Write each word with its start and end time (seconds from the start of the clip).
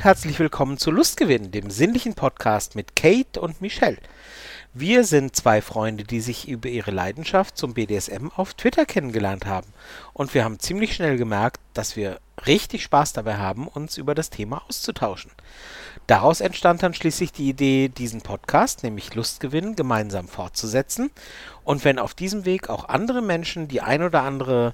Und 0.00 0.04
herzlich 0.04 0.38
willkommen 0.38 0.78
zu 0.78 0.90
Lustgewinn, 0.90 1.50
dem 1.50 1.68
sinnlichen 1.70 2.14
Podcast 2.14 2.74
mit 2.74 2.96
Kate 2.96 3.38
und 3.38 3.60
Michelle. 3.60 3.98
Wir 4.72 5.04
sind 5.04 5.36
zwei 5.36 5.60
Freunde, 5.60 6.04
die 6.04 6.22
sich 6.22 6.48
über 6.48 6.70
ihre 6.70 6.90
Leidenschaft 6.90 7.58
zum 7.58 7.74
BDSM 7.74 8.28
auf 8.34 8.54
Twitter 8.54 8.86
kennengelernt 8.86 9.44
haben. 9.44 9.66
Und 10.14 10.32
wir 10.32 10.42
haben 10.42 10.58
ziemlich 10.58 10.94
schnell 10.94 11.18
gemerkt, 11.18 11.60
dass 11.74 11.96
wir 11.96 12.18
richtig 12.46 12.82
Spaß 12.82 13.12
dabei 13.12 13.36
haben, 13.36 13.68
uns 13.68 13.98
über 13.98 14.14
das 14.14 14.30
Thema 14.30 14.62
auszutauschen. 14.66 15.32
Daraus 16.06 16.40
entstand 16.40 16.82
dann 16.82 16.94
schließlich 16.94 17.32
die 17.32 17.50
Idee, 17.50 17.90
diesen 17.90 18.22
Podcast, 18.22 18.82
nämlich 18.82 19.14
Lustgewinn, 19.14 19.76
gemeinsam 19.76 20.28
fortzusetzen. 20.28 21.10
Und 21.62 21.84
wenn 21.84 21.98
auf 21.98 22.14
diesem 22.14 22.46
Weg 22.46 22.70
auch 22.70 22.88
andere 22.88 23.20
Menschen 23.20 23.68
die 23.68 23.82
ein 23.82 24.02
oder 24.02 24.22
andere 24.22 24.72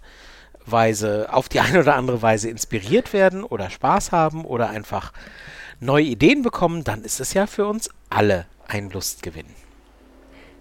Weise, 0.67 1.29
auf 1.33 1.49
die 1.49 1.61
eine 1.61 1.81
oder 1.81 1.95
andere 1.95 2.23
Weise 2.23 2.51
inspiriert 2.51 3.13
werden 3.13 3.45
oder 3.45 3.71
Spaß 3.71 4.13
haben 4.13 4.45
oder 4.45 4.71
einfach 4.71 5.13
neue 5.81 6.05
Ideen 6.05 6.43
bekommen, 6.43 6.85
dann 6.85 7.03
ist 7.03 7.21
es 7.21 7.35
ja 7.35 7.47
für 7.47 7.67
uns 7.67 7.91
alle 8.11 8.47
ein 8.69 8.91
Lustgewinn. 8.91 9.47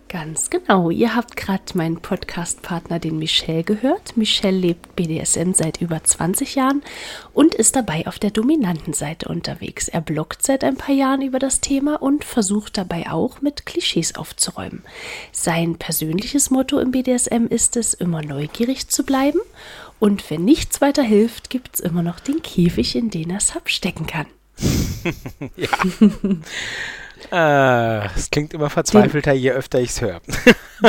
Ganz 0.08 0.52
genau. 0.52 0.92
Ihr 0.92 1.16
habt 1.16 1.36
gerade 1.36 1.64
meinen 1.74 2.00
Podcast-Partner, 2.00 3.00
den 3.00 3.18
Michel, 3.18 3.64
gehört. 3.64 4.16
Michel 4.16 4.56
lebt 4.56 4.96
BDSM 4.96 5.54
seit 5.54 5.82
über 5.82 6.04
20 6.04 6.54
Jahren 6.56 6.84
und 7.34 7.56
ist 7.56 7.76
dabei 7.76 8.06
auf 8.06 8.20
der 8.20 8.30
dominanten 8.30 8.94
Seite 8.94 9.28
unterwegs. 9.28 9.88
Er 9.88 10.02
bloggt 10.02 10.44
seit 10.44 10.64
ein 10.64 10.78
paar 10.78 10.94
Jahren 10.94 11.24
über 11.24 11.40
das 11.40 11.60
Thema 11.60 12.02
und 12.02 12.24
versucht 12.24 12.78
dabei 12.78 13.10
auch 13.10 13.42
mit 13.42 13.66
Klischees 13.66 14.16
aufzuräumen. 14.16 14.84
Sein 15.32 15.78
persönliches 15.78 16.52
Motto 16.52 16.78
im 16.80 16.92
BDSM 16.92 17.48
ist 17.50 17.76
es, 17.76 17.96
immer 17.96 18.22
neugierig 18.22 18.88
zu 18.88 19.04
bleiben. 19.04 19.40
Und 20.00 20.30
wenn 20.30 20.46
nichts 20.46 20.82
weiter 20.82 21.04
hilft, 21.04 21.50
gibt 21.50 21.76
es 21.76 21.80
immer 21.80 22.04
noch 22.04 22.20
den 22.20 22.42
Käfig, 22.42 22.96
in 22.96 23.10
den 23.10 23.30
er 23.30 23.40
Sub 23.40 23.70
stecken 23.70 24.06
kann. 24.06 24.28
ja. 25.56 25.70
Äh, 27.32 28.06
es 28.16 28.30
klingt 28.30 28.54
immer 28.54 28.70
verzweifelter, 28.70 29.34
je 29.34 29.52
öfter 29.52 29.80
ich 29.80 29.90
es 29.90 30.02
höre. 30.02 30.22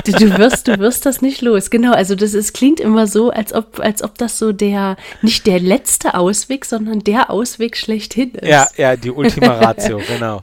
Du, 0.04 0.12
du, 0.12 0.38
wirst, 0.38 0.66
du 0.66 0.78
wirst 0.78 1.06
das 1.06 1.22
nicht 1.22 1.42
los. 1.42 1.70
Genau, 1.70 1.92
also 1.92 2.16
das 2.16 2.34
ist, 2.34 2.54
klingt 2.54 2.80
immer 2.80 3.06
so, 3.06 3.30
als 3.30 3.52
ob, 3.52 3.78
als 3.78 4.02
ob 4.02 4.18
das 4.18 4.38
so 4.38 4.52
der, 4.52 4.96
nicht 5.22 5.46
der 5.46 5.60
letzte 5.60 6.14
Ausweg, 6.14 6.64
sondern 6.64 7.00
der 7.00 7.30
Ausweg 7.30 7.76
schlechthin 7.76 8.34
ist. 8.34 8.48
Ja, 8.48 8.66
ja, 8.76 8.96
die 8.96 9.10
Ultima 9.12 9.54
Ratio, 9.54 10.00
genau. 10.08 10.42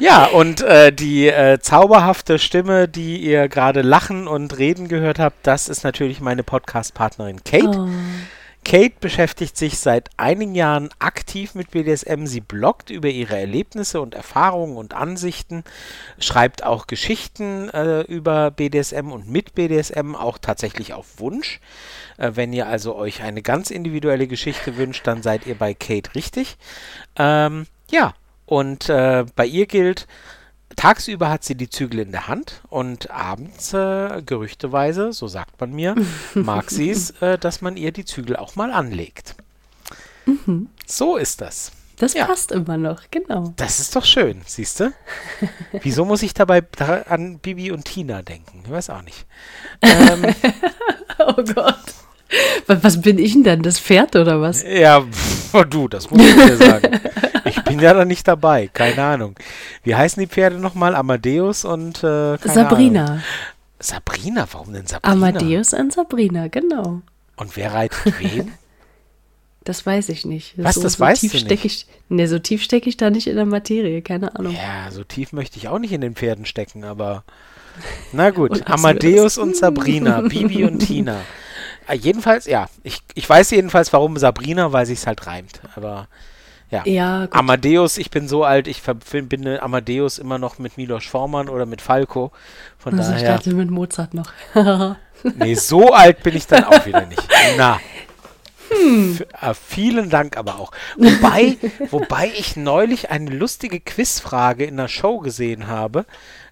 Ja, 0.00 0.26
und 0.26 0.62
äh, 0.62 0.90
die 0.92 1.28
äh, 1.28 1.58
zauberhafte 1.60 2.38
Stimme, 2.38 2.88
die 2.88 3.18
ihr 3.18 3.48
gerade 3.48 3.82
lachen 3.82 4.26
und 4.26 4.56
reden 4.58 4.88
gehört 4.88 5.18
habt, 5.18 5.46
das 5.46 5.68
ist 5.68 5.84
natürlich 5.84 6.20
meine 6.20 6.42
Podcast-Partnerin 6.42 7.44
Kate. 7.44 7.78
Oh. 7.78 7.88
Kate 8.66 8.96
beschäftigt 8.98 9.56
sich 9.56 9.78
seit 9.78 10.10
einigen 10.16 10.56
Jahren 10.56 10.88
aktiv 10.98 11.54
mit 11.54 11.70
BDSM. 11.70 12.26
Sie 12.26 12.40
bloggt 12.40 12.90
über 12.90 13.08
ihre 13.08 13.38
Erlebnisse 13.38 14.00
und 14.00 14.12
Erfahrungen 14.12 14.76
und 14.76 14.92
Ansichten, 14.92 15.62
schreibt 16.18 16.64
auch 16.64 16.88
Geschichten 16.88 17.68
äh, 17.68 18.00
über 18.00 18.50
BDSM 18.50 19.12
und 19.12 19.30
mit 19.30 19.54
BDSM, 19.54 20.16
auch 20.16 20.38
tatsächlich 20.38 20.94
auf 20.94 21.20
Wunsch. 21.20 21.60
Äh, 22.16 22.32
wenn 22.34 22.52
ihr 22.52 22.66
also 22.66 22.96
euch 22.96 23.22
eine 23.22 23.40
ganz 23.40 23.70
individuelle 23.70 24.26
Geschichte 24.26 24.76
wünscht, 24.76 25.06
dann 25.06 25.22
seid 25.22 25.46
ihr 25.46 25.54
bei 25.54 25.72
Kate 25.72 26.16
richtig. 26.16 26.56
Ähm, 27.14 27.68
ja, 27.88 28.14
und 28.46 28.88
äh, 28.88 29.26
bei 29.36 29.46
ihr 29.46 29.66
gilt, 29.66 30.08
Tagsüber 30.74 31.30
hat 31.30 31.44
sie 31.44 31.54
die 31.54 31.70
Zügel 31.70 32.00
in 32.00 32.12
der 32.12 32.26
Hand 32.26 32.62
und 32.68 33.10
abends, 33.10 33.72
äh, 33.72 34.22
gerüchteweise, 34.26 35.12
so 35.12 35.28
sagt 35.28 35.60
man 35.60 35.72
mir, 35.72 35.94
mag 36.34 36.70
sie 36.70 36.90
es, 36.90 37.10
äh, 37.22 37.38
dass 37.38 37.60
man 37.60 37.76
ihr 37.76 37.92
die 37.92 38.04
Zügel 38.04 38.36
auch 38.36 38.56
mal 38.56 38.72
anlegt. 38.72 39.36
Mhm. 40.26 40.68
So 40.84 41.16
ist 41.16 41.40
das. 41.40 41.72
Das 41.98 42.12
ja. 42.12 42.26
passt 42.26 42.52
immer 42.52 42.76
noch, 42.76 43.04
genau. 43.10 43.54
Das 43.56 43.80
ist 43.80 43.96
doch 43.96 44.04
schön, 44.04 44.42
siehst 44.44 44.80
du? 44.80 44.92
Wieso 45.82 46.04
muss 46.04 46.22
ich 46.22 46.34
dabei 46.34 46.62
an 47.08 47.38
Bibi 47.38 47.70
und 47.70 47.86
Tina 47.86 48.22
denken? 48.22 48.62
Ich 48.64 48.70
weiß 48.70 48.90
auch 48.90 49.02
nicht. 49.02 49.24
Ähm, 49.80 50.34
oh 51.18 51.42
Gott. 51.54 51.94
Was 52.66 53.00
bin 53.00 53.18
ich 53.18 53.34
denn 53.34 53.44
dann? 53.44 53.62
Das 53.62 53.78
Pferd 53.78 54.16
oder 54.16 54.40
was? 54.40 54.62
Ja, 54.62 55.00
pff, 55.02 55.64
du, 55.70 55.88
das 55.88 56.10
muss 56.10 56.20
ich 56.20 56.34
dir 56.34 56.56
sagen. 56.56 57.00
Ich 57.44 57.62
bin 57.62 57.78
ja 57.78 57.94
noch 57.94 58.04
nicht 58.04 58.26
dabei, 58.26 58.68
keine 58.72 59.02
Ahnung. 59.02 59.36
Wie 59.84 59.94
heißen 59.94 60.20
die 60.20 60.26
Pferde 60.26 60.58
nochmal? 60.58 60.96
Amadeus 60.96 61.64
und 61.64 61.98
äh, 62.02 62.36
Sabrina. 62.38 63.04
Ahnung. 63.04 63.22
Sabrina, 63.78 64.48
warum 64.50 64.72
denn 64.72 64.86
Sabrina? 64.86 65.12
Amadeus 65.12 65.72
und 65.72 65.92
Sabrina, 65.92 66.48
genau. 66.48 67.02
Und 67.36 67.56
wer 67.56 67.72
reitet 67.72 68.18
wen? 68.18 68.52
Das 69.66 69.84
weiß 69.84 70.10
ich 70.10 70.24
nicht. 70.24 70.54
Was, 70.56 70.76
so, 70.76 70.82
das 70.82 70.92
so 70.92 71.00
weißt 71.00 71.22
tief 71.22 71.32
du 71.32 71.44
nicht? 71.48 71.64
Ich, 71.64 71.86
ne, 72.08 72.28
so 72.28 72.38
tief 72.38 72.62
stecke 72.62 72.88
ich 72.88 72.96
da 72.96 73.10
nicht 73.10 73.26
in 73.26 73.34
der 73.34 73.46
Materie, 73.46 74.00
keine 74.00 74.36
Ahnung. 74.36 74.54
Ja, 74.54 74.92
so 74.92 75.02
tief 75.02 75.32
möchte 75.32 75.58
ich 75.58 75.66
auch 75.66 75.80
nicht 75.80 75.90
in 75.90 76.00
den 76.00 76.14
Pferden 76.14 76.46
stecken, 76.46 76.84
aber 76.84 77.24
na 78.12 78.30
gut. 78.30 78.62
Amadeus 78.70 79.38
und 79.38 79.56
Sabrina, 79.56 80.20
Bibi 80.20 80.64
und 80.64 80.78
Tina. 80.86 81.22
Ah, 81.86 81.94
jedenfalls, 81.94 82.46
ja, 82.46 82.68
ich, 82.82 83.00
ich 83.14 83.28
weiß 83.28 83.50
jedenfalls, 83.50 83.92
warum 83.92 84.16
Sabrina, 84.16 84.72
weil 84.72 84.86
sich 84.86 85.06
halt 85.06 85.26
reimt, 85.26 85.60
aber 85.76 86.08
ja. 86.70 86.82
ja 86.84 87.28
Amadeus, 87.30 87.96
ich 87.96 88.10
bin 88.10 88.26
so 88.28 88.44
alt, 88.44 88.66
ich 88.66 88.82
verbinde 88.82 89.62
Amadeus 89.62 90.18
immer 90.18 90.38
noch 90.38 90.58
mit 90.58 90.76
Milos 90.76 91.04
Forman 91.04 91.48
oder 91.48 91.64
mit 91.64 91.80
Falco. 91.80 92.32
Von 92.78 92.98
also 92.98 93.12
daher. 93.12 93.22
Ich 93.22 93.36
dachte 93.36 93.54
mit 93.54 93.70
Mozart 93.70 94.14
noch. 94.14 94.32
nee, 95.36 95.54
so 95.54 95.92
alt 95.92 96.22
bin 96.22 96.36
ich 96.36 96.46
dann 96.46 96.64
auch 96.64 96.84
wieder 96.86 97.06
nicht. 97.06 97.22
Na. 97.56 97.80
Hm. 98.68 99.20
Äh, 99.40 99.54
vielen 99.54 100.10
Dank 100.10 100.36
aber 100.36 100.58
auch. 100.58 100.72
Wobei, 100.96 101.56
wobei 101.90 102.32
ich 102.36 102.56
neulich 102.56 103.10
eine 103.10 103.30
lustige 103.30 103.78
Quizfrage 103.78 104.64
in 104.64 104.76
der 104.76 104.88
Show 104.88 105.18
gesehen 105.18 105.68
habe 105.68 106.04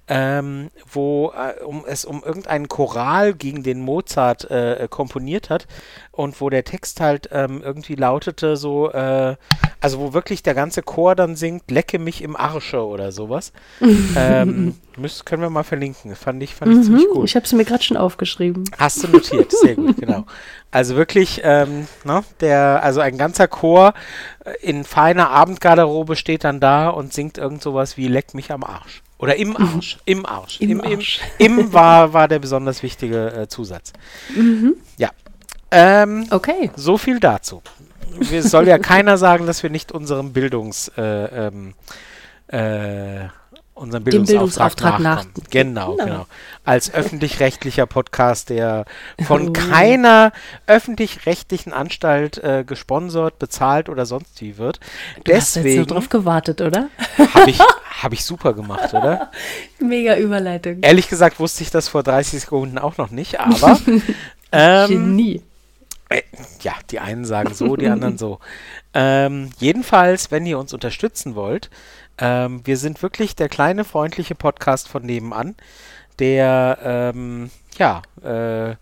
ähm, 0.08 0.70
wo 0.90 1.32
äh, 1.32 1.62
um, 1.62 1.84
es 1.86 2.04
um 2.04 2.22
irgendeinen 2.22 2.68
Choral 2.68 3.34
gegen 3.34 3.62
den 3.62 3.80
Mozart 3.80 4.50
äh, 4.50 4.86
komponiert 4.90 5.50
hat 5.50 5.66
und 6.12 6.40
wo 6.40 6.50
der 6.50 6.64
Text 6.64 7.00
halt 7.00 7.30
ähm, 7.32 7.62
irgendwie 7.64 7.94
lautete 7.94 8.56
so, 8.56 8.90
äh, 8.90 9.36
also 9.80 9.98
wo 9.98 10.12
wirklich 10.12 10.42
der 10.42 10.54
ganze 10.54 10.82
Chor 10.82 11.14
dann 11.14 11.36
singt, 11.36 11.70
lecke 11.70 11.98
mich 11.98 12.22
im 12.22 12.36
Arsche 12.36 12.84
oder 12.84 13.12
sowas. 13.12 13.52
ähm, 14.16 14.74
müssen, 14.96 15.24
können 15.24 15.42
wir 15.42 15.50
mal 15.50 15.64
verlinken. 15.64 16.14
Fand 16.14 16.42
ich, 16.42 16.54
fand 16.54 16.72
ich 16.72 16.78
mhm, 16.78 16.82
ziemlich 16.82 17.08
gut. 17.08 17.24
Ich 17.24 17.36
habe 17.36 17.46
es 17.46 17.52
mir 17.52 17.64
gerade 17.64 17.82
schon 17.82 17.96
aufgeschrieben. 17.96 18.64
Hast 18.78 19.02
du 19.02 19.08
notiert, 19.08 19.52
sehr 19.52 19.74
gut, 19.74 19.96
genau. 19.96 20.24
Also 20.70 20.96
wirklich, 20.96 21.40
ähm, 21.44 21.86
ne, 22.04 22.24
der, 22.40 22.82
also 22.82 23.00
ein 23.00 23.16
ganzer 23.16 23.48
Chor 23.48 23.94
äh, 24.44 24.52
in 24.60 24.84
feiner 24.84 25.30
Abendgarderobe 25.30 26.16
steht 26.16 26.44
dann 26.44 26.60
da 26.60 26.88
und 26.88 27.12
singt 27.12 27.38
irgend 27.38 27.62
sowas 27.62 27.96
wie 27.96 28.08
Leck 28.08 28.34
mich 28.34 28.50
am 28.50 28.64
Arsch. 28.64 29.02
Oder 29.24 29.36
im 29.36 29.48
mhm. 29.48 29.56
Arsch. 29.56 29.96
Im 30.04 30.26
Arsch. 30.26 30.60
Im, 30.60 30.70
Im, 30.70 30.80
Arsch. 30.82 31.20
im, 31.38 31.58
im 31.58 31.72
war, 31.72 32.12
war 32.12 32.28
der 32.28 32.40
besonders 32.40 32.82
wichtige 32.82 33.32
äh, 33.32 33.48
Zusatz. 33.48 33.94
Mhm. 34.36 34.74
Ja. 34.98 35.12
Ähm, 35.70 36.26
okay. 36.28 36.70
So 36.76 36.98
viel 36.98 37.20
dazu. 37.20 37.62
Es 38.30 38.50
soll 38.50 38.68
ja 38.68 38.76
keiner 38.92 39.16
sagen, 39.16 39.46
dass 39.46 39.62
wir 39.62 39.70
nicht 39.70 39.92
unserem 39.92 40.34
Bildungs, 40.34 40.88
äh, 40.98 41.46
ähm, 41.46 41.72
äh, 42.48 43.28
unseren 43.74 44.04
Bildungsauftrag, 44.04 44.76
Bildungsauftrag 44.76 45.00
nachkommen. 45.00 45.32
Nach 45.36 45.50
genau, 45.50 45.92
genau, 45.96 46.04
genau. 46.04 46.26
Als 46.64 46.94
öffentlich-rechtlicher 46.94 47.86
Podcast, 47.86 48.50
der 48.50 48.84
von 49.26 49.52
keiner 49.52 50.32
öffentlich-rechtlichen 50.66 51.72
Anstalt 51.72 52.38
äh, 52.38 52.64
gesponsert, 52.64 53.38
bezahlt 53.38 53.88
oder 53.88 54.06
sonst 54.06 54.40
wie 54.40 54.58
wird. 54.58 54.80
Du 55.16 55.22
Deswegen 55.24 55.40
hast 55.40 55.56
jetzt 55.56 55.76
nur 55.76 55.86
drauf 55.86 56.08
gewartet, 56.08 56.60
oder? 56.60 56.88
Habe 57.34 57.50
ich, 57.50 57.58
Habe 58.02 58.14
ich 58.14 58.24
super 58.24 58.54
gemacht, 58.54 58.92
oder? 58.92 59.30
Mega 59.78 60.16
Überleitung. 60.16 60.78
Ehrlich 60.82 61.08
gesagt 61.08 61.38
wusste 61.38 61.62
ich 61.62 61.70
das 61.70 61.88
vor 61.88 62.02
30 62.02 62.40
Sekunden 62.40 62.78
auch 62.78 62.96
noch 62.96 63.10
nicht, 63.10 63.40
aber. 63.40 63.78
ähm, 64.52 64.88
Genie. 64.88 65.42
Äh, 66.08 66.22
ja, 66.60 66.72
die 66.90 66.98
einen 66.98 67.24
sagen 67.24 67.54
so, 67.54 67.76
die 67.76 67.88
anderen 67.88 68.18
so. 68.18 68.40
Ähm, 68.92 69.50
jedenfalls, 69.58 70.30
wenn 70.30 70.44
ihr 70.44 70.58
uns 70.58 70.72
unterstützen 70.72 71.34
wollt, 71.34 71.70
ähm, 72.18 72.60
wir 72.64 72.76
sind 72.76 73.02
wirklich 73.02 73.36
der 73.36 73.48
kleine 73.48 73.84
freundliche 73.84 74.34
Podcast 74.34 74.88
von 74.88 75.04
nebenan, 75.04 75.54
der 76.18 76.78
ähm, 76.82 77.50
ja 77.76 78.02
äh, 78.22 78.76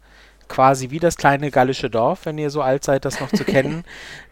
quasi 0.49 0.91
wie 0.91 0.99
das 0.99 1.17
kleine 1.17 1.51
gallische 1.51 1.89
Dorf, 1.89 2.27
wenn 2.27 2.37
ihr 2.37 2.51
so 2.51 2.61
alt 2.61 2.85
seid, 2.85 3.05
das 3.05 3.21
noch 3.21 3.31
zu 3.31 3.45
kennen, 3.47 3.85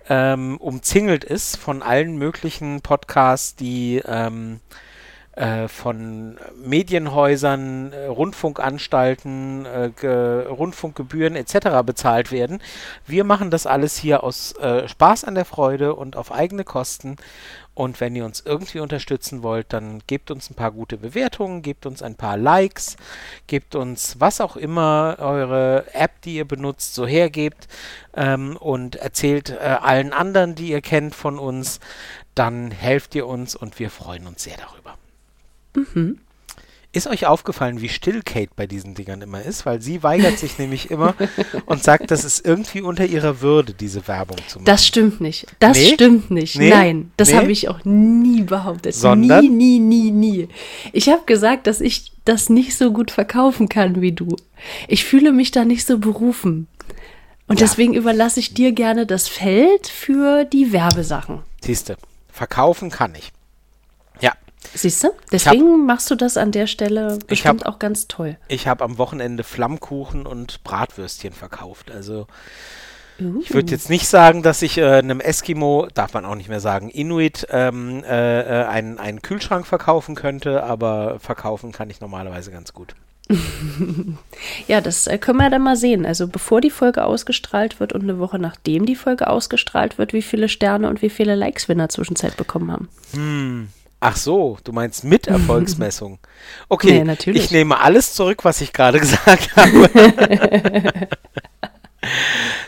ähm, 0.09 0.59
umzingelt 0.59 1.25
ist 1.25 1.57
von 1.57 1.83
allen 1.83 2.19
möglichen 2.19 2.83
Podcasts, 2.83 3.57
die 3.57 4.03
ähm, 4.07 4.61
äh, 5.41 5.69
von 5.69 6.39
Medienhäusern, 6.63 7.93
äh, 7.93 8.07
Rundfunkanstalten, 8.07 9.65
äh, 9.65 10.07
Rundfunkgebühren 10.07 11.37
etc. 11.37 11.83
bezahlt 11.87 12.33
werden. 12.33 12.61
Wir 13.07 13.25
machen 13.25 13.51
das 13.51 13.65
alles 13.67 13.97
hier 13.97 14.23
aus 14.23 14.53
äh, 14.57 14.87
Spaß 14.89 15.25
an 15.25 15.37
der 15.37 15.47
Freude 15.47 15.95
und 15.95 16.17
auf 16.17 16.33
eigene 16.33 16.65
Kosten. 16.65 17.17
Und 17.81 17.99
wenn 17.99 18.15
ihr 18.15 18.27
uns 18.27 18.43
irgendwie 18.45 18.81
unterstützen 18.81 19.43
wollt, 19.43 19.73
dann 19.73 20.03
gebt 20.07 20.31
uns 20.31 20.51
ein 20.51 20.55
paar 20.55 20.71
gute 20.71 20.99
Bewertungen, 20.99 21.63
gebt 21.63 21.87
uns 21.87 22.03
ein 22.03 22.15
paar 22.15 22.37
Likes, 22.37 22.99
gebt 23.47 23.75
uns 23.75 24.21
was 24.21 24.43
auch 24.43 24.59
immer 24.59 25.17
eure 25.19 25.87
App, 25.95 26.21
die 26.21 26.35
ihr 26.35 26.45
benutzt, 26.45 26.95
so 26.95 27.07
hergebt 27.07 27.69
ähm, 28.15 28.59
und 28.59 28.97
erzählt 28.97 29.49
äh, 29.49 29.79
allen 29.81 30.13
anderen, 30.13 30.55
die 30.55 30.69
ihr 30.69 30.83
kennt 30.83 31.15
von 31.15 31.39
uns. 31.39 31.81
Dann 32.35 32.71
helft 32.71 33.15
ihr 33.15 33.27
uns 33.27 33.57
und 33.57 33.79
wir 33.79 33.89
freuen 33.89 34.27
uns 34.27 34.43
sehr 34.43 34.59
darüber. 34.59 34.99
Mhm. 35.75 36.21
Ist 36.93 37.07
euch 37.07 37.27
aufgefallen, 37.27 37.81
wie 37.81 37.89
still 37.89 38.21
Kate 38.25 38.51
bei 38.57 38.67
diesen 38.67 38.97
Dingern 38.97 39.23
immer 39.23 39.41
ist? 39.43 39.65
Weil 39.65 39.81
sie 39.81 40.03
weigert 40.03 40.39
sich 40.39 40.59
nämlich 40.59 40.91
immer 40.91 41.15
und 41.67 41.85
sagt, 41.85 42.11
das 42.11 42.25
ist 42.25 42.45
irgendwie 42.45 42.81
unter 42.81 43.07
ihrer 43.07 43.41
Würde, 43.41 43.75
diese 43.75 44.09
Werbung 44.09 44.39
zu 44.49 44.59
machen. 44.59 44.65
Das 44.65 44.85
stimmt 44.85 45.21
nicht. 45.21 45.47
Das 45.61 45.79
nee? 45.79 45.93
stimmt 45.95 46.33
nicht. 46.33 46.57
Nee? 46.57 46.71
Nein, 46.71 47.13
das 47.17 47.31
nee? 47.31 47.37
habe 47.37 47.53
ich 47.53 47.69
auch 47.69 47.85
nie 47.85 48.43
behauptet. 48.43 48.97
Sondern? 48.97 49.45
Nie, 49.45 49.51
nie, 49.51 49.79
nie, 49.79 50.11
nie. 50.11 50.49
Ich 50.93 51.09
habe 51.09 51.23
gesagt, 51.27 51.69
dass 51.69 51.81
ich 51.81 52.11
das 52.25 52.51
nicht 52.51 52.77
so 52.77 52.93
gut 52.93 53.13
verkaufen 53.13 53.69
kann 53.69 54.01
wie 54.01 54.13
du. 54.13 54.35
Ich 54.89 55.05
fühle 55.05 55.31
mich 55.31 55.53
da 55.53 55.65
nicht 55.65 55.87
so 55.87 55.99
berufen. 55.99 56.67
Und 57.47 57.61
ja. 57.61 57.67
deswegen 57.67 57.95
überlasse 57.95 58.41
ich 58.41 58.53
dir 58.53 58.73
gerne 58.73 59.07
das 59.07 59.29
Feld 59.29 59.87
für 59.87 60.45
die 60.45 60.73
Werbesachen. 60.73 61.41
Siehste, 61.63 61.97
verkaufen 62.33 62.91
kann 62.91 63.15
ich. 63.15 63.31
Siehst 64.75 65.03
du? 65.05 65.09
Deswegen 65.33 65.73
hab, 65.73 65.87
machst 65.87 66.11
du 66.11 66.15
das 66.15 66.37
an 66.37 66.53
der 66.53 66.67
Stelle 66.67 67.19
bestimmt 67.27 67.65
hab, 67.65 67.75
auch 67.75 67.79
ganz 67.79 68.09
toll. 68.09 68.37
Ich 68.49 68.67
habe 68.67 68.85
am 68.85 68.99
Wochenende 68.99 69.43
Flammkuchen 69.43 70.27
und 70.27 70.63
Bratwürstchen 70.65 71.33
verkauft. 71.33 71.91
Also 71.91 72.27
uh. 73.21 73.41
ich 73.43 73.53
würde 73.53 73.73
jetzt 73.73 73.91
nicht 73.91 74.07
sagen, 74.07 74.43
dass 74.43 74.63
ich 74.63 74.79
äh, 74.79 74.85
einem 74.85 75.21
Eskimo, 75.21 75.89
darf 75.93 76.15
man 76.15 76.25
auch 76.25 76.37
nicht 76.37 76.49
mehr 76.49 76.61
sagen, 76.61 76.89
Inuit 76.89 77.47
ähm, 77.51 78.05
äh, 78.05 78.41
äh 78.41 78.67
einen, 78.67 78.99
einen 78.99 79.23
Kühlschrank 79.23 79.67
verkaufen 79.67 80.15
könnte, 80.15 80.63
aber 80.63 81.19
verkaufen 81.19 81.73
kann 81.73 81.91
ich 81.91 82.01
normalerweise 82.01 82.51
ganz 82.51 82.73
gut. 82.73 82.95
ja, 84.67 84.81
das 84.81 85.07
äh, 85.07 85.19
können 85.19 85.39
wir 85.39 85.51
dann 85.51 85.63
mal 85.63 85.77
sehen. 85.77 86.05
Also 86.05 86.27
bevor 86.27 86.61
die 86.61 86.71
Folge 86.71 87.05
ausgestrahlt 87.05 87.79
wird 87.81 87.93
und 87.93 88.03
eine 88.03 88.19
Woche 88.19 88.39
nachdem 88.39 88.87
die 88.87 88.97
Folge 88.97 89.29
ausgestrahlt 89.29 89.99
wird, 89.99 90.13
wie 90.13 90.23
viele 90.23 90.49
Sterne 90.49 90.89
und 90.89 91.03
wie 91.03 91.11
viele 91.11 91.35
Likes 91.35 91.69
wir 91.69 91.75
in 91.75 91.79
der 91.79 91.89
Zwischenzeit 91.89 92.37
bekommen 92.37 92.73
haben. 92.73 92.89
Hm. 93.13 93.69
Ach 94.01 94.17
so, 94.17 94.59
du 94.65 94.73
meinst 94.73 95.05
mit 95.05 95.27
Erfolgsmessung. 95.29 96.19
Okay, 96.69 97.05
nee, 97.05 97.17
ich 97.33 97.51
nehme 97.51 97.79
alles 97.79 98.15
zurück, 98.15 98.45
was 98.45 98.61
ich 98.63 98.73
gerade 98.73 98.99
gesagt 99.01 99.57
habe. 99.57 99.91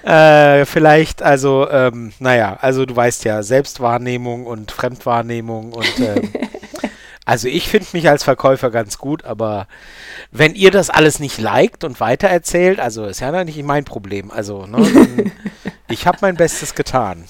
äh, 0.62 0.66
vielleicht, 0.66 1.22
also, 1.22 1.68
ähm, 1.70 2.12
naja, 2.18 2.58
also 2.60 2.84
du 2.84 2.94
weißt 2.94 3.24
ja, 3.24 3.42
Selbstwahrnehmung 3.42 4.46
und 4.46 4.72
Fremdwahrnehmung 4.72 5.72
und 5.72 6.00
ähm, 6.00 6.30
also 7.24 7.48
ich 7.48 7.68
finde 7.68 7.86
mich 7.92 8.08
als 8.08 8.24
Verkäufer 8.24 8.70
ganz 8.70 8.98
gut, 8.98 9.24
aber 9.24 9.68
wenn 10.32 10.54
ihr 10.54 10.70
das 10.70 10.90
alles 10.90 11.20
nicht 11.20 11.38
liked 11.38 11.84
und 11.84 12.00
weitererzählt, 12.00 12.80
also 12.80 13.06
ist 13.06 13.20
ja 13.20 13.44
nicht 13.44 13.62
mein 13.62 13.84
Problem. 13.84 14.30
Also, 14.30 14.66
ne, 14.66 14.78
dann, 14.92 15.32
ich 15.88 16.06
habe 16.06 16.18
mein 16.20 16.36
Bestes 16.36 16.74
getan. 16.74 17.24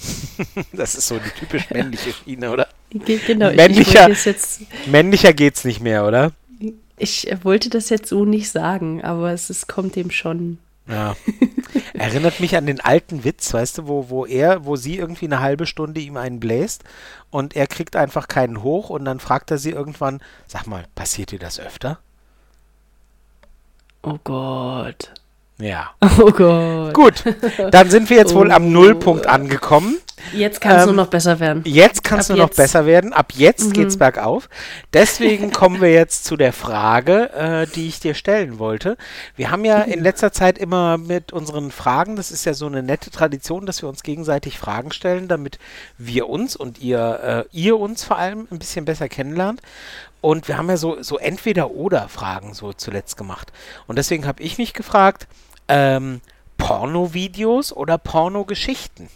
das 0.73 0.95
ist 0.95 1.07
so 1.07 1.19
die 1.19 1.29
typisch 1.39 1.69
männliche 1.69 2.11
Schiene, 2.11 2.51
oder? 2.51 2.67
Genau, 2.93 3.51
männlicher, 3.51 4.09
ich 4.09 4.25
jetzt, 4.25 4.61
männlicher 4.87 5.33
geht's 5.33 5.65
nicht 5.65 5.81
mehr, 5.81 6.05
oder? 6.05 6.31
Ich 6.97 7.27
wollte 7.43 7.69
das 7.69 7.89
jetzt 7.89 8.09
so 8.09 8.23
nicht 8.23 8.51
sagen, 8.51 9.03
aber 9.03 9.31
es, 9.31 9.49
es 9.49 9.67
kommt 9.67 9.95
dem 9.95 10.11
schon. 10.11 10.59
Ja. 10.87 11.15
Erinnert 11.93 12.39
mich 12.39 12.55
an 12.55 12.65
den 12.65 12.81
alten 12.81 13.23
Witz, 13.23 13.53
weißt 13.53 13.79
du, 13.79 13.87
wo, 13.87 14.09
wo 14.09 14.25
er, 14.25 14.65
wo 14.65 14.75
sie 14.75 14.97
irgendwie 14.97 15.25
eine 15.25 15.39
halbe 15.39 15.65
Stunde 15.65 16.01
ihm 16.01 16.17
einen 16.17 16.39
bläst 16.39 16.83
und 17.29 17.55
er 17.55 17.67
kriegt 17.67 17.95
einfach 17.95 18.27
keinen 18.27 18.63
hoch 18.63 18.89
und 18.89 19.05
dann 19.05 19.19
fragt 19.19 19.49
er 19.51 19.57
sie 19.57 19.71
irgendwann, 19.71 20.21
sag 20.47 20.67
mal, 20.67 20.85
passiert 20.93 21.31
dir 21.31 21.39
das 21.39 21.59
öfter? 21.59 21.99
Oh 24.01 24.19
Gott. 24.23 25.13
Ja. 25.57 25.91
Oh 26.19 26.31
Gott. 26.31 26.93
Gut, 26.93 27.23
dann 27.71 27.89
sind 27.89 28.09
wir 28.09 28.17
jetzt 28.17 28.35
wohl 28.35 28.51
am 28.51 28.71
Nullpunkt 28.71 29.25
angekommen. 29.25 29.97
Jetzt 30.31 30.61
kann 30.61 30.77
es 30.77 30.83
ähm, 30.83 30.95
nur 30.95 31.05
noch 31.05 31.09
besser 31.09 31.39
werden. 31.39 31.63
Jetzt 31.65 32.03
kann 32.03 32.19
es 32.19 32.29
nur 32.29 32.37
jetzt. 32.37 32.49
noch 32.49 32.55
besser 32.55 32.85
werden. 32.85 33.13
Ab 33.13 33.33
jetzt 33.35 33.75
mhm. 33.75 33.85
es 33.85 33.97
bergauf. 33.97 34.49
Deswegen 34.93 35.51
kommen 35.51 35.81
wir 35.81 35.91
jetzt 35.91 36.25
zu 36.25 36.37
der 36.37 36.53
Frage, 36.53 37.31
äh, 37.33 37.67
die 37.67 37.87
ich 37.87 37.99
dir 37.99 38.13
stellen 38.13 38.59
wollte. 38.59 38.97
Wir 39.35 39.51
haben 39.51 39.65
ja 39.65 39.81
in 39.81 40.01
letzter 40.01 40.31
Zeit 40.31 40.57
immer 40.57 40.97
mit 40.97 41.33
unseren 41.33 41.71
Fragen, 41.71 42.15
das 42.15 42.31
ist 42.31 42.45
ja 42.45 42.53
so 42.53 42.65
eine 42.65 42.83
nette 42.83 43.11
Tradition, 43.11 43.65
dass 43.65 43.81
wir 43.81 43.89
uns 43.89 44.03
gegenseitig 44.03 44.57
Fragen 44.57 44.91
stellen, 44.91 45.27
damit 45.27 45.59
wir 45.97 46.29
uns 46.29 46.55
und 46.55 46.79
ihr, 46.79 47.45
äh, 47.51 47.57
ihr 47.57 47.77
uns 47.77 48.03
vor 48.03 48.17
allem 48.17 48.47
ein 48.51 48.59
bisschen 48.59 48.85
besser 48.85 49.09
kennenlernt. 49.09 49.61
Und 50.21 50.47
wir 50.47 50.57
haben 50.57 50.69
ja 50.69 50.77
so, 50.77 51.03
so 51.03 51.17
Entweder-Oder-Fragen 51.17 52.53
so 52.53 52.71
zuletzt 52.71 53.17
gemacht. 53.17 53.51
Und 53.87 53.97
deswegen 53.97 54.25
habe 54.25 54.41
ich 54.41 54.57
mich 54.57 54.73
gefragt, 54.73 55.27
ähm, 55.67 56.21
Porno-Videos 56.57 57.73
oder 57.73 57.97
Pornogeschichten? 57.97 59.09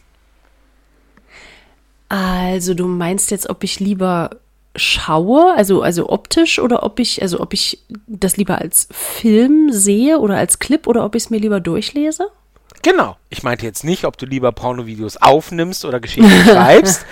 Also 2.10 2.74
du 2.74 2.88
meinst 2.88 3.32
jetzt, 3.32 3.50
ob 3.50 3.64
ich 3.64 3.80
lieber 3.80 4.30
schaue, 4.76 5.54
also, 5.56 5.82
also 5.82 6.10
optisch 6.10 6.60
oder 6.60 6.84
ob 6.84 7.00
ich, 7.00 7.22
also 7.22 7.40
ob 7.40 7.54
ich 7.54 7.84
das 8.08 8.38
lieber 8.38 8.60
als 8.60 8.88
Film 8.92 9.72
sehe 9.72 10.20
oder 10.20 10.38
als 10.38 10.60
Clip 10.60 10.88
oder 10.88 11.04
ob 11.04 11.16
ich 11.16 11.24
es 11.24 11.30
mir 11.30 11.40
lieber 11.40 11.60
durchlese? 11.60 12.28
Genau. 12.82 13.18
Ich 13.30 13.44
meinte 13.44 13.66
jetzt 13.66 13.84
nicht, 13.84 14.06
ob 14.06 14.18
du 14.18 14.26
lieber 14.26 14.52
Pornovideos 14.52 15.18
aufnimmst 15.18 15.86
oder 15.86 16.00
Geschichten 16.00 16.30
schreibst. 16.46 17.06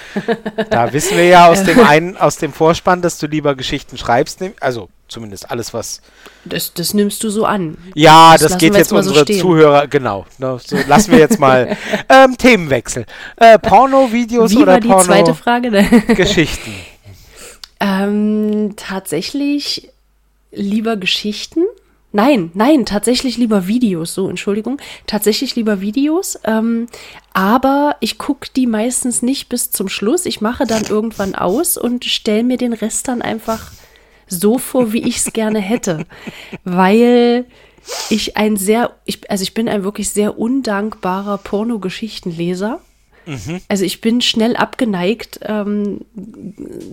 Da 0.69 0.93
wissen 0.93 1.17
wir 1.17 1.25
ja 1.25 1.47
aus 1.47 1.63
dem 1.63 1.79
einen, 1.85 2.17
aus 2.17 2.37
dem 2.37 2.53
Vorspann, 2.53 3.01
dass 3.01 3.17
du 3.17 3.27
lieber 3.27 3.55
Geschichten 3.55 3.97
schreibst. 3.97 4.39
Also 4.59 4.89
zumindest 5.07 5.51
alles, 5.51 5.73
was. 5.73 6.01
Das, 6.45 6.73
das 6.73 6.93
nimmst 6.93 7.23
du 7.23 7.29
so 7.29 7.45
an. 7.45 7.77
Ja, 7.93 8.33
das, 8.33 8.51
das 8.51 8.57
geht 8.57 8.75
jetzt, 8.75 8.91
unsere 8.91 9.19
so 9.19 9.25
Zuhörer, 9.25 9.87
genau. 9.87 10.25
Ne, 10.37 10.59
so 10.63 10.77
lassen 10.87 11.11
wir 11.11 11.19
jetzt 11.19 11.39
mal 11.39 11.77
ähm, 12.09 12.37
Themenwechsel. 12.37 13.05
Äh, 13.37 13.59
Porno-Videos 13.59 14.55
oder 14.55 14.79
die 14.79 14.89
zweite 14.89 15.33
Frage? 15.33 15.71
Geschichten. 16.15 16.73
ähm, 17.79 18.73
tatsächlich 18.75 19.89
lieber 20.51 20.97
Geschichten 20.97 21.63
Nein, 22.15 22.49
nein, 22.53 22.85
tatsächlich 22.85 23.37
lieber 23.37 23.67
Videos, 23.67 24.13
so, 24.13 24.29
Entschuldigung. 24.29 24.77
Tatsächlich 25.05 25.57
lieber 25.57 25.81
Videos. 25.81 26.39
Ähm, 26.45 26.87
aber 27.33 27.97
ich 27.99 28.17
gucke 28.17 28.47
die 28.55 28.67
meistens 28.67 29.21
nicht 29.21 29.49
bis 29.49 29.69
zum 29.69 29.89
Schluss. 29.89 30.25
Ich 30.25 30.39
mache 30.39 30.65
dann 30.65 30.85
irgendwann 30.85 31.35
aus 31.35 31.77
und 31.77 32.05
stelle 32.05 32.43
mir 32.43 32.55
den 32.55 32.71
Rest 32.71 33.09
dann 33.09 33.21
einfach 33.21 33.73
so 34.29 34.59
vor, 34.59 34.93
wie 34.93 35.03
ich 35.03 35.17
es 35.17 35.33
gerne 35.33 35.59
hätte. 35.59 36.05
Weil 36.63 37.47
ich 38.09 38.37
ein 38.37 38.55
sehr, 38.55 38.95
ich, 39.03 39.29
also 39.29 39.43
ich 39.43 39.53
bin 39.53 39.67
ein 39.67 39.83
wirklich 39.83 40.09
sehr 40.09 40.39
undankbarer 40.39 41.37
Pornogeschichtenleser. 41.39 42.79
Mhm. 43.25 43.59
Also 43.67 43.83
ich 43.83 43.99
bin 43.99 44.21
schnell 44.21 44.55
abgeneigt, 44.55 45.41
ähm, 45.41 46.05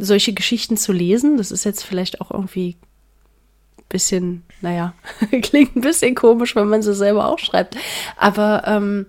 solche 0.01 0.33
Geschichten 0.33 0.77
zu 0.77 0.91
lesen. 0.91 1.37
Das 1.37 1.53
ist 1.53 1.63
jetzt 1.63 1.85
vielleicht 1.85 2.21
auch 2.21 2.33
irgendwie 2.33 2.77
bisschen, 3.93 4.43
naja, 4.61 4.95
klingt 5.43 5.77
ein 5.77 5.83
bisschen 5.83 6.15
komisch, 6.15 6.57
wenn 6.57 6.69
man 6.69 6.83
sie 6.83 6.95
selber 6.95 7.29
auch 7.29 7.39
schreibt. 7.39 7.77
Aber 8.17 8.65
ähm, 8.67 9.07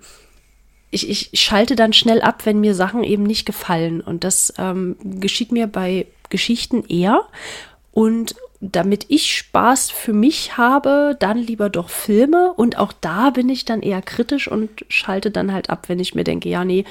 ich, 0.92 1.10
ich 1.10 1.40
schalte 1.42 1.76
dann 1.76 1.94
schnell 1.94 2.22
ab, 2.22 2.46
wenn 2.46 2.60
mir 2.60 2.76
Sachen 2.76 3.04
eben 3.04 3.24
nicht 3.24 3.46
gefallen. 3.46 4.02
Und 4.02 4.24
das 4.24 4.54
ähm, 4.58 4.96
geschieht 5.04 5.52
mir 5.52 5.68
bei 5.68 6.06
Geschichten 6.30 6.84
eher. 6.88 7.22
Und 7.92 8.36
damit 8.60 9.06
ich 9.10 9.36
Spaß 9.36 9.92
für 9.92 10.14
mich 10.14 10.58
habe, 10.58 11.18
dann 11.20 11.38
lieber 11.38 11.70
doch 11.70 11.90
Filme. 11.90 12.54
Und 12.54 12.78
auch 12.78 12.94
da 12.94 13.32
bin 13.32 13.50
ich 13.50 13.66
dann 13.66 13.82
eher 13.82 14.02
kritisch 14.02 14.48
und 14.48 14.86
schalte 14.88 15.32
dann 15.32 15.52
halt 15.52 15.70
ab, 15.70 15.90
wenn 15.90 16.00
ich 16.00 16.16
mir 16.16 16.24
denke, 16.24 16.48
ja, 16.48 16.64
nee, 16.64 16.86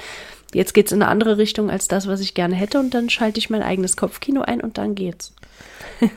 jetzt 0.53 0.73
geht's 0.73 0.91
in 0.91 1.01
eine 1.01 1.09
andere 1.09 1.37
Richtung 1.37 1.69
als 1.69 1.87
das, 1.87 2.07
was 2.07 2.19
ich 2.19 2.33
gerne 2.33 2.55
hätte. 2.55 2.79
Und 2.79 2.93
dann 2.93 3.09
schalte 3.09 3.39
ich 3.39 3.49
mein 3.49 3.63
eigenes 3.63 3.97
Kopfkino 3.97 4.41
ein 4.41 4.61
und 4.61 4.77
dann 4.77 4.95
geht's. 4.95 5.33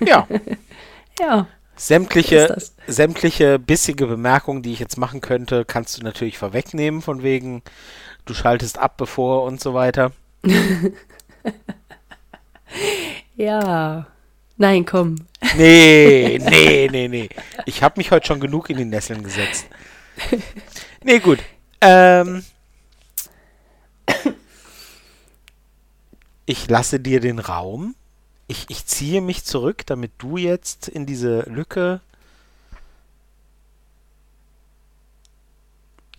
Ja. 0.04 0.26
ja. 1.20 1.46
Sämtliche, 1.76 2.56
sämtliche 2.86 3.58
bissige 3.58 4.06
Bemerkungen, 4.06 4.62
die 4.62 4.72
ich 4.72 4.78
jetzt 4.78 4.96
machen 4.96 5.20
könnte, 5.20 5.64
kannst 5.66 5.98
du 5.98 6.02
natürlich 6.02 6.38
vorwegnehmen, 6.38 7.02
von 7.02 7.22
wegen, 7.22 7.62
du 8.24 8.32
schaltest 8.32 8.78
ab, 8.78 8.96
bevor 8.96 9.44
und 9.44 9.60
so 9.60 9.74
weiter. 9.74 10.12
ja. 13.36 14.06
Nein, 14.56 14.86
komm. 14.86 15.16
Nee, 15.56 16.38
nee, 16.42 16.88
nee, 16.90 17.08
nee. 17.08 17.28
Ich 17.66 17.82
habe 17.82 17.98
mich 17.98 18.10
heute 18.10 18.26
schon 18.26 18.40
genug 18.40 18.70
in 18.70 18.78
die 18.78 18.84
Nesseln 18.86 19.22
gesetzt. 19.22 19.66
Nee, 21.04 21.18
gut. 21.18 21.40
Ähm, 21.82 22.42
ich 26.46 26.68
lasse 26.70 27.00
dir 27.00 27.20
den 27.20 27.38
Raum. 27.38 27.94
Ich, 28.48 28.66
ich 28.68 28.86
ziehe 28.86 29.20
mich 29.20 29.44
zurück, 29.44 29.84
damit 29.86 30.12
du 30.18 30.36
jetzt 30.36 30.88
in 30.88 31.06
diese 31.06 31.40
Lücke. 31.42 32.00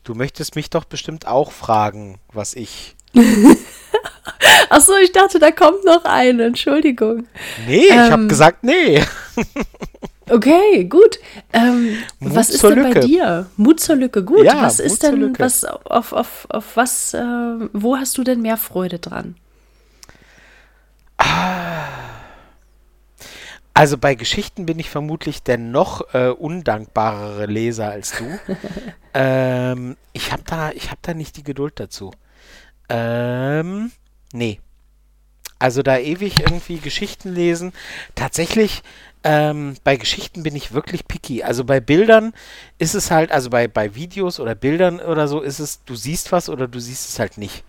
Du 0.03 0.13
möchtest 0.15 0.55
mich 0.55 0.69
doch 0.69 0.86
bestimmt 0.86 1.27
auch 1.27 1.51
fragen, 1.51 2.19
was 2.31 2.53
ich. 2.55 2.96
Achso, 4.69 4.93
ich 5.03 5.12
dachte, 5.12 5.39
da 5.39 5.51
kommt 5.51 5.84
noch 5.86 6.03
eine. 6.05 6.46
Entschuldigung. 6.46 7.27
Nee, 7.65 7.86
ich 7.88 7.91
habe 7.93 8.24
Ähm, 8.24 8.27
gesagt, 8.29 8.63
nee. 8.63 9.03
Okay, 10.29 10.84
gut. 10.84 11.19
Ähm, 11.53 11.96
was 12.19 12.50
ist 12.50 12.62
denn 12.62 12.75
bei 12.84 12.89
Lücke. 12.89 13.00
dir? 13.00 13.50
Mut 13.55 13.79
zur 13.79 13.96
Lücke, 13.96 14.25
gut. 14.25 14.43
Ja, 14.43 14.62
was 14.62 14.79
Mut 14.79 14.88
ist 14.88 15.03
denn, 15.03 15.15
Lücke. 15.15 15.39
was, 15.39 15.63
auf, 15.63 16.12
auf, 16.12 16.46
auf 16.50 16.75
was, 16.75 17.13
äh, 17.13 17.22
wo 17.72 17.96
hast 17.96 18.17
du 18.17 18.25
denn 18.25 18.41
mehr 18.41 18.57
Freude 18.57 19.00
dran? 19.00 19.36
Also 23.77 24.00
bei 24.00 24.15
Geschichten 24.15 24.65
bin 24.65 24.79
ich 24.79 24.89
vermutlich 24.89 25.43
der 25.43 25.60
noch 25.60 26.12
äh, 26.15 26.29
undankbarere 26.29 27.46
Leser 27.46 27.91
als 27.91 28.12
du. 28.17 28.25
ähm, 29.13 29.98
ich 30.13 30.31
habe 30.31 30.41
da, 30.48 30.72
ich 30.72 30.89
hab 30.89 31.00
da 31.03 31.13
nicht 31.13 31.38
die 31.38 31.43
Geduld 31.43 31.79
dazu. 31.79 32.12
Ähm, 32.89 33.91
nee. 34.34 34.60
Also 35.60 35.84
da 35.84 36.00
ewig 36.00 36.39
irgendwie 36.39 36.79
Geschichten 36.79 37.31
lesen. 37.31 37.72
Tatsächlich, 38.15 38.81
ähm, 39.24 39.75
bei 39.84 39.96
Geschichten 39.96 40.41
bin 40.41 40.55
ich 40.55 40.74
wirklich 40.74 41.07
picky. 41.07 41.43
Also 41.43 41.63
bei 41.63 41.79
Bildern 41.79 42.34
ist 42.79 42.96
es 42.96 43.12
halt, 43.12 43.31
also 43.31 43.51
bei, 43.51 43.67
bei 43.67 43.93
Videos 43.93 44.39
oder 44.39 44.55
Bildern 44.55 45.00
oder 45.00 45.27
so 45.27 45.39
ist 45.39 45.60
es, 45.60 45.84
du 45.84 45.93
siehst 45.93 46.31
was 46.31 46.50
oder 46.50 46.67
du 46.67 46.79
siehst 46.79 47.10
es 47.10 47.19
halt 47.19 47.38
nicht. 47.38 47.63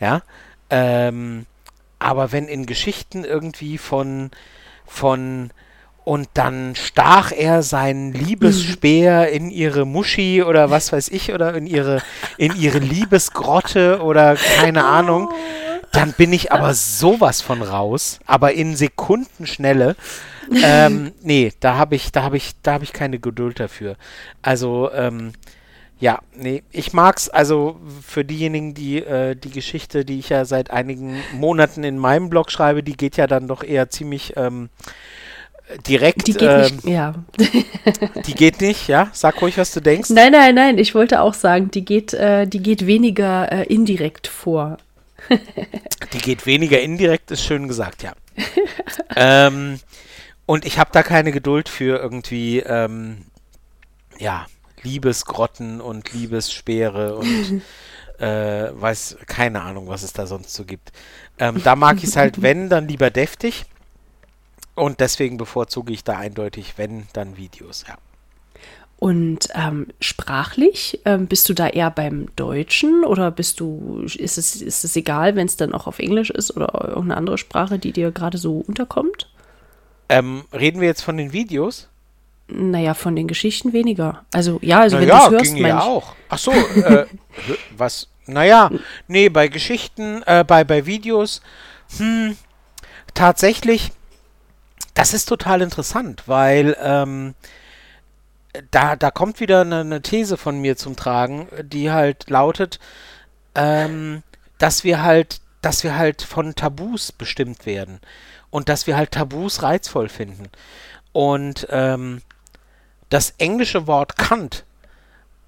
Ja. 0.00 0.22
Ähm, 0.70 1.46
aber 2.00 2.32
wenn 2.32 2.48
in 2.48 2.66
Geschichten 2.66 3.22
irgendwie 3.22 3.78
von, 3.78 4.32
von 4.86 5.50
und 6.04 6.28
dann 6.34 6.74
stach 6.74 7.30
er 7.30 7.62
seinen 7.62 8.12
Liebesspeer 8.12 9.28
in 9.32 9.50
ihre 9.50 9.84
Muschi 9.84 10.42
oder 10.42 10.70
was 10.70 10.92
weiß 10.92 11.08
ich 11.08 11.32
oder 11.32 11.54
in 11.54 11.66
ihre 11.66 12.02
in 12.38 12.56
ihre 12.56 12.78
Liebesgrotte 12.78 14.02
oder 14.02 14.36
keine 14.36 14.84
Ahnung, 14.84 15.30
dann 15.92 16.12
bin 16.12 16.32
ich 16.32 16.52
aber 16.52 16.74
sowas 16.74 17.40
von 17.40 17.62
raus, 17.62 18.18
aber 18.26 18.52
in 18.52 18.74
Sekundenschnelle. 18.76 19.94
Ähm, 20.62 21.12
nee, 21.22 21.52
da 21.60 21.76
habe 21.76 21.94
ich, 21.94 22.10
da 22.12 22.22
habe 22.22 22.36
ich, 22.36 22.52
da 22.62 22.72
habe 22.72 22.84
ich 22.84 22.92
keine 22.92 23.18
Geduld 23.18 23.60
dafür. 23.60 23.96
Also 24.40 24.90
ähm, 24.92 25.32
ja, 26.02 26.18
nee, 26.34 26.64
ich 26.72 26.92
mag's. 26.92 27.28
Also 27.28 27.76
für 28.04 28.24
diejenigen, 28.24 28.74
die 28.74 28.98
äh, 28.98 29.36
die 29.36 29.50
Geschichte, 29.50 30.04
die 30.04 30.18
ich 30.18 30.30
ja 30.30 30.44
seit 30.44 30.72
einigen 30.72 31.22
Monaten 31.32 31.84
in 31.84 31.96
meinem 31.96 32.28
Blog 32.28 32.50
schreibe, 32.50 32.82
die 32.82 32.96
geht 32.96 33.16
ja 33.16 33.28
dann 33.28 33.46
doch 33.46 33.62
eher 33.62 33.88
ziemlich 33.88 34.32
ähm, 34.36 34.68
direkt. 35.86 36.26
Die 36.26 36.32
geht 36.32 36.42
ähm, 36.42 36.60
nicht, 36.60 36.84
ja. 36.88 37.14
Die 38.26 38.34
geht 38.34 38.60
nicht, 38.60 38.88
ja? 38.88 39.10
Sag 39.12 39.40
ruhig, 39.40 39.56
was 39.58 39.70
du 39.70 39.78
denkst. 39.78 40.10
Nein, 40.10 40.32
nein, 40.32 40.56
nein, 40.56 40.76
ich 40.76 40.96
wollte 40.96 41.20
auch 41.20 41.34
sagen, 41.34 41.70
die 41.70 41.84
geht, 41.84 42.14
äh, 42.14 42.48
die 42.48 42.60
geht 42.60 42.84
weniger 42.84 43.52
äh, 43.52 43.62
indirekt 43.72 44.26
vor. 44.26 44.78
Die 46.12 46.18
geht 46.18 46.46
weniger 46.46 46.80
indirekt, 46.80 47.30
ist 47.30 47.44
schön 47.44 47.68
gesagt, 47.68 48.02
ja. 48.02 48.12
ähm, 49.16 49.78
und 50.46 50.64
ich 50.64 50.80
habe 50.80 50.90
da 50.92 51.04
keine 51.04 51.30
Geduld 51.30 51.68
für 51.68 52.00
irgendwie, 52.00 52.58
ähm, 52.58 53.18
ja, 54.18 54.46
Liebesgrotten 54.82 55.80
und 55.80 56.12
Liebesspeere 56.12 57.16
und 57.16 57.62
äh, 58.18 58.70
weiß, 58.72 59.18
keine 59.26 59.62
Ahnung, 59.62 59.88
was 59.88 60.02
es 60.02 60.12
da 60.12 60.26
sonst 60.26 60.54
so 60.54 60.64
gibt. 60.64 60.92
Ähm, 61.38 61.60
da 61.62 61.76
mag 61.76 61.98
ich 61.98 62.04
es 62.04 62.16
halt, 62.16 62.42
wenn, 62.42 62.68
dann 62.68 62.88
lieber 62.88 63.10
deftig. 63.10 63.64
Und 64.74 65.00
deswegen 65.00 65.36
bevorzuge 65.36 65.92
ich 65.92 66.04
da 66.04 66.16
eindeutig, 66.16 66.74
wenn, 66.76 67.06
dann 67.12 67.36
Videos, 67.36 67.84
ja. 67.86 67.96
Und 69.02 69.48
ähm, 69.56 69.88
sprachlich, 69.98 71.00
ähm, 71.04 71.26
bist 71.26 71.48
du 71.48 71.54
da 71.54 71.66
eher 71.66 71.90
beim 71.90 72.28
Deutschen 72.36 73.04
oder 73.04 73.32
bist 73.32 73.58
du, 73.58 74.04
ist 74.04 74.38
es, 74.38 74.62
ist 74.62 74.84
es 74.84 74.94
egal, 74.94 75.34
wenn 75.34 75.48
es 75.48 75.56
dann 75.56 75.74
auch 75.74 75.88
auf 75.88 75.98
Englisch 75.98 76.30
ist 76.30 76.56
oder 76.56 76.72
irgendeine 76.86 77.16
andere 77.16 77.36
Sprache, 77.36 77.80
die 77.80 77.90
dir 77.90 78.12
gerade 78.12 78.38
so 78.38 78.58
unterkommt? 78.58 79.28
Ähm, 80.08 80.44
reden 80.52 80.80
wir 80.80 80.86
jetzt 80.86 81.02
von 81.02 81.16
den 81.16 81.32
Videos? 81.32 81.88
Naja, 82.54 82.94
von 82.94 83.16
den 83.16 83.28
Geschichten 83.28 83.72
weniger. 83.72 84.24
Also 84.32 84.58
ja, 84.62 84.80
also 84.80 84.96
Na 84.96 85.02
wenn 85.02 85.08
du 85.08 85.14
es 85.14 85.30
hörst, 85.30 85.54
ging 85.54 85.66
ja 85.66 85.78
ich. 85.78 85.84
auch. 85.84 86.14
Ach 86.28 86.38
so, 86.38 86.52
äh, 86.52 87.06
was? 87.76 88.08
Naja, 88.26 88.70
nee, 89.08 89.28
bei 89.28 89.48
Geschichten, 89.48 90.22
äh, 90.26 90.44
bei, 90.46 90.62
bei 90.64 90.86
Videos, 90.86 91.40
hm, 91.96 92.36
tatsächlich, 93.14 93.90
das 94.94 95.14
ist 95.14 95.26
total 95.26 95.62
interessant, 95.62 96.24
weil 96.26 96.76
ähm, 96.80 97.34
da, 98.70 98.96
da 98.96 99.10
kommt 99.10 99.40
wieder 99.40 99.62
eine, 99.62 99.80
eine 99.80 100.02
These 100.02 100.36
von 100.36 100.60
mir 100.60 100.76
zum 100.76 100.94
Tragen, 100.94 101.48
die 101.62 101.90
halt 101.90 102.28
lautet, 102.28 102.78
ähm, 103.54 104.22
dass 104.58 104.84
wir 104.84 105.02
halt, 105.02 105.40
dass 105.62 105.84
wir 105.84 105.96
halt 105.96 106.22
von 106.22 106.54
Tabus 106.54 107.12
bestimmt 107.12 107.66
werden 107.66 108.00
und 108.50 108.68
dass 108.68 108.86
wir 108.86 108.96
halt 108.96 109.12
Tabus 109.12 109.62
reizvoll 109.62 110.08
finden. 110.08 110.48
Und 111.12 111.66
ähm, 111.70 112.22
das 113.12 113.34
englische 113.38 113.86
Wort 113.86 114.16
Kant 114.16 114.64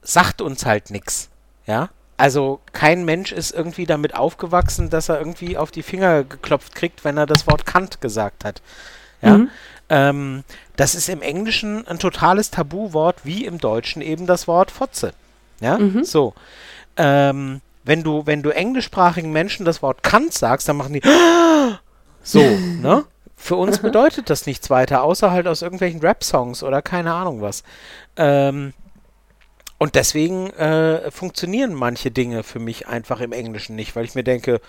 sagt 0.03 0.43
uns 0.43 0.67
halt 0.67 0.91
nichts. 0.91 1.31
Ja? 1.67 1.89
Also 2.17 2.61
kein 2.73 3.05
Mensch 3.05 3.33
ist 3.33 3.53
irgendwie 3.53 3.87
damit 3.87 4.15
aufgewachsen, 4.15 4.91
dass 4.91 5.09
er 5.09 5.19
irgendwie 5.19 5.57
auf 5.57 5.71
die 5.71 5.83
Finger 5.83 6.25
geklopft 6.25 6.75
kriegt, 6.75 7.05
wenn 7.05 7.17
er 7.17 7.27
das 7.27 7.47
Wort 7.47 7.65
Kant 7.65 8.01
gesagt 8.03 8.45
hat. 8.45 8.61
Ja? 9.23 9.39
Mhm. 9.39 9.51
Ähm, 9.89 10.45
das 10.77 10.95
ist 10.95 11.09
im 11.09 11.23
Englischen 11.23 11.87
ein 11.87 11.99
totales 11.99 12.51
Tabuwort, 12.51 13.25
wie 13.25 13.45
im 13.45 13.59
Deutschen 13.59 14.03
eben 14.03 14.27
das 14.27 14.47
Wort 14.47 14.71
Fotze. 14.71 15.13
Ja, 15.61 15.79
so. 16.03 16.35
Ähm, 16.97 17.61
wenn 17.85 18.03
du, 18.03 18.27
wenn 18.27 18.43
du 18.43 18.51
englischsprachigen 18.51 19.31
Menschen 19.31 19.65
das 19.65 19.83
Wort 19.83 20.03
Kant 20.03 20.33
sagst, 20.33 20.69
dann 20.69 20.77
machen 20.77 20.95
die 20.95 21.03
so, 22.23 22.41
ne? 22.41 23.05
Für 23.45 23.57
uns 23.57 23.79
bedeutet 23.83 24.31
das 24.31 24.47
nichts 24.47 24.71
weiter, 24.71 25.03
außer 25.03 25.31
halt 25.31 25.47
aus 25.47 25.61
irgendwelchen 25.61 26.01
Rap-Songs 26.01 26.63
oder 26.63 26.81
keine 26.81 27.13
Ahnung 27.13 27.43
was. 27.43 27.63
Ähm, 28.17 28.73
und 29.77 29.97
deswegen 29.97 30.49
äh, 30.53 31.11
funktionieren 31.11 31.75
manche 31.75 32.11
Dinge 32.11 32.43
für 32.43 32.59
mich 32.59 32.89
einfach 32.89 33.21
im 33.21 33.33
Englischen 33.33 33.77
nicht, 33.77 33.95
weil 33.97 34.07
ich 34.07 34.15
mir 34.15 34.25
denke, 34.25 34.63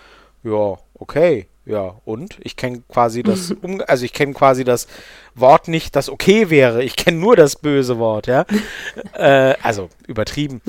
ja, 0.44 0.78
okay, 0.94 1.48
ja, 1.66 1.96
und? 2.04 2.38
Ich 2.42 2.58
kenne 2.58 2.84
quasi 2.90 3.24
das, 3.24 3.52
um, 3.62 3.82
also 3.88 4.04
ich 4.04 4.12
kenne 4.12 4.34
quasi 4.34 4.66
das 4.66 4.88
Wort 5.36 5.70
nicht, 5.70 5.96
das 5.96 6.10
okay 6.10 6.50
wäre. 6.50 6.84
Ich 6.84 6.98
kenne 6.98 7.18
nur 7.18 7.38
das 7.38 7.56
böse 7.56 7.98
Wort, 7.98 8.28
ja. 8.28 8.46
äh, 9.14 9.56
also 9.64 9.90
übertrieben. 10.06 10.62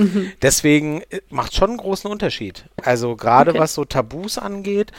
Deswegen 0.42 1.02
äh, 1.10 1.22
macht 1.28 1.56
schon 1.56 1.70
einen 1.70 1.78
großen 1.78 2.08
Unterschied. 2.08 2.66
Also 2.82 3.16
gerade 3.16 3.50
Okay. 3.50 3.58
was 3.58 3.75
so 3.75 3.84
Tabus 3.84 4.38
angeht, 4.38 4.92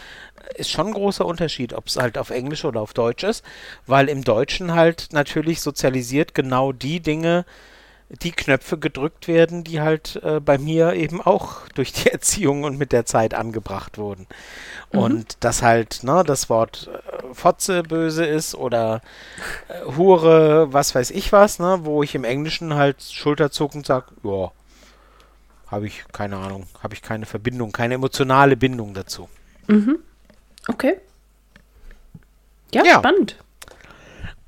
ist 0.55 0.69
schon 0.69 0.87
ein 0.87 0.93
großer 0.93 1.25
Unterschied, 1.25 1.73
ob 1.73 1.87
es 1.87 1.97
halt 1.97 2.17
auf 2.17 2.29
Englisch 2.29 2.65
oder 2.65 2.81
auf 2.81 2.93
Deutsch 2.93 3.23
ist, 3.23 3.43
weil 3.85 4.09
im 4.09 4.23
Deutschen 4.23 4.73
halt 4.73 5.09
natürlich 5.11 5.61
sozialisiert 5.61 6.33
genau 6.33 6.71
die 6.71 6.99
Dinge, 6.99 7.45
die 8.09 8.31
Knöpfe 8.31 8.77
gedrückt 8.77 9.27
werden, 9.27 9.63
die 9.63 9.81
halt 9.81 10.21
äh, 10.23 10.39
bei 10.39 10.57
mir 10.57 10.93
eben 10.93 11.21
auch 11.21 11.67
durch 11.75 11.91
die 11.91 12.09
Erziehung 12.09 12.63
und 12.63 12.77
mit 12.77 12.91
der 12.91 13.05
Zeit 13.05 13.33
angebracht 13.33 13.97
wurden. 13.97 14.27
Und 14.91 15.43
dass 15.43 15.61
halt 15.61 16.03
ne, 16.03 16.23
das 16.25 16.49
Wort 16.49 16.89
äh, 16.89 17.33
Fotze 17.33 17.83
böse 17.83 18.25
ist 18.25 18.55
oder 18.55 19.01
äh, 19.67 19.95
Hure, 19.97 20.71
was 20.71 20.95
weiß 20.95 21.11
ich 21.11 21.33
was, 21.33 21.59
ne, 21.59 21.79
wo 21.81 22.03
ich 22.03 22.15
im 22.15 22.23
Englischen 22.23 22.75
halt 22.75 23.01
schulterzuckend 23.03 23.85
sage, 23.85 24.05
ja, 24.23 24.51
habe 25.67 25.87
ich 25.87 26.05
keine 26.13 26.37
Ahnung, 26.37 26.65
habe 26.81 26.93
ich 26.93 27.01
keine 27.01 27.25
Verbindung, 27.25 27.73
keine 27.73 27.95
emotionale 27.95 28.55
Bindung 28.55 28.93
dazu. 28.93 29.27
Okay. 30.67 30.97
Ja, 32.73 32.83
Ja. 32.83 32.99
spannend. 32.99 33.35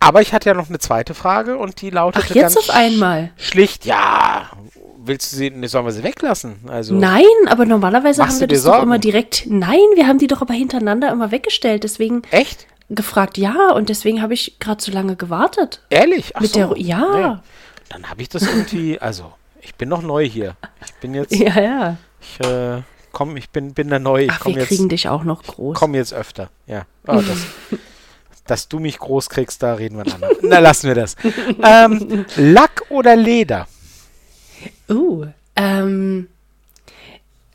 Aber 0.01 0.21
ich 0.21 0.33
hatte 0.33 0.47
ja 0.49 0.55
noch 0.55 0.69
eine 0.69 0.79
zweite 0.79 1.13
Frage 1.13 1.57
und 1.57 1.81
die 1.81 1.89
lautete 1.89 2.25
Ach, 2.29 2.35
jetzt 2.35 2.55
ganz 2.55 2.69
auf 2.69 2.75
einmal. 2.75 3.31
schlicht, 3.37 3.85
ja, 3.85 4.49
willst 4.97 5.33
du 5.33 5.35
sie, 5.37 5.49
ne, 5.49 5.67
sollen 5.67 5.85
wir 5.85 5.91
sie 5.91 6.03
weglassen? 6.03 6.57
Also, 6.69 6.95
Nein, 6.95 7.25
aber 7.47 7.65
normalerweise 7.65 8.25
haben 8.25 8.39
wir 8.39 8.47
das 8.47 8.63
doch 8.63 8.81
immer 8.81 8.97
direkt. 8.97 9.43
Nein, 9.47 9.79
wir 9.95 10.07
haben 10.07 10.17
die 10.17 10.27
doch 10.27 10.41
aber 10.41 10.53
hintereinander 10.53 11.11
immer 11.11 11.31
weggestellt. 11.31 11.83
Deswegen 11.83 12.21
echt? 12.31 12.65
gefragt, 12.91 13.37
ja, 13.37 13.71
und 13.73 13.89
deswegen 13.89 14.21
habe 14.21 14.33
ich 14.33 14.57
gerade 14.59 14.81
so 14.81 14.91
lange 14.91 15.15
gewartet. 15.15 15.81
Ehrlich? 15.89 16.35
Ach 16.35 16.41
Mit 16.41 16.53
so. 16.53 16.73
der- 16.73 16.77
ja. 16.81 16.99
Nee. 17.35 17.39
Dann 17.89 18.09
habe 18.09 18.21
ich 18.21 18.29
das 18.29 18.43
irgendwie, 18.43 18.99
also, 18.99 19.31
ich 19.61 19.75
bin 19.75 19.89
noch 19.89 20.01
neu 20.01 20.25
hier. 20.27 20.55
Ich 20.85 20.93
bin 20.95 21.13
jetzt, 21.13 21.35
Ja, 21.35 21.59
ja. 21.61 21.97
ich, 22.21 22.39
äh, 22.47 22.81
komm, 23.11 23.37
ich 23.37 23.49
bin, 23.49 23.73
bin 23.73 23.89
da 23.89 23.99
neu. 23.99 24.23
Ich 24.23 24.31
Ach, 24.31 24.45
wir 24.45 24.53
jetzt, 24.53 24.67
kriegen 24.67 24.89
dich 24.89 25.07
auch 25.07 25.23
noch 25.23 25.43
groß. 25.43 25.77
komm 25.77 25.95
jetzt 25.95 26.13
öfter. 26.13 26.49
Ja. 26.67 26.85
Oh, 27.07 27.21
das, 27.21 27.79
dass 28.45 28.67
du 28.67 28.79
mich 28.79 28.99
groß 28.99 29.29
kriegst, 29.29 29.61
da 29.63 29.73
reden 29.73 29.97
wir 29.97 30.05
dann. 30.05 30.21
Na, 30.41 30.59
lassen 30.59 30.87
wir 30.87 30.95
das. 30.95 31.15
Ähm, 31.63 32.25
Lack 32.35 32.83
oder 32.89 33.15
Leder? 33.15 33.67
Uh, 34.89 35.27
ähm, 35.55 36.27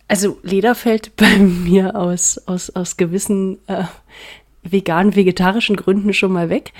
also 0.08 0.38
Leder 0.42 0.74
fällt 0.74 1.16
bei 1.16 1.36
mir 1.38 1.96
aus, 1.96 2.38
aus, 2.46 2.70
aus 2.70 2.96
gewissen 2.96 3.58
äh, 3.66 3.84
vegan-vegetarischen 4.62 5.76
Gründen 5.76 6.12
schon 6.12 6.32
mal 6.32 6.48
weg. 6.48 6.72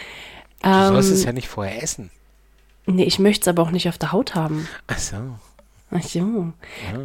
Du 0.63 0.71
sollst 0.71 1.11
es 1.11 1.25
ja 1.25 1.33
nicht 1.33 1.49
vorher 1.49 1.83
essen. 1.83 2.11
Nee, 2.87 3.05
ich 3.05 3.19
möchte 3.19 3.43
es 3.43 3.49
aber 3.49 3.63
auch 3.63 3.71
nicht 3.71 3.89
auf 3.89 3.99
der 3.99 4.13
Haut 4.13 4.35
haben. 4.35 4.67
Ach 4.87 4.99
so. 4.99 5.17
Ach 5.91 6.03
so. 6.03 6.53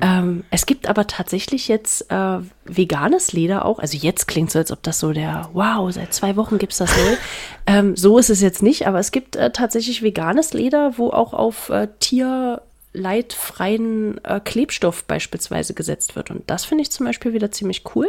Ähm, 0.02 0.46
es 0.50 0.66
gibt 0.66 0.90
aber 0.90 1.06
tatsächlich 1.06 1.68
jetzt 1.68 2.10
äh, 2.12 2.40
veganes 2.66 3.34
Leder 3.34 3.66
auch. 3.66 3.78
Also 3.80 3.98
jetzt 3.98 4.28
klingt 4.28 4.50
so, 4.52 4.60
als 4.60 4.72
ob 4.72 4.82
das 4.84 5.00
so 5.00 5.12
der, 5.14 5.50
wow, 5.54 5.92
seit 5.92 6.14
zwei 6.14 6.38
Wochen 6.38 6.58
gibt 6.58 6.72
es 6.72 6.78
das 6.80 6.98
neu. 6.98 7.18
ähm, 7.68 7.96
so 7.96 8.18
ist 8.18 8.32
es 8.32 8.42
jetzt 8.42 8.64
nicht, 8.64 8.88
aber 8.88 9.00
es 9.00 9.12
gibt 9.12 9.36
äh, 9.36 9.52
tatsächlich 9.52 10.02
veganes 10.02 10.54
Leder, 10.54 10.98
wo 10.98 11.12
auch 11.12 11.34
auf 11.34 11.70
äh, 11.70 11.88
tierleidfreien 12.00 14.24
äh, 14.24 14.40
Klebstoff 14.40 15.04
beispielsweise 15.04 15.76
gesetzt 15.76 16.16
wird. 16.16 16.32
Und 16.32 16.50
das 16.50 16.66
finde 16.66 16.82
ich 16.82 16.90
zum 16.90 17.06
Beispiel 17.06 17.34
wieder 17.34 17.52
ziemlich 17.52 17.84
cool. 17.96 18.08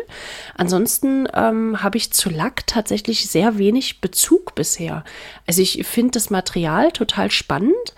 Ansonsten 0.54 1.28
ähm, 1.34 1.82
habe 1.82 1.98
ich 1.98 2.10
zu 2.12 2.30
Lack 2.30 2.66
tatsächlich 2.66 3.28
sehr 3.28 3.58
wenig 3.58 4.00
Bezug 4.00 4.54
bisher. 4.54 5.04
Also 5.46 5.60
ich 5.60 5.86
finde 5.86 6.12
das 6.12 6.30
Material 6.30 6.90
total 6.92 7.30
spannend. 7.30 7.94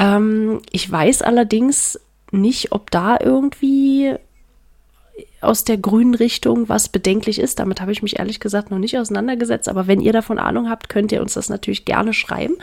Ähm, 0.00 0.62
ich 0.72 0.90
weiß 0.90 1.22
allerdings 1.22 2.00
nicht, 2.32 2.72
ob 2.72 2.90
da 2.90 3.18
irgendwie 3.20 4.16
aus 5.42 5.64
der 5.64 5.76
grünen 5.76 6.14
Richtung 6.14 6.68
was 6.68 6.88
bedenklich 6.88 7.38
ist. 7.38 7.58
Damit 7.58 7.80
habe 7.80 7.92
ich 7.92 8.02
mich 8.02 8.18
ehrlich 8.18 8.40
gesagt 8.40 8.70
noch 8.70 8.78
nicht 8.78 8.98
auseinandergesetzt. 8.98 9.68
Aber 9.68 9.86
wenn 9.86 10.00
ihr 10.00 10.12
davon 10.12 10.38
Ahnung 10.38 10.68
habt, 10.68 10.88
könnt 10.88 11.12
ihr 11.12 11.20
uns 11.20 11.34
das 11.34 11.48
natürlich 11.48 11.84
gerne 11.84 12.12
schreiben. 12.14 12.56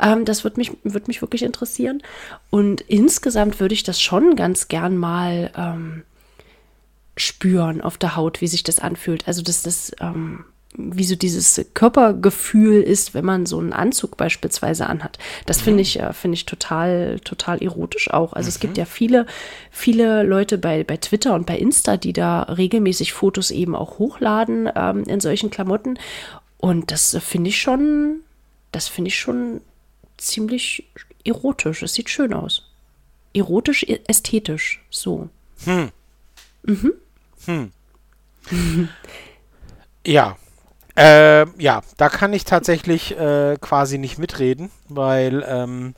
Ähm, 0.00 0.24
das 0.24 0.44
würde 0.44 0.58
mich, 0.58 0.72
würd 0.84 1.08
mich 1.08 1.20
wirklich 1.20 1.42
interessieren. 1.42 2.02
Und 2.50 2.80
insgesamt 2.82 3.60
würde 3.60 3.74
ich 3.74 3.82
das 3.82 4.00
schon 4.00 4.36
ganz 4.36 4.68
gern 4.68 4.96
mal 4.96 5.50
ähm, 5.56 6.02
spüren 7.16 7.80
auf 7.80 7.98
der 7.98 8.16
Haut, 8.16 8.40
wie 8.40 8.48
sich 8.48 8.62
das 8.62 8.78
anfühlt. 8.78 9.26
Also, 9.26 9.42
dass 9.42 9.62
das 9.62 9.92
ähm, 10.00 10.44
wie 10.76 11.04
so 11.04 11.14
dieses 11.14 11.64
Körpergefühl 11.74 12.82
ist, 12.82 13.14
wenn 13.14 13.24
man 13.24 13.46
so 13.46 13.58
einen 13.58 13.72
Anzug 13.72 14.16
beispielsweise 14.16 14.86
anhat. 14.88 15.18
Das 15.46 15.60
finde 15.60 15.82
ich, 15.82 16.00
äh, 16.00 16.12
finde 16.12 16.34
ich 16.34 16.46
total, 16.46 17.20
total 17.20 17.62
erotisch 17.62 18.10
auch. 18.12 18.32
Also 18.32 18.48
es 18.48 18.58
gibt 18.58 18.76
ja 18.76 18.84
viele, 18.84 19.26
viele 19.70 20.24
Leute 20.24 20.58
bei, 20.58 20.82
bei 20.82 20.96
Twitter 20.96 21.34
und 21.34 21.46
bei 21.46 21.56
Insta, 21.56 21.96
die 21.96 22.12
da 22.12 22.42
regelmäßig 22.42 23.12
Fotos 23.12 23.50
eben 23.52 23.76
auch 23.76 23.98
hochladen 23.98 24.68
ähm, 24.74 25.04
in 25.04 25.20
solchen 25.20 25.50
Klamotten. 25.50 25.98
Und 26.58 26.90
das 26.90 27.16
finde 27.20 27.50
ich 27.50 27.60
schon, 27.60 28.20
das 28.72 28.88
finde 28.88 29.08
ich 29.08 29.18
schon 29.18 29.60
ziemlich 30.16 30.88
erotisch. 31.24 31.82
Es 31.82 31.94
sieht 31.94 32.10
schön 32.10 32.34
aus. 32.34 32.68
Erotisch, 33.32 33.84
ä- 33.84 34.00
ästhetisch, 34.08 34.82
so. 34.90 35.28
Ja. 40.06 40.36
Äh, 40.96 41.46
ja, 41.60 41.82
da 41.96 42.08
kann 42.08 42.32
ich 42.32 42.44
tatsächlich 42.44 43.18
äh, 43.18 43.56
quasi 43.60 43.98
nicht 43.98 44.18
mitreden, 44.18 44.70
weil 44.88 45.44
ähm, 45.48 45.94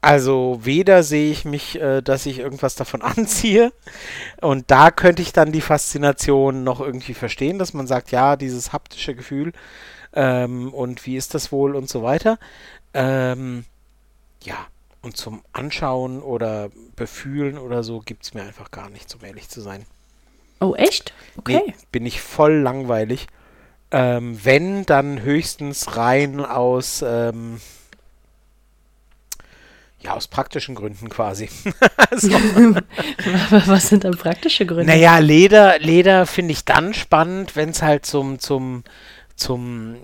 also 0.00 0.60
weder 0.62 1.02
sehe 1.02 1.30
ich 1.30 1.44
mich, 1.44 1.80
äh, 1.80 2.02
dass 2.02 2.26
ich 2.26 2.38
irgendwas 2.38 2.74
davon 2.74 3.02
anziehe 3.02 3.72
und 4.40 4.70
da 4.70 4.90
könnte 4.90 5.22
ich 5.22 5.32
dann 5.32 5.52
die 5.52 5.60
Faszination 5.60 6.64
noch 6.64 6.80
irgendwie 6.80 7.14
verstehen, 7.14 7.58
dass 7.58 7.74
man 7.74 7.86
sagt, 7.86 8.10
ja, 8.10 8.36
dieses 8.36 8.72
haptische 8.72 9.14
Gefühl 9.14 9.52
ähm, 10.14 10.72
und 10.74 11.04
wie 11.06 11.16
ist 11.16 11.34
das 11.34 11.52
wohl 11.52 11.76
und 11.76 11.88
so 11.88 12.02
weiter. 12.02 12.38
Ähm, 12.94 13.64
ja, 14.42 14.56
und 15.02 15.16
zum 15.16 15.42
Anschauen 15.52 16.22
oder 16.22 16.70
Befühlen 16.96 17.58
oder 17.58 17.82
so 17.82 18.00
gibt 18.00 18.24
es 18.24 18.34
mir 18.34 18.42
einfach 18.42 18.70
gar 18.70 18.90
nicht, 18.90 19.14
um 19.14 19.24
ehrlich 19.24 19.48
zu 19.48 19.60
sein. 19.60 19.86
Oh, 20.60 20.74
echt? 20.74 21.12
Okay. 21.36 21.62
Nee, 21.66 21.74
bin 21.92 22.06
ich 22.06 22.20
voll 22.20 22.54
langweilig. 22.54 23.26
Ähm, 23.90 24.38
wenn, 24.42 24.86
dann 24.86 25.22
höchstens 25.22 25.96
rein 25.96 26.44
aus, 26.44 27.04
ähm, 27.06 27.60
ja, 30.00 30.14
aus 30.14 30.28
praktischen 30.28 30.74
Gründen 30.74 31.08
quasi. 31.08 31.48
so. 32.16 32.30
Was 33.50 33.88
sind 33.88 34.04
dann 34.04 34.16
praktische 34.16 34.66
Gründe? 34.66 34.86
Naja, 34.86 35.18
Leder, 35.18 35.78
Leder 35.78 36.26
finde 36.26 36.52
ich 36.52 36.64
dann 36.64 36.94
spannend, 36.94 37.56
wenn 37.56 37.70
es 37.70 37.82
halt 37.82 38.04
zum, 38.04 38.38
zum, 38.38 38.84
zum, 39.36 39.96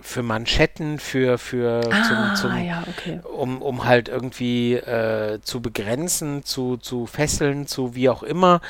für 0.00 0.22
Manschetten, 0.22 0.98
für, 0.98 1.38
für, 1.38 1.80
ah, 1.92 2.34
zum, 2.36 2.50
zum, 2.50 2.64
ja, 2.64 2.84
okay. 2.88 3.20
um, 3.24 3.62
um 3.62 3.84
halt 3.84 4.08
irgendwie 4.08 4.74
äh, 4.74 5.40
zu 5.40 5.60
begrenzen, 5.60 6.44
zu, 6.44 6.76
zu 6.76 7.06
fesseln, 7.06 7.66
zu 7.66 7.94
wie 7.94 8.08
auch 8.08 8.22
immer. 8.22 8.60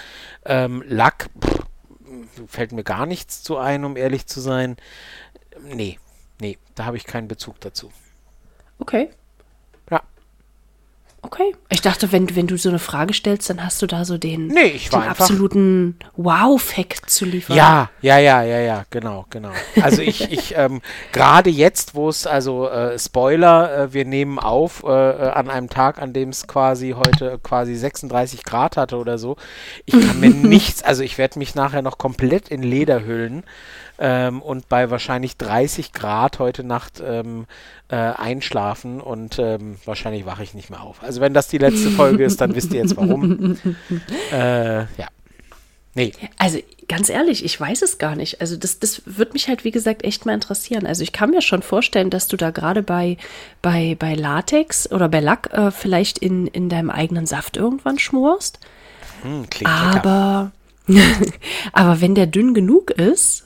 Ähm, 0.45 0.83
Lack 0.87 1.29
pff, 1.41 1.67
fällt 2.49 2.73
mir 2.73 2.85
gar 2.85 3.07
nichts 3.07 3.43
zu 3.43 3.59
ein, 3.59 3.85
um 3.85 3.97
ehrlich 3.97 4.27
zu 4.27 4.41
sein. 4.41 4.77
Nee, 5.62 5.99
nee, 6.41 6.59
da 6.75 6.85
habe 6.85 6.97
ich 6.97 7.05
keinen 7.05 7.29
Bezug 7.29 7.61
dazu. 7.61 7.91
Okay. 8.79 9.11
Okay. 11.27 11.55
Ich 11.71 11.81
dachte, 11.81 12.12
wenn, 12.12 12.35
wenn 12.37 12.47
du 12.47 12.57
so 12.57 12.69
eine 12.69 12.79
Frage 12.79 13.12
stellst, 13.12 13.51
dann 13.51 13.65
hast 13.65 13.83
du 13.83 13.89
da 13.89 14.05
so 14.05 14.17
den, 14.17 14.47
Nee, 14.47 14.67
ich 14.77 14.93
war 14.93 15.01
den 15.01 15.09
einfach- 15.09 15.25
absoluten 15.25 15.99
Wow-Fact 16.17 17.11
zu 17.11 17.25
liefern. 17.25 17.57
Ja, 17.57 17.91
ja, 18.01 18.19
ja, 18.19 18.43
ja, 18.45 18.61
ja, 18.61 18.85
genau, 18.91 19.27
genau. 19.31 19.51
Also 19.83 20.03
ich, 20.03 20.21
ich, 20.33 20.55
ähm, 20.57 20.81
gerade 21.12 21.51
jetzt, 21.51 21.97
wo 21.97 22.09
es, 22.09 22.27
also 22.29 22.69
äh, 22.69 22.97
Spoiler, 22.99 23.77
äh, 23.77 23.93
wir 23.93 24.05
nehmen 24.05 24.39
auf 24.39 24.85
äh, 24.85 24.89
äh, 24.89 25.31
an 25.31 25.51
einem 25.51 25.69
Tag, 25.69 26.01
an 26.01 26.12
dem 26.12 26.29
es 26.29 26.47
quasi 26.47 26.95
heute 26.97 27.41
quasi 27.43 27.75
36 27.75 28.45
Grad 28.45 28.77
hatte 28.77 28.97
oder 28.97 29.19
so. 29.19 29.37
Ich 29.85 29.95
kann 30.01 30.21
mir 30.21 30.31
nichts, 30.31 30.83
also 30.83 31.03
ich 31.03 31.19
werde 31.19 31.39
mich 31.41 31.55
nachher 31.57 31.83
noch 31.83 31.99
komplett 31.99 32.49
in 32.49 32.62
Leder 32.62 33.05
hüllen 33.05 33.43
ähm, 33.99 34.43
und 34.43 34.69
bei 34.69 34.91
wahrscheinlich 34.91 35.37
30 35.37 35.93
Grad 35.93 36.39
heute 36.39 36.65
Nacht 36.65 37.03
ähm, 37.05 37.47
äh, 37.89 37.97
einschlafen 37.97 39.01
und 39.01 39.39
ähm, 39.39 39.77
wahrscheinlich 39.85 40.27
wache 40.27 40.43
ich 40.43 40.55
nicht 40.55 40.71
mehr 40.71 40.83
auf. 40.83 41.03
Also 41.03 41.21
wenn 41.21 41.35
das 41.35 41.49
die 41.49 41.59
letzte 41.59 41.91
Folge 41.91 42.25
ist, 42.25 42.41
dann 42.41 42.55
wisst 42.55 42.73
ihr 42.73 42.81
jetzt 42.81 42.97
warum. 42.97 43.57
äh, 44.33 44.81
ja. 44.81 45.09
Nee, 45.95 46.13
Also 46.37 46.59
ganz 46.89 47.09
ehrlich, 47.09 47.43
ich 47.43 47.59
weiß 47.59 47.81
es 47.81 47.97
gar 47.97 48.17
nicht. 48.17 48.43
Also 48.43 48.57
das, 48.57 48.79
das 48.79 49.01
wird 49.07 49.33
mich 49.33 49.49
halt, 49.49 49.65
wie 49.65 49.71
gesagt, 49.71 50.05
echt 50.05 50.27
mal 50.27 50.35
interessieren. 50.35 50.87
Also 50.87 51.03
ich 51.03 51.13
kann 51.13 51.31
mir 51.31 51.41
schon 51.41 51.63
vorstellen, 51.63 52.11
dass 52.11 52.29
du 52.29 52.37
da 52.37 52.51
gerade 52.51 52.83
bei, 52.83 53.17
bei, 53.63 53.97
bei 53.99 54.15
Latex 54.15 54.93
oder 54.93 55.09
bei 55.09 55.21
Lack 55.21 55.51
äh, 55.55 55.71
vielleicht 55.71 56.19
in, 56.19 56.47
in 56.49 56.69
deinem 56.69 56.91
eigenen 56.91 57.25
Saft 57.25 57.57
irgendwann 57.57 57.99
schmorst. 57.99 58.59
hm, 59.23 59.49
klingt. 59.49 59.73
Aber, 59.73 60.53
aber 61.73 62.01
wenn 62.03 62.15
der 62.15 62.27
dünn 62.27 62.53
genug 62.53 62.91
ist, 62.91 63.45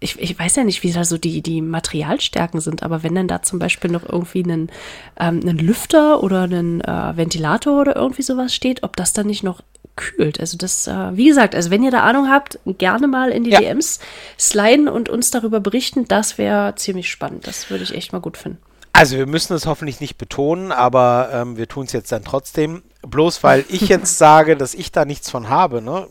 ich, 0.00 0.18
ich 0.18 0.38
weiß 0.38 0.56
ja 0.56 0.64
nicht, 0.64 0.82
wie 0.82 0.92
da 0.92 1.04
so 1.04 1.18
die, 1.18 1.42
die 1.42 1.60
Materialstärken 1.60 2.60
sind, 2.60 2.82
aber 2.82 3.02
wenn 3.02 3.14
dann 3.14 3.28
da 3.28 3.42
zum 3.42 3.58
Beispiel 3.58 3.90
noch 3.90 4.08
irgendwie 4.08 4.42
ein, 4.42 4.70
ähm, 5.18 5.40
ein 5.44 5.58
Lüfter 5.58 6.22
oder 6.22 6.44
ein 6.44 6.80
äh, 6.80 7.16
Ventilator 7.16 7.80
oder 7.80 7.96
irgendwie 7.96 8.22
sowas 8.22 8.54
steht, 8.54 8.82
ob 8.82 8.96
das 8.96 9.12
dann 9.12 9.26
nicht 9.26 9.42
noch 9.42 9.60
kühlt. 9.96 10.40
Also 10.40 10.56
das, 10.56 10.86
äh, 10.86 11.16
wie 11.16 11.28
gesagt, 11.28 11.54
also 11.54 11.70
wenn 11.70 11.82
ihr 11.82 11.90
da 11.90 12.00
Ahnung 12.00 12.30
habt, 12.30 12.58
gerne 12.64 13.06
mal 13.06 13.30
in 13.30 13.44
die 13.44 13.50
Ja. 13.50 13.60
DMs 13.60 14.00
sliden 14.38 14.88
und 14.88 15.10
uns 15.10 15.30
darüber 15.30 15.60
berichten, 15.60 16.06
das 16.08 16.38
wäre 16.38 16.74
ziemlich 16.76 17.10
spannend. 17.10 17.46
Das 17.46 17.68
würde 17.68 17.84
ich 17.84 17.94
echt 17.94 18.12
mal 18.14 18.20
gut 18.20 18.38
finden. 18.38 18.58
Also 18.92 19.16
wir 19.16 19.26
müssen 19.26 19.54
es 19.54 19.66
hoffentlich 19.66 20.00
nicht 20.00 20.16
betonen, 20.16 20.72
aber 20.72 21.30
ähm, 21.32 21.56
wir 21.56 21.68
tun 21.68 21.84
es 21.84 21.92
jetzt 21.92 22.10
dann 22.10 22.24
trotzdem. 22.24 22.82
Bloß 23.06 23.42
weil 23.44 23.64
ich 23.68 23.82
jetzt 23.82 24.18
sage, 24.18 24.56
dass 24.56 24.74
ich 24.74 24.92
da 24.92 25.04
nichts 25.04 25.30
von 25.30 25.48
habe, 25.48 25.82
ne? 25.82 26.08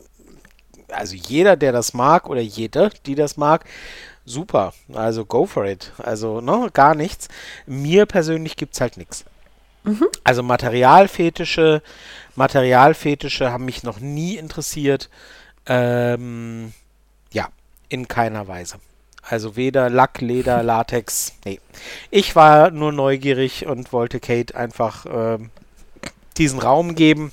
Also 0.92 1.16
jeder, 1.16 1.56
der 1.56 1.72
das 1.72 1.94
mag 1.94 2.30
oder 2.30 2.42
jede, 2.42 2.90
die 3.06 3.16
das 3.16 3.38
mag, 3.38 3.66
super. 4.26 4.74
Also 4.94 5.26
go 5.26 5.46
for 5.46 5.66
it. 5.66 5.92
Also 5.98 6.42
ne, 6.42 6.70
gar 6.74 6.96
nichts. 6.96 7.28
Mir 7.66 8.06
persönlich 8.06 8.56
gibt 8.56 8.76
es 8.76 8.82
halt 8.82 8.98
nichts. 8.98 9.26
Also 10.24 10.44
Materialfetische, 10.44 11.82
Materialfetische 12.36 13.52
haben 13.52 13.66
mich 13.66 13.84
noch 13.84 14.00
nie 14.00 14.36
interessiert. 14.36 15.10
Ähm, 15.66 16.74
ja, 17.32 17.50
in 17.88 18.08
keiner 18.08 18.48
Weise. 18.48 18.78
Also 19.22 19.56
weder 19.56 19.90
Lack, 19.90 20.22
Leder, 20.22 20.64
Latex. 20.64 21.34
Nee. 21.46 21.60
Ich 22.12 22.36
war 22.36 22.72
nur 22.72 22.92
neugierig 22.92 23.66
und 23.66 23.94
wollte 23.94 24.20
Kate 24.20 24.56
einfach 24.56 25.06
ähm, 25.12 25.50
diesen 26.38 26.60
Raum 26.60 26.96
geben 26.96 27.32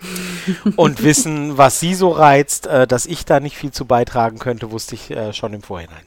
und 0.76 1.02
wissen, 1.02 1.56
was 1.58 1.80
sie 1.80 1.94
so 1.94 2.10
reizt. 2.10 2.66
Äh, 2.66 2.86
dass 2.86 3.06
ich 3.06 3.24
da 3.24 3.40
nicht 3.40 3.56
viel 3.56 3.72
zu 3.72 3.84
beitragen 3.84 4.38
könnte, 4.38 4.70
wusste 4.70 4.94
ich 4.94 5.10
äh, 5.10 5.32
schon 5.32 5.52
im 5.54 5.62
Vorhinein. 5.62 6.04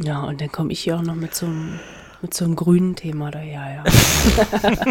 Ja, 0.00 0.22
und 0.22 0.40
dann 0.40 0.50
komme 0.52 0.72
ich 0.72 0.80
hier 0.80 0.96
auch 0.96 1.02
noch 1.02 1.14
mit 1.16 1.34
so 1.34 1.46
einem, 1.46 1.80
mit 2.22 2.32
so 2.34 2.44
einem 2.44 2.54
grünen 2.56 2.94
Thema 2.96 3.30
daher, 3.30 3.82
ja. 3.84 4.74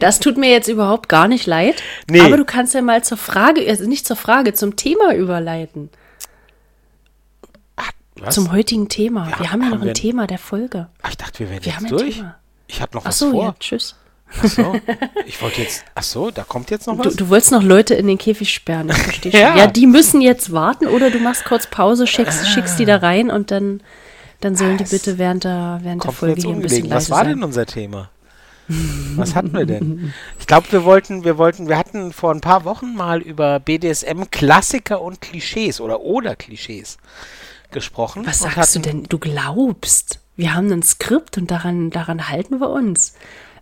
das 0.00 0.18
tut 0.20 0.36
mir 0.36 0.50
jetzt 0.50 0.68
überhaupt 0.68 1.08
gar 1.08 1.28
nicht 1.28 1.46
leid. 1.46 1.82
Nee. 2.10 2.20
Aber 2.20 2.36
du 2.36 2.44
kannst 2.44 2.74
ja 2.74 2.82
mal 2.82 3.02
zur 3.04 3.18
Frage, 3.18 3.64
also 3.68 3.86
nicht 3.88 4.06
zur 4.06 4.16
Frage, 4.16 4.52
zum 4.54 4.74
Thema 4.76 5.14
überleiten. 5.14 5.90
Was? 8.20 8.34
Zum 8.34 8.50
heutigen 8.50 8.88
Thema. 8.88 9.28
Ja, 9.30 9.38
wir 9.38 9.52
haben 9.52 9.60
ja 9.60 9.66
haben 9.66 9.74
noch 9.74 9.80
ein 9.82 9.86
wir- 9.86 9.94
Thema 9.94 10.26
der 10.26 10.38
Folge. 10.38 10.88
Ach, 11.02 11.10
ich 11.10 11.16
dachte, 11.16 11.38
wir 11.38 11.50
wären 11.50 11.64
Wir 11.64 11.66
jetzt 11.72 11.76
haben 11.76 11.86
ein 11.86 11.90
durch. 11.96 12.16
Thema. 12.16 12.34
Ich 12.66 12.82
habe 12.82 12.96
noch 12.96 13.02
Ach 13.04 13.08
was 13.08 13.18
so, 13.18 13.30
vor. 13.30 13.44
ja, 13.44 13.54
tschüss. 13.60 13.94
Ach 14.40 14.44
so, 14.46 14.74
ich 15.26 15.40
wollte 15.40 15.62
jetzt, 15.62 15.84
ach 15.94 16.02
so, 16.02 16.30
da 16.30 16.44
kommt 16.44 16.70
jetzt 16.70 16.86
noch 16.86 16.98
was? 16.98 17.14
Du, 17.16 17.24
du 17.24 17.28
wolltest 17.30 17.50
noch 17.52 17.62
Leute 17.62 17.94
in 17.94 18.06
den 18.06 18.18
Käfig 18.18 18.52
sperren, 18.52 18.90
ich 18.90 18.96
verstehe 18.96 19.32
schon. 19.32 19.40
Ja. 19.40 19.56
Ja, 19.56 19.66
die 19.66 19.86
müssen 19.86 20.20
jetzt 20.20 20.52
warten 20.52 20.86
oder 20.86 21.10
du 21.10 21.18
machst 21.18 21.44
kurz 21.46 21.66
Pause, 21.66 22.06
schickst, 22.06 22.46
schickst 22.48 22.78
die 22.78 22.84
da 22.84 22.96
rein 22.98 23.30
und 23.30 23.50
dann, 23.50 23.80
dann 24.40 24.54
sollen 24.54 24.76
die 24.76 24.84
Ah, 24.84 24.88
bitte 24.90 25.16
während 25.18 25.44
der, 25.44 25.80
während 25.82 26.04
der 26.04 26.12
Folge 26.12 26.40
hier 26.42 26.50
ein 26.50 26.60
bisschen 26.60 26.90
Was 26.90 27.08
war 27.10 27.24
sein. 27.24 27.28
denn 27.36 27.42
unser 27.44 27.64
Thema? 27.66 28.10
Was 29.16 29.34
hatten 29.34 29.54
wir 29.54 29.64
denn? 29.64 30.12
Ich 30.38 30.46
glaube, 30.46 30.70
wir 30.72 30.84
wollten, 30.84 31.24
wir 31.24 31.38
wollten, 31.38 31.68
wir 31.68 31.78
hatten 31.78 32.12
vor 32.12 32.30
ein 32.32 32.42
paar 32.42 32.64
Wochen 32.66 32.94
mal 32.94 33.22
über 33.22 33.60
BDSM-Klassiker 33.60 35.00
und 35.00 35.22
Klischees 35.22 35.80
oder 35.80 36.00
oder 36.02 36.36
Klischees 36.36 36.98
gesprochen. 37.70 38.26
Was 38.26 38.40
sagst 38.40 38.56
du 38.56 38.80
hatten- 38.80 38.82
denn? 38.82 39.02
Du 39.04 39.18
glaubst. 39.18 40.20
Wir 40.36 40.54
haben 40.54 40.70
ein 40.70 40.82
Skript 40.82 41.36
und 41.38 41.50
daran, 41.50 41.90
daran 41.90 42.28
halten 42.28 42.60
wir 42.60 42.68
uns. 42.70 43.14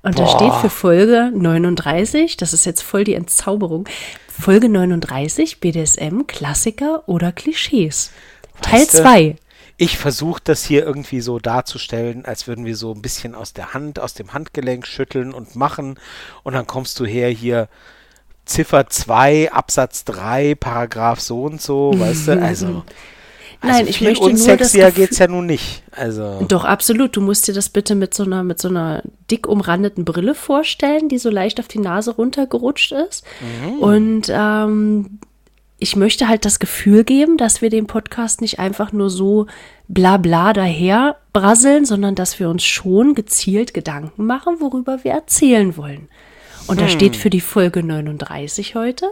Und 0.07 0.21
da 0.21 0.23
Boah. 0.23 0.37
steht 0.37 0.55
für 0.61 0.71
Folge 0.71 1.33
39, 1.35 2.37
das 2.37 2.53
ist 2.53 2.65
jetzt 2.65 2.83
voll 2.83 3.03
die 3.03 3.15
Entzauberung, 3.15 3.89
Folge 4.29 4.69
39 4.69 5.59
BDSM, 5.59 6.29
Klassiker 6.29 7.03
oder 7.09 7.33
Klischees. 7.33 8.13
Teil 8.63 8.83
Weißt 8.83 8.95
du, 8.95 9.03
2. 9.03 9.37
Ich 9.79 9.99
versuche 9.99 10.41
das 10.45 10.65
hier 10.65 10.87
irgendwie 10.87 11.21
so 11.21 11.41
darzustellen, 11.41 12.25
als 12.25 12.47
würden 12.47 12.65
wir 12.65 12.77
so 12.77 12.95
ein 12.95 13.03
bisschen 13.03 13.35
aus 13.35 13.53
der 13.53 13.75
Hand, 13.75 13.99
aus 13.99 14.15
dem 14.15 14.33
Handgelenk 14.33 14.87
schütteln 14.87 15.35
und 15.35 15.57
machen. 15.57 15.99
Und 16.45 16.53
dann 16.53 16.69
kommst 16.69 17.01
du 17.01 17.05
her 17.05 17.29
hier 17.29 17.69
Ziffer 18.45 18.87
2, 18.87 19.51
Absatz 19.51 20.05
3, 20.05 20.55
Paragraph 20.55 21.19
so 21.19 21.43
und 21.43 21.61
so, 21.61 21.93
weißt 21.99 22.29
du? 22.29 22.33
Also, 22.41 22.85
Nein, 23.63 23.73
also 23.73 23.91
ich 23.91 23.99
viel 23.99 24.09
möchte 24.09 24.25
nur 24.25 24.33
das 24.33 24.41
unsexier 24.41 24.91
geht's 24.91 25.19
ja 25.19 25.29
nun 25.29 25.47
nicht. 25.47 25.83
Also, 25.93 26.45
Doch, 26.49 26.65
absolut. 26.65 27.17
Du 27.17 27.21
musst 27.21 27.49
dir 27.49 27.55
das 27.55 27.69
bitte 27.69 27.95
mit 27.95 28.15
so 28.15 28.25
einer, 28.25 28.43
mit 28.43 28.61
so 28.61 28.69
einer 28.69 29.03
dick 29.31 29.47
umrandeten 29.47 30.05
Brille 30.05 30.35
vorstellen, 30.35 31.09
die 31.09 31.19
so 31.19 31.31
leicht 31.31 31.59
auf 31.59 31.69
die 31.69 31.79
Nase 31.79 32.13
runtergerutscht 32.13 32.93
ist. 32.93 33.25
Und 33.81 34.27
ähm, 34.29 35.19
ich 35.79 35.97
möchte 35.97 36.29
halt 36.29 36.45
das 36.45 36.59
Gefühl 36.59 37.05
geben, 37.05 37.37
dass 37.37 37.61
wir 37.61 37.71
den 37.71 37.87
Podcast 37.87 38.41
nicht 38.41 38.59
einfach 38.59 38.93
nur 38.93 39.11
so 39.11 39.47
bla 39.89 40.17
bla 40.17 40.53
daher 40.53 41.17
brasseln, 41.33 41.85
sondern 41.85 42.15
dass 42.15 42.39
wir 42.41 42.49
uns 42.49 42.65
schon 42.65 43.15
gezielt 43.15 43.75
Gedanken 43.75 44.25
machen, 44.25 44.57
worüber 44.61 45.05
wir 45.05 45.13
erzählen 45.13 45.77
wollen. 45.77 46.09
Und 46.67 46.81
da 46.81 46.89
steht 46.89 47.15
für 47.15 47.31
die 47.31 47.41
Folge 47.41 47.83
39 47.85 48.75
heute 48.75 49.11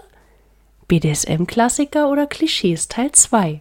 BDSM-Klassiker 0.89 2.11
oder 2.11 2.27
Klischees 2.27 2.89
Teil 2.89 3.13
2. 3.13 3.61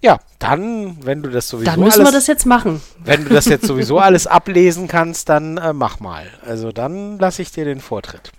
ja, 0.00 0.18
dann, 0.38 1.04
wenn 1.04 1.22
du 1.22 1.30
das 1.30 1.48
sowieso 1.48 1.70
Dann 1.70 1.80
müssen 1.80 2.00
alles, 2.00 2.12
wir 2.12 2.18
das 2.18 2.26
jetzt 2.28 2.46
machen. 2.46 2.80
wenn 3.04 3.24
du 3.24 3.30
das 3.34 3.46
jetzt 3.46 3.66
sowieso 3.66 3.98
alles 4.00 4.26
ablesen 4.26 4.86
kannst, 4.88 5.28
dann 5.28 5.56
äh, 5.58 5.72
mach 5.72 6.00
mal. 6.00 6.26
Also 6.46 6.70
dann 6.72 7.18
lasse 7.18 7.42
ich 7.42 7.50
dir 7.52 7.64
den 7.64 7.80
Vortritt. 7.80 8.30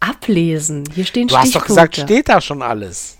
Ablesen. 0.00 0.84
Hier 0.94 1.04
stehen 1.04 1.28
Du 1.28 1.36
hast 1.36 1.54
doch 1.54 1.64
gesagt, 1.66 1.96
steht 1.96 2.28
da 2.28 2.40
schon 2.40 2.62
alles. 2.62 3.16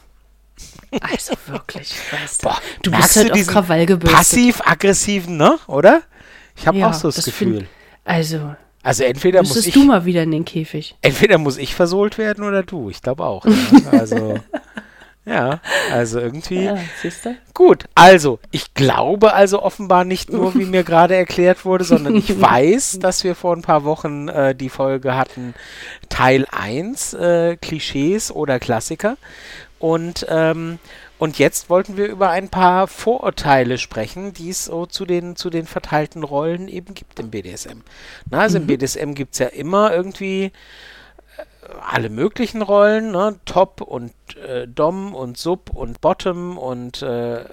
Also 1.00 1.32
wirklich, 1.46 1.92
weißt 2.12 2.42
du. 2.42 2.48
Boah, 2.48 2.58
du 2.82 2.90
bist 2.90 3.16
halt 3.16 3.32
auf 3.32 3.46
Krawall 3.46 3.86
gebürstet. 3.86 4.16
Passiv-aggressiven, 4.18 5.36
ne? 5.36 5.58
Oder? 5.66 6.02
Ich 6.56 6.66
habe 6.66 6.78
Ja, 6.78 6.88
auch 6.90 6.94
so 6.94 7.08
das, 7.08 7.16
das 7.16 7.24
Gefühl. 7.26 7.58
find- 7.58 7.68
Also, 8.04 8.54
also 8.82 9.04
entweder 9.04 9.42
muss 9.42 9.66
ich, 9.66 9.74
du 9.74 9.84
mal 9.84 10.04
wieder 10.04 10.22
in 10.22 10.30
den 10.30 10.44
Käfig. 10.44 10.96
entweder 11.02 11.38
muss 11.38 11.58
ich 11.58 11.74
versohlt 11.74 12.18
werden 12.18 12.44
oder 12.44 12.62
du. 12.62 12.88
Ich 12.90 13.02
glaube 13.02 13.24
auch. 13.24 13.44
Ja. 13.44 13.52
Also 13.98 14.38
ja, 15.26 15.60
also 15.92 16.20
irgendwie 16.20 16.64
Ja, 16.64 16.78
siehst 17.02 17.26
du? 17.26 17.36
gut. 17.52 17.84
Also 17.94 18.38
ich 18.52 18.74
glaube 18.74 19.34
also 19.34 19.62
offenbar 19.62 20.04
nicht 20.04 20.32
nur, 20.32 20.54
wie 20.54 20.64
mir 20.64 20.84
gerade 20.84 21.16
erklärt 21.16 21.64
wurde, 21.64 21.84
sondern 21.84 22.16
ich 22.16 22.40
weiß, 22.40 22.98
dass 23.00 23.24
wir 23.24 23.34
vor 23.34 23.54
ein 23.54 23.62
paar 23.62 23.84
Wochen 23.84 24.28
äh, 24.28 24.54
die 24.54 24.68
Folge 24.68 25.16
hatten 25.16 25.54
Teil 26.08 26.46
1 26.50 27.14
äh, 27.14 27.56
Klischees 27.56 28.30
oder 28.30 28.58
Klassiker 28.60 29.16
und 29.78 30.24
ähm, 30.28 30.78
und 31.18 31.38
jetzt 31.38 31.70
wollten 31.70 31.96
wir 31.96 32.08
über 32.08 32.28
ein 32.28 32.50
paar 32.50 32.86
Vorurteile 32.88 33.78
sprechen, 33.78 34.34
die 34.34 34.50
es 34.50 34.66
so 34.66 34.84
zu 34.84 35.06
den, 35.06 35.34
zu 35.34 35.48
den 35.48 35.66
verteilten 35.66 36.22
Rollen 36.22 36.68
eben 36.68 36.92
gibt 36.94 37.18
im 37.18 37.30
BDSM. 37.30 37.80
Na, 38.30 38.40
also 38.40 38.58
im 38.58 38.66
BDSM 38.66 39.14
gibt 39.14 39.32
es 39.32 39.38
ja 39.38 39.46
immer 39.46 39.94
irgendwie 39.94 40.52
alle 41.80 42.10
möglichen 42.10 42.62
Rollen, 42.62 43.10
ne? 43.12 43.38
Top 43.44 43.80
und 43.80 44.12
äh, 44.36 44.66
Dom 44.68 45.14
und 45.14 45.36
Sub 45.36 45.70
und 45.70 46.00
Bottom 46.00 46.58
und 46.58 47.02
äh, 47.02 47.44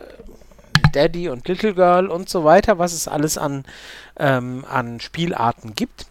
Daddy 0.91 1.29
und 1.29 1.47
Little 1.47 1.73
Girl 1.73 2.07
und 2.07 2.29
so 2.29 2.43
weiter, 2.43 2.79
was 2.79 2.93
es 2.93 3.07
alles 3.07 3.37
an, 3.37 3.65
ähm, 4.17 4.65
an 4.69 4.99
Spielarten 4.99 5.73
gibt. 5.75 6.07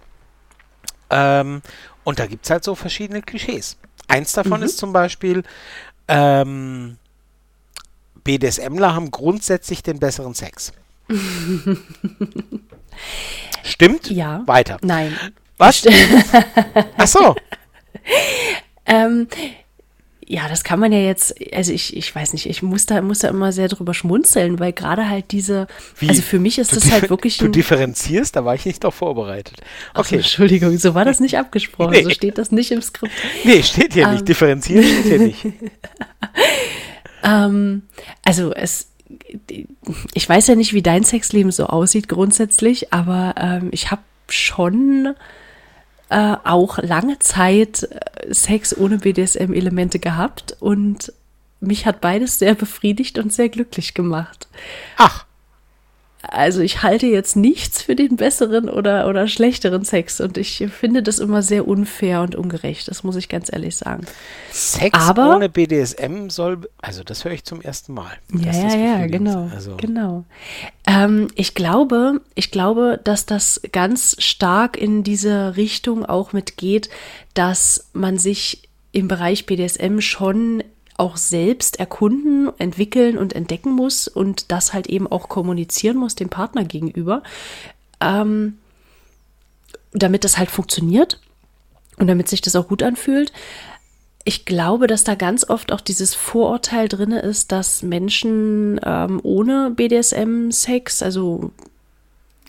Ähm, 1.10 1.62
und 2.04 2.18
da 2.18 2.26
gibt 2.26 2.44
es 2.44 2.50
halt 2.50 2.64
so 2.64 2.74
verschiedene 2.74 3.22
Klischees. 3.22 3.76
Eins 4.08 4.32
davon 4.32 4.62
ist 4.62 4.78
zum 4.78 4.92
Beispiel, 4.92 5.44
ähm, 6.08 6.96
BDSMler 8.24 8.94
haben 8.94 9.10
grundsätzlich 9.10 9.82
den 9.82 9.98
besseren 9.98 10.34
Sex. 10.34 10.72
Stimmt? 13.62 14.10
Ja. 14.10 14.42
Weiter. 14.46 14.78
Nein. 14.82 15.16
Was? 15.58 15.86
Ach 16.96 17.06
so. 17.06 17.36
Ähm, 18.86 19.28
ja, 20.26 20.48
das 20.48 20.64
kann 20.64 20.80
man 20.80 20.92
ja 20.92 20.98
jetzt, 21.00 21.34
also 21.52 21.72
ich, 21.72 21.94
ich 21.96 22.14
weiß 22.14 22.32
nicht, 22.32 22.46
ich 22.46 22.62
muss 22.62 22.86
da, 22.86 23.02
muss 23.02 23.18
da 23.20 23.28
immer 23.28 23.52
sehr 23.52 23.68
drüber 23.68 23.92
schmunzeln, 23.92 24.58
weil 24.60 24.72
gerade 24.72 25.08
halt 25.08 25.30
diese, 25.30 25.66
Wie? 25.98 26.08
also 26.08 26.22
für 26.22 26.38
mich 26.38 26.58
ist 26.58 26.72
Du 26.72 26.76
das 26.76 26.90
halt 26.90 27.10
wirklich 27.10 27.36
Du 27.38 27.46
ein, 27.46 27.52
differenzierst, 27.52 28.34
da 28.34 28.44
war 28.44 28.54
ich 28.54 28.64
nicht 28.64 28.82
doch 28.84 28.94
vorbereitet. 28.94 29.58
Ach 29.94 30.00
Okay. 30.00 30.16
Entschuldigung, 30.16 30.76
so 30.78 30.94
war 30.94 31.04
das 31.04 31.20
nicht 31.20 31.36
abgesprochen, 31.36 31.90
Nee. 31.92 32.02
so 32.04 32.10
steht 32.10 32.38
das 32.38 32.50
nicht 32.50 32.70
im 32.72 32.80
Skript. 32.82 33.12
Nee, 33.44 33.62
steht 33.62 33.92
hier 33.94 34.06
Ähm. 34.06 34.12
nicht. 34.14 34.28
Differenzieren 34.28 34.84
steht 34.84 35.04
hier 35.04 35.18
nicht. 35.18 35.46
Ähm, 37.24 37.82
also 38.24 38.52
es, 38.52 38.88
ich 40.12 40.28
weiß 40.28 40.48
ja 40.48 40.54
nicht, 40.56 40.72
wie 40.72 40.82
dein 40.82 41.04
Sexleben 41.04 41.52
so 41.52 41.66
aussieht 41.66 42.08
grundsätzlich, 42.08 42.92
aber 42.92 43.34
ähm, 43.38 43.68
ich 43.70 43.90
habe 43.92 44.02
schon 44.28 45.14
äh, 46.12 46.36
auch 46.44 46.78
lange 46.78 47.18
Zeit 47.18 47.84
äh, 47.84 48.34
Sex 48.34 48.76
ohne 48.76 48.98
BDSM-Elemente 48.98 49.98
gehabt 49.98 50.56
und 50.60 51.12
mich 51.60 51.86
hat 51.86 52.00
beides 52.00 52.38
sehr 52.38 52.54
befriedigt 52.54 53.18
und 53.18 53.32
sehr 53.32 53.48
glücklich 53.48 53.94
gemacht. 53.94 54.46
Ach, 54.98 55.24
Also 56.22 56.60
ich 56.60 56.82
halte 56.84 57.06
jetzt 57.06 57.34
nichts 57.34 57.82
für 57.82 57.96
den 57.96 58.16
besseren 58.16 58.68
oder, 58.68 59.08
oder 59.08 59.26
schlechteren 59.26 59.84
Sex 59.84 60.20
und 60.20 60.38
ich 60.38 60.64
finde 60.70 61.02
das 61.02 61.18
immer 61.18 61.42
sehr 61.42 61.66
unfair 61.66 62.22
und 62.22 62.36
ungerecht, 62.36 62.86
das 62.88 63.02
muss 63.02 63.16
ich 63.16 63.28
ganz 63.28 63.52
ehrlich 63.52 63.74
sagen. 63.76 64.06
Sex 64.52 64.96
Aber- 64.98 65.34
ohne 65.36 65.48
BDSM 65.48 66.30
soll. 66.30 66.68
Also, 66.80 67.02
das 67.02 67.24
höre 67.24 67.32
ich 67.32 67.44
zum 67.44 67.60
ersten 67.60 67.92
Mal. 67.94 68.12
Ja, 68.32 68.52
ja, 68.52 68.76
ja, 69.00 69.06
genau. 69.08 69.50
Also, 69.52 69.76
genau. 69.76 70.24
Ähm, 70.86 71.28
ich 71.34 71.54
glaube, 71.54 72.20
ich 72.34 72.50
glaube, 72.50 73.00
dass 73.02 73.26
das 73.26 73.60
ganz 73.72 74.16
stark 74.20 74.76
in 74.76 75.02
diese 75.02 75.56
Richtung 75.56 76.04
auch 76.04 76.32
mitgeht, 76.32 76.88
dass 77.34 77.88
man 77.92 78.18
sich 78.18 78.68
im 78.92 79.08
Bereich 79.08 79.46
BDSM 79.46 80.00
schon 80.00 80.62
auch 80.96 81.16
selbst 81.16 81.80
erkunden, 81.80 82.50
entwickeln 82.58 83.18
und 83.18 83.34
entdecken 83.34 83.72
muss 83.72 84.08
und 84.08 84.50
das 84.52 84.72
halt 84.72 84.86
eben 84.86 85.06
auch 85.06 85.28
kommunizieren 85.28 85.96
muss 85.96 86.14
dem 86.14 86.28
Partner 86.28 86.64
gegenüber, 86.64 87.22
ähm, 88.00 88.58
damit 89.92 90.24
das 90.24 90.38
halt 90.38 90.50
funktioniert 90.50 91.20
und 91.96 92.06
damit 92.06 92.28
sich 92.28 92.40
das 92.40 92.56
auch 92.56 92.68
gut 92.68 92.82
anfühlt. 92.82 93.32
Ich 94.24 94.44
glaube, 94.44 94.86
dass 94.86 95.02
da 95.02 95.14
ganz 95.16 95.48
oft 95.48 95.72
auch 95.72 95.80
dieses 95.80 96.14
Vorurteil 96.14 96.88
drin 96.88 97.10
ist, 97.10 97.50
dass 97.50 97.82
Menschen 97.82 98.80
ähm, 98.84 99.18
ohne 99.22 99.70
BDSM-Sex, 99.70 101.02
also 101.02 101.50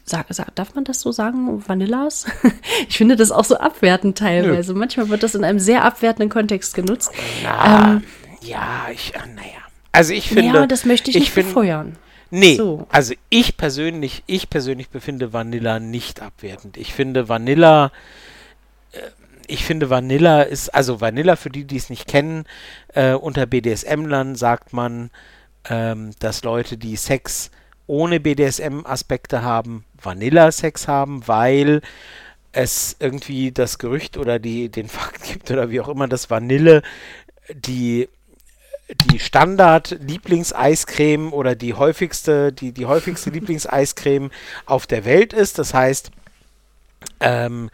sag, 0.05 0.27
sag, 0.29 0.53
darf 0.55 0.75
man 0.75 0.83
das 0.83 1.01
so 1.01 1.11
sagen, 1.11 1.67
Vanillas? 1.67 2.25
ich 2.87 2.97
finde 2.97 3.15
das 3.15 3.31
auch 3.31 3.45
so 3.45 3.57
abwertend 3.57 4.17
teilweise. 4.17 4.73
Manchmal 4.75 5.09
wird 5.09 5.23
das 5.23 5.33
in 5.33 5.43
einem 5.43 5.59
sehr 5.59 5.83
abwertenden 5.83 6.29
Kontext 6.29 6.75
genutzt. 6.75 7.11
Ähm, 7.65 8.03
ja, 8.45 8.87
ich. 8.91 9.13
äh, 9.15 9.19
Naja. 9.33 9.59
Also, 9.91 10.13
ich 10.13 10.27
finde. 10.29 10.59
ja, 10.59 10.65
das 10.67 10.85
möchte 10.85 11.09
ich, 11.11 11.15
nicht 11.17 11.31
find- 11.31 11.47
befeuern. 11.49 11.97
Nee, 12.31 12.55
So. 12.55 12.87
also 12.89 13.13
ich 13.29 13.57
persönlich, 13.57 14.23
ich 14.25 14.49
persönlich 14.49 14.89
befinde 14.89 15.33
Vanilla 15.33 15.79
nicht 15.79 16.19
abwertend. 16.19 16.77
Ich 16.77 16.91
finde 16.93 17.29
Vanilla, 17.29 17.91
äh, 18.91 18.97
ich 19.45 19.63
finde 19.65 19.91
Vanilla 19.91 20.41
ist, 20.41 20.69
also 20.73 20.99
Vanilla 20.99 21.35
für 21.35 21.51
die, 21.51 21.65
die 21.65 21.77
es 21.77 21.91
nicht 21.91 22.07
kennen, 22.07 22.45
äh, 22.95 23.13
unter 23.13 23.45
BDSM-Lern 23.45 24.35
sagt 24.35 24.73
man, 24.73 25.11
ähm, 25.69 26.11
dass 26.19 26.43
Leute, 26.43 26.75
die 26.77 26.95
Sex 26.95 27.51
ohne 27.85 28.19
BDSM-Aspekte 28.19 29.43
haben, 29.43 29.85
Vanilla-Sex 30.01 30.87
haben, 30.87 31.27
weil 31.27 31.81
es 32.51 32.95
irgendwie 32.99 33.51
das 33.51 33.77
Gerücht 33.77 34.17
oder 34.17 34.39
die, 34.39 34.69
den 34.69 34.87
Fakt 34.89 35.21
gibt 35.23 35.51
oder 35.51 35.69
wie 35.69 35.81
auch 35.81 35.89
immer, 35.89 36.07
dass 36.07 36.31
Vanille 36.31 36.81
die 37.53 38.09
die 39.11 39.19
Standard-Lieblingseiscreme 39.19 41.33
oder 41.33 41.55
die 41.55 41.73
häufigste, 41.73 42.51
die, 42.51 42.71
die 42.71 42.85
häufigste 42.85 43.29
Lieblingseiscreme 43.31 44.31
auf 44.65 44.87
der 44.87 45.05
Welt 45.05 45.33
ist. 45.33 45.59
Das 45.59 45.73
heißt, 45.73 46.11
ähm, 47.19 47.69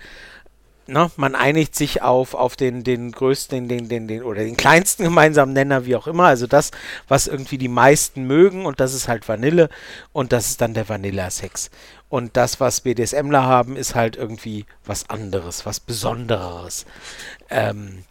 ne, 0.90 1.12
man 1.16 1.36
einigt 1.36 1.76
sich 1.76 2.02
auf, 2.02 2.34
auf 2.34 2.56
den, 2.56 2.84
den 2.84 3.12
größten, 3.12 3.68
den, 3.68 3.88
den, 3.88 4.08
den, 4.08 4.24
oder 4.24 4.44
den 4.44 4.58
kleinsten 4.58 5.04
gemeinsamen 5.04 5.54
Nenner, 5.54 5.86
wie 5.86 5.96
auch 5.96 6.08
immer. 6.08 6.26
Also 6.26 6.48
das, 6.48 6.72
was 7.08 7.28
irgendwie 7.28 7.58
die 7.58 7.68
meisten 7.68 8.24
mögen 8.24 8.66
und 8.66 8.80
das 8.80 8.94
ist 8.94 9.08
halt 9.08 9.28
Vanille 9.28 9.70
und 10.12 10.32
das 10.32 10.48
ist 10.48 10.62
dann 10.62 10.74
der 10.74 10.90
Vanilla-Sex. 10.90 11.70
Und 12.10 12.38
das, 12.38 12.60
was 12.60 12.82
BDSMler 12.82 13.44
haben, 13.44 13.76
ist 13.76 13.96
halt 13.96 14.16
irgendwie 14.16 14.66
was 14.84 15.10
anderes, 15.10 15.66
was 15.66 15.80
Besonderes. 15.80 16.86
Ähm, 17.50 18.04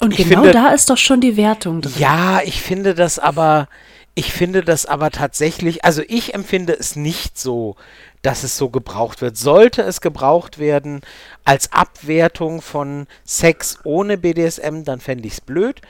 und 0.00 0.16
genau 0.16 0.42
finde, 0.42 0.52
da 0.52 0.70
ist 0.70 0.90
doch 0.90 0.98
schon 0.98 1.20
die 1.20 1.36
Wertung 1.36 1.80
drin. 1.80 1.92
Ja, 1.98 2.40
ich 2.44 2.60
finde 2.60 2.94
das 2.94 3.18
aber, 3.18 3.68
ich 4.14 4.32
finde 4.32 4.62
das 4.62 4.86
aber 4.86 5.10
tatsächlich, 5.10 5.84
also 5.84 6.02
ich 6.08 6.34
empfinde 6.34 6.76
es 6.78 6.96
nicht 6.96 7.38
so, 7.38 7.76
dass 8.22 8.42
es 8.42 8.56
so 8.56 8.70
gebraucht 8.70 9.20
wird. 9.20 9.36
Sollte 9.36 9.82
es 9.82 10.00
gebraucht 10.00 10.58
werden 10.58 11.02
als 11.44 11.72
Abwertung 11.72 12.62
von 12.62 13.06
Sex 13.24 13.78
ohne 13.84 14.16
BDSM, 14.16 14.84
dann 14.84 15.00
fände 15.00 15.26
ich 15.26 15.34
es 15.34 15.40
blöd. 15.40 15.80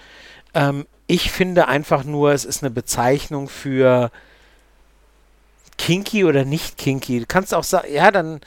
Ähm, 0.52 0.86
ich 1.06 1.30
finde 1.30 1.68
einfach 1.68 2.04
nur, 2.04 2.32
es 2.32 2.44
ist 2.44 2.62
eine 2.62 2.70
Bezeichnung 2.70 3.48
für 3.48 4.10
kinky 5.78 6.24
oder 6.24 6.44
nicht 6.44 6.78
kinky. 6.78 7.20
Du 7.20 7.26
kannst 7.26 7.54
auch 7.54 7.64
sagen, 7.64 7.88
ja, 7.92 8.10
dann, 8.10 8.40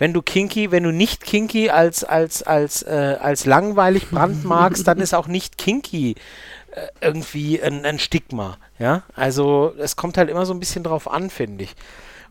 wenn 0.00 0.14
du 0.14 0.22
kinky, 0.22 0.70
wenn 0.70 0.82
du 0.82 0.92
nicht 0.92 1.22
kinky 1.22 1.68
als, 1.68 2.04
als, 2.04 2.42
als, 2.42 2.82
äh, 2.82 3.18
als 3.20 3.44
langweilig 3.44 4.08
brandmarkst, 4.10 4.88
dann 4.88 4.98
ist 4.98 5.14
auch 5.14 5.28
nicht 5.28 5.58
kinky 5.58 6.16
äh, 6.72 6.86
irgendwie 7.02 7.62
ein, 7.62 7.84
ein 7.84 7.98
Stigma. 7.98 8.56
Ja, 8.78 9.02
also 9.14 9.74
es 9.78 9.96
kommt 9.96 10.16
halt 10.16 10.30
immer 10.30 10.46
so 10.46 10.54
ein 10.54 10.58
bisschen 10.58 10.84
drauf 10.84 11.08
an, 11.08 11.28
finde 11.28 11.64
ich. 11.64 11.76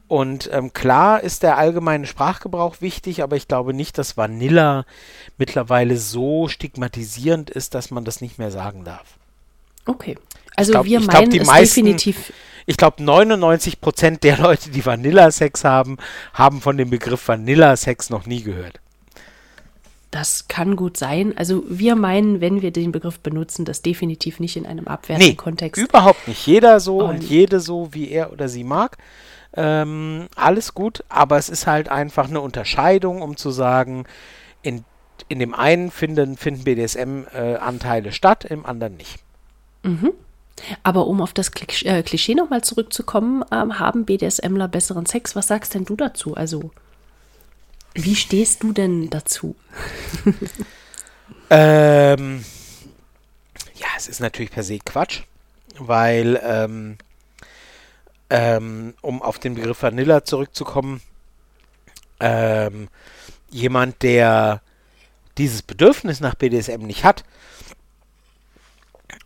Und 0.07 0.49
ähm, 0.51 0.73
klar 0.73 1.21
ist 1.21 1.43
der 1.43 1.59
allgemeine 1.59 2.07
Sprachgebrauch 2.07 2.77
wichtig, 2.81 3.21
aber 3.21 3.35
ich 3.35 3.47
glaube 3.47 3.75
nicht, 3.75 3.99
dass 3.99 4.17
Vanilla 4.17 4.85
mittlerweile 5.37 5.97
so 5.97 6.47
stigmatisierend 6.47 7.51
ist, 7.51 7.75
dass 7.75 7.91
man 7.91 8.03
das 8.03 8.19
nicht 8.19 8.39
mehr 8.39 8.49
sagen 8.49 8.83
darf. 8.83 9.19
Okay. 9.85 10.17
Also 10.55 10.71
glaub, 10.71 10.85
wir 10.85 11.01
meinen 11.01 11.29
glaub, 11.29 11.41
es 11.41 11.47
meisten, 11.47 11.85
definitiv. 11.85 12.33
Ich 12.69 12.77
glaube, 12.77 13.03
99 13.03 13.81
Prozent 13.81 14.23
der 14.23 14.37
Leute, 14.37 14.69
die 14.69 14.85
Vanilla-Sex 14.85 15.63
haben, 15.63 15.97
haben 16.35 16.61
von 16.61 16.77
dem 16.77 16.91
Begriff 16.91 17.27
Vanilla-Sex 17.27 18.11
noch 18.11 18.27
nie 18.27 18.43
gehört. 18.43 18.79
Das 20.11 20.47
kann 20.47 20.75
gut 20.75 20.95
sein. 20.95 21.35
Also 21.35 21.63
wir 21.67 21.95
meinen, 21.95 22.41
wenn 22.41 22.61
wir 22.61 22.69
den 22.69 22.91
Begriff 22.91 23.21
benutzen, 23.21 23.65
das 23.65 23.81
definitiv 23.81 24.39
nicht 24.39 24.55
in 24.55 24.67
einem 24.67 24.87
abwertenden 24.87 25.31
nee, 25.31 25.35
Kontext. 25.35 25.81
Überhaupt 25.81 26.27
nicht. 26.27 26.45
Jeder 26.45 26.79
so 26.79 26.99
und, 26.99 27.09
und 27.09 27.23
jede 27.23 27.59
so, 27.59 27.91
wie 27.95 28.07
er 28.07 28.31
oder 28.31 28.47
sie 28.47 28.63
mag. 28.63 28.97
Ähm, 29.55 30.27
alles 30.35 30.75
gut, 30.75 31.03
aber 31.09 31.37
es 31.37 31.49
ist 31.49 31.65
halt 31.65 31.89
einfach 31.89 32.29
eine 32.29 32.39
Unterscheidung, 32.39 33.23
um 33.23 33.35
zu 33.35 33.49
sagen, 33.49 34.05
in, 34.61 34.85
in 35.27 35.39
dem 35.39 35.55
einen 35.55 35.89
finden, 35.89 36.37
finden 36.37 36.65
BDSM-Anteile 36.65 38.09
äh, 38.09 38.11
statt, 38.11 38.45
im 38.45 38.63
anderen 38.67 38.95
nicht. 38.95 39.17
Mhm. 39.81 40.11
Aber 40.83 41.07
um 41.07 41.21
auf 41.21 41.33
das 41.33 41.51
äh, 41.83 42.03
Klischee 42.03 42.35
nochmal 42.35 42.63
zurückzukommen, 42.63 43.43
ähm, 43.51 43.79
haben 43.79 44.05
BDSMler 44.05 44.67
besseren 44.67 45.05
Sex? 45.05 45.35
Was 45.35 45.47
sagst 45.47 45.73
denn 45.73 45.85
du 45.85 45.95
dazu? 45.95 46.35
Also, 46.35 46.71
wie 47.93 48.15
stehst 48.15 48.63
du 48.63 48.71
denn 48.71 49.09
dazu? 49.09 49.55
ähm, 51.49 52.43
ja, 53.75 53.87
es 53.97 54.07
ist 54.07 54.19
natürlich 54.19 54.51
per 54.51 54.63
se 54.63 54.79
Quatsch, 54.79 55.21
weil 55.77 56.39
ähm, 56.43 56.97
ähm, 58.29 58.93
um 59.01 59.21
auf 59.21 59.39
den 59.39 59.55
Begriff 59.55 59.81
Vanilla 59.81 60.23
zurückzukommen, 60.23 61.01
ähm, 62.19 62.89
jemand, 63.49 64.03
der 64.03 64.61
dieses 65.37 65.61
Bedürfnis 65.61 66.19
nach 66.19 66.35
BDSM 66.35 66.81
nicht 66.81 67.03
hat 67.03 67.23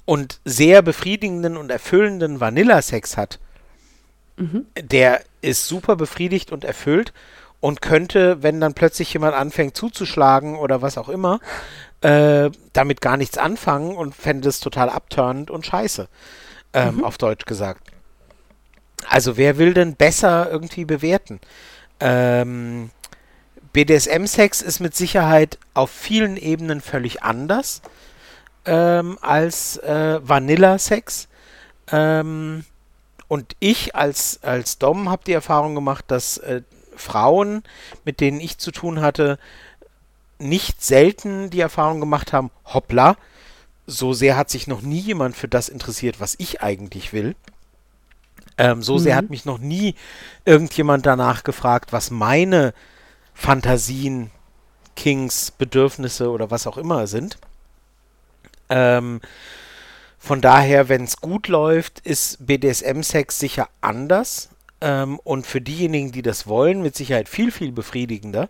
und 0.05 0.39
sehr 0.45 0.81
befriedigenden 0.81 1.57
und 1.57 1.71
erfüllenden 1.71 2.39
Vanilla-Sex 2.39 3.17
hat, 3.17 3.39
mhm. 4.37 4.65
der 4.79 5.21
ist 5.41 5.67
super 5.67 5.95
befriedigt 5.95 6.51
und 6.51 6.63
erfüllt 6.63 7.13
und 7.59 7.81
könnte, 7.81 8.43
wenn 8.43 8.59
dann 8.59 8.73
plötzlich 8.73 9.13
jemand 9.13 9.35
anfängt 9.35 9.77
zuzuschlagen 9.77 10.55
oder 10.55 10.81
was 10.81 10.97
auch 10.97 11.09
immer, 11.09 11.39
äh, 12.01 12.49
damit 12.73 12.99
gar 12.99 13.15
nichts 13.15 13.37
anfangen 13.37 13.95
und 13.95 14.13
fände 14.13 14.49
es 14.49 14.59
total 14.59 14.89
abturnend 14.89 15.49
und 15.49 15.65
scheiße, 15.65 16.09
ähm, 16.73 16.95
mhm. 16.95 17.03
auf 17.05 17.17
Deutsch 17.17 17.45
gesagt. 17.45 17.87
Also 19.07 19.37
wer 19.37 19.57
will 19.57 19.73
denn 19.73 19.95
besser 19.95 20.49
irgendwie 20.51 20.85
bewerten? 20.85 21.39
Ähm, 21.99 22.89
BDSM-Sex 23.71 24.61
ist 24.61 24.79
mit 24.81 24.95
Sicherheit 24.95 25.57
auf 25.73 25.89
vielen 25.89 26.37
Ebenen 26.37 26.81
völlig 26.81 27.23
anders 27.23 27.81
ähm, 28.65 29.17
als 29.21 29.78
äh, 29.78 30.19
Vanilla-Sex. 30.21 31.28
Ähm, 31.91 32.65
und 33.28 33.56
ich 33.60 33.95
als, 33.95 34.41
als 34.43 34.78
Dom 34.78 35.10
habe 35.10 35.23
die 35.26 35.34
Erfahrung 35.34 35.76
gemacht, 35.76 36.06
dass 36.08 36.38
äh, 36.38 36.62
Frauen, 36.95 37.63
mit 38.06 38.19
denen 38.19 38.39
ich 38.39 38.58
zu 38.58 38.71
tun 38.71 39.02
hatte, 39.02 39.39
nicht 40.39 40.84
selten 40.84 41.49
die 41.49 41.62
Erfahrung 41.62 41.99
gemacht 41.99 42.34
haben, 42.34 42.52
hoppla, 42.65 43.15
so 43.88 44.13
sehr 44.13 44.38
hat 44.38 44.49
sich 44.49 44.67
noch 44.67 44.82
nie 44.82 44.99
jemand 44.99 45.36
für 45.36 45.47
das 45.47 45.69
interessiert, 45.69 46.19
was 46.19 46.36
ich 46.38 46.62
eigentlich 46.62 47.13
will. 47.13 47.36
Ähm, 48.58 48.84
so 48.84 48.95
mhm. 48.95 48.99
sehr 48.99 49.15
hat 49.15 49.30
mich 49.30 49.45
noch 49.45 49.58
nie 49.58 49.95
irgendjemand 50.45 51.06
danach 51.06 51.43
gefragt, 51.43 51.91
was 51.91 52.12
meine 52.12 52.73
Fantasien, 53.34 54.32
Kings, 54.95 55.52
Bedürfnisse 55.52 56.30
oder 56.30 56.52
was 56.52 56.67
auch 56.67 56.78
immer 56.78 57.08
sind. 57.08 57.38
Ähm, 58.73 59.21
von 60.17 60.41
daher, 60.41 60.89
wenn 60.89 61.03
es 61.03 61.17
gut 61.17 61.47
läuft, 61.47 61.99
ist 61.99 62.45
BDSM-Sex 62.47 63.38
sicher 63.38 63.69
anders 63.81 64.49
ähm, 64.81 65.19
und 65.23 65.45
für 65.45 65.62
diejenigen, 65.62 66.12
die 66.12 66.23
das 66.23 66.47
wollen, 66.47 66.81
mit 66.81 66.95
Sicherheit 66.95 67.29
viel, 67.29 67.51
viel 67.51 67.71
befriedigender. 67.71 68.49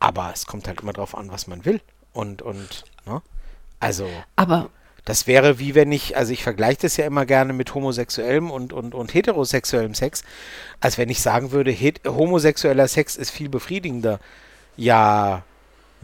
Aber 0.00 0.32
es 0.34 0.46
kommt 0.46 0.66
halt 0.66 0.80
immer 0.80 0.92
drauf 0.92 1.16
an, 1.16 1.30
was 1.30 1.46
man 1.46 1.64
will. 1.64 1.80
Und, 2.12 2.42
und, 2.42 2.84
ne? 3.06 3.22
Also. 3.78 4.08
Aber 4.34 4.70
das 5.04 5.26
wäre 5.26 5.58
wie 5.58 5.74
wenn 5.74 5.92
ich, 5.92 6.16
also 6.16 6.32
ich 6.32 6.42
vergleiche 6.42 6.82
das 6.82 6.96
ja 6.96 7.06
immer 7.06 7.24
gerne 7.24 7.52
mit 7.52 7.74
homosexuellem 7.74 8.50
und, 8.50 8.72
und, 8.72 8.94
und 8.94 9.14
heterosexuellem 9.14 9.94
Sex, 9.94 10.24
als 10.80 10.98
wenn 10.98 11.10
ich 11.10 11.20
sagen 11.20 11.52
würde, 11.52 11.76
homosexueller 12.06 12.88
Sex 12.88 13.16
ist 13.16 13.30
viel 13.30 13.48
befriedigender. 13.48 14.18
Ja, 14.76 15.44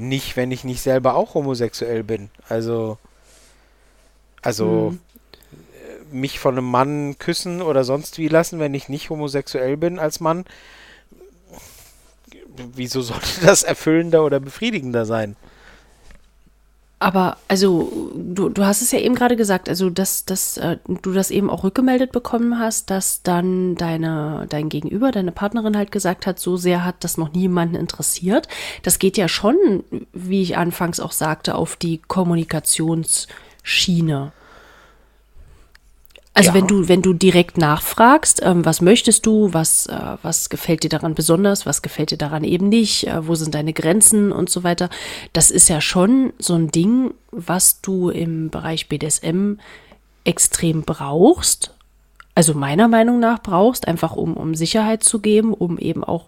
nicht, 0.01 0.37
wenn 0.37 0.51
ich 0.51 0.65
nicht 0.65 0.81
selber 0.81 1.15
auch 1.15 1.35
homosexuell 1.35 2.03
bin. 2.03 2.31
Also, 2.49 2.99
also 4.43 4.91
hm. 4.91 6.19
mich 6.19 6.39
von 6.39 6.57
einem 6.57 6.71
Mann 6.71 7.19
küssen 7.19 7.63
oder 7.63 7.85
sonst 7.85 8.19
wie 8.19 8.29
lassen, 8.29 8.59
wenn 8.59 8.75
ich 8.75 8.89
nicht 8.89 9.11
homosexuell 9.11 9.77
bin 9.77 9.99
als 9.99 10.21
Mann. 10.21 10.45
Wieso 12.75 13.01
sollte 13.03 13.45
das 13.45 13.63
erfüllender 13.63 14.25
oder 14.25 14.41
befriedigender 14.41 15.07
sein? 15.07 15.37
Aber 17.03 17.39
also 17.49 18.13
du, 18.15 18.51
du 18.51 18.67
hast 18.67 18.83
es 18.83 18.93
ja 18.93 18.99
eben 18.99 19.15
gerade 19.15 19.35
gesagt, 19.35 19.71
also 19.71 19.89
dass, 19.89 20.27
dass 20.27 20.59
äh, 20.59 20.77
du 20.87 21.13
das 21.13 21.31
eben 21.31 21.49
auch 21.49 21.65
rückgemeldet 21.65 22.13
bekommen 22.13 22.59
hast, 22.59 22.91
dass 22.91 23.23
dann 23.23 23.75
deine 23.75 24.45
dein 24.51 24.69
Gegenüber, 24.69 25.11
deine 25.11 25.33
Partnerin 25.33 25.79
halt 25.79 25.93
gesagt 25.93 26.27
hat, 26.27 26.39
so 26.39 26.59
sehr 26.59 26.85
hat 26.85 27.03
das 27.03 27.17
noch 27.17 27.33
niemanden 27.33 27.77
interessiert. 27.77 28.49
Das 28.83 28.99
geht 28.99 29.17
ja 29.17 29.29
schon, 29.29 29.83
wie 30.13 30.43
ich 30.43 30.59
anfangs 30.59 31.01
auch 31.01 31.13
sagte, 31.13 31.55
auf 31.55 31.77
die 31.77 32.03
Kommunikationsschiene. 32.07 34.33
Also 36.41 36.53
ja. 36.53 36.55
wenn 36.55 36.67
du, 36.67 36.89
wenn 36.89 37.03
du 37.03 37.13
direkt 37.13 37.59
nachfragst, 37.59 38.41
ähm, 38.43 38.65
was 38.65 38.81
möchtest 38.81 39.27
du, 39.27 39.53
was, 39.53 39.87
äh, 39.87 40.17
was 40.23 40.49
gefällt 40.49 40.83
dir 40.83 40.89
daran 40.89 41.15
besonders, 41.15 41.67
was 41.67 41.83
gefällt 41.83 42.13
dir 42.13 42.17
daran 42.17 42.45
eben 42.45 42.71
nicht, 42.71 43.07
äh, 43.07 43.27
wo 43.27 43.35
sind 43.35 43.55
deine 43.55 43.75
Grenzen 43.75 44.33
und 44.33 44.49
so 44.49 44.65
weiter, 44.65 44.89
das 45.35 45.51
ist 45.51 45.69
ja 45.69 45.83
schon 45.83 46.33
so 46.39 46.55
ein 46.55 46.71
Ding, 46.71 47.13
was 47.31 47.83
du 47.83 48.09
im 48.09 48.49
Bereich 48.49 48.89
BDSM 48.89 49.57
extrem 50.25 50.83
brauchst. 50.83 51.75
Also 52.35 52.55
meiner 52.55 52.89
Meinung 52.89 53.21
nach 53.21 53.43
brauchst, 53.43 53.87
einfach 53.87 54.17
um, 54.17 54.35
um 54.35 54.55
Sicherheit 54.55 55.05
zu 55.05 55.21
geben, 55.21 55.53
um 55.53 55.77
eben 55.77 56.03
auch 56.05 56.25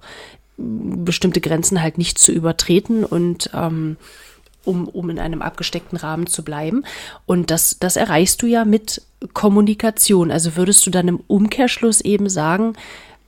bestimmte 0.59 1.41
Grenzen 1.41 1.81
halt 1.81 1.97
nicht 1.97 2.19
zu 2.19 2.33
übertreten 2.33 3.05
und 3.05 3.49
ähm, 3.55 3.97
um, 4.65 4.89
um 4.89 5.11
in 5.11 5.19
einem 5.19 5.43
abgesteckten 5.43 5.99
Rahmen 5.99 6.27
zu 6.27 6.45
bleiben. 6.45 6.85
Und 7.27 7.51
das, 7.51 7.79
das 7.79 7.97
erreichst 7.97 8.43
du 8.43 8.47
ja 8.47 8.65
mit 8.65 9.03
Kommunikation. 9.33 10.31
Also 10.31 10.57
würdest 10.57 10.87
du 10.87 10.91
dann 10.91 11.09
im 11.09 11.21
Umkehrschluss 11.27 12.01
eben 12.01 12.29
sagen, 12.29 12.75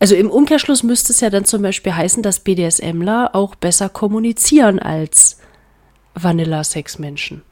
also 0.01 0.15
im 0.17 0.31
Umkehrschluss 0.31 0.83
müsste 0.83 1.13
es 1.13 1.21
ja 1.21 1.31
dann 1.31 1.45
zum 1.45 1.63
Beispiel 1.63 1.95
heißen, 1.95 2.23
dass 2.23 2.41
BDSMler 2.41 3.31
auch 3.33 3.55
besser 3.55 3.89
kommunizieren 3.89 4.79
als 4.79 5.39
Vanilla-Sex-Menschen. 6.15 7.43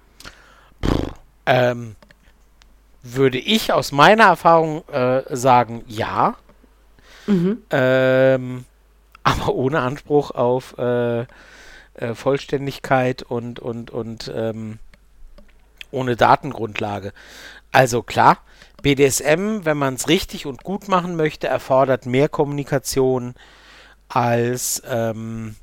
Ähm, 1.46 1.96
würde 3.02 3.38
ich 3.38 3.72
aus 3.72 3.92
meiner 3.92 4.24
Erfahrung 4.24 4.86
äh, 4.88 5.22
sagen, 5.34 5.82
ja. 5.86 6.36
Mhm. 7.26 7.62
Ähm, 7.70 8.64
aber 9.22 9.54
ohne 9.54 9.80
Anspruch 9.80 10.32
auf 10.32 10.76
äh, 10.78 11.26
äh, 11.94 12.14
Vollständigkeit 12.14 13.22
und, 13.22 13.58
und, 13.58 13.90
und 13.90 14.32
ähm, 14.34 14.78
ohne 15.90 16.16
Datengrundlage. 16.16 17.12
Also 17.70 18.02
klar, 18.02 18.38
BDSM, 18.82 19.64
wenn 19.64 19.76
man 19.76 19.94
es 19.94 20.08
richtig 20.08 20.46
und 20.46 20.64
gut 20.64 20.88
machen 20.88 21.16
möchte, 21.16 21.46
erfordert 21.46 22.06
mehr 22.06 22.28
Kommunikation 22.28 23.34
als 24.08 24.82
ähm, 24.86 25.56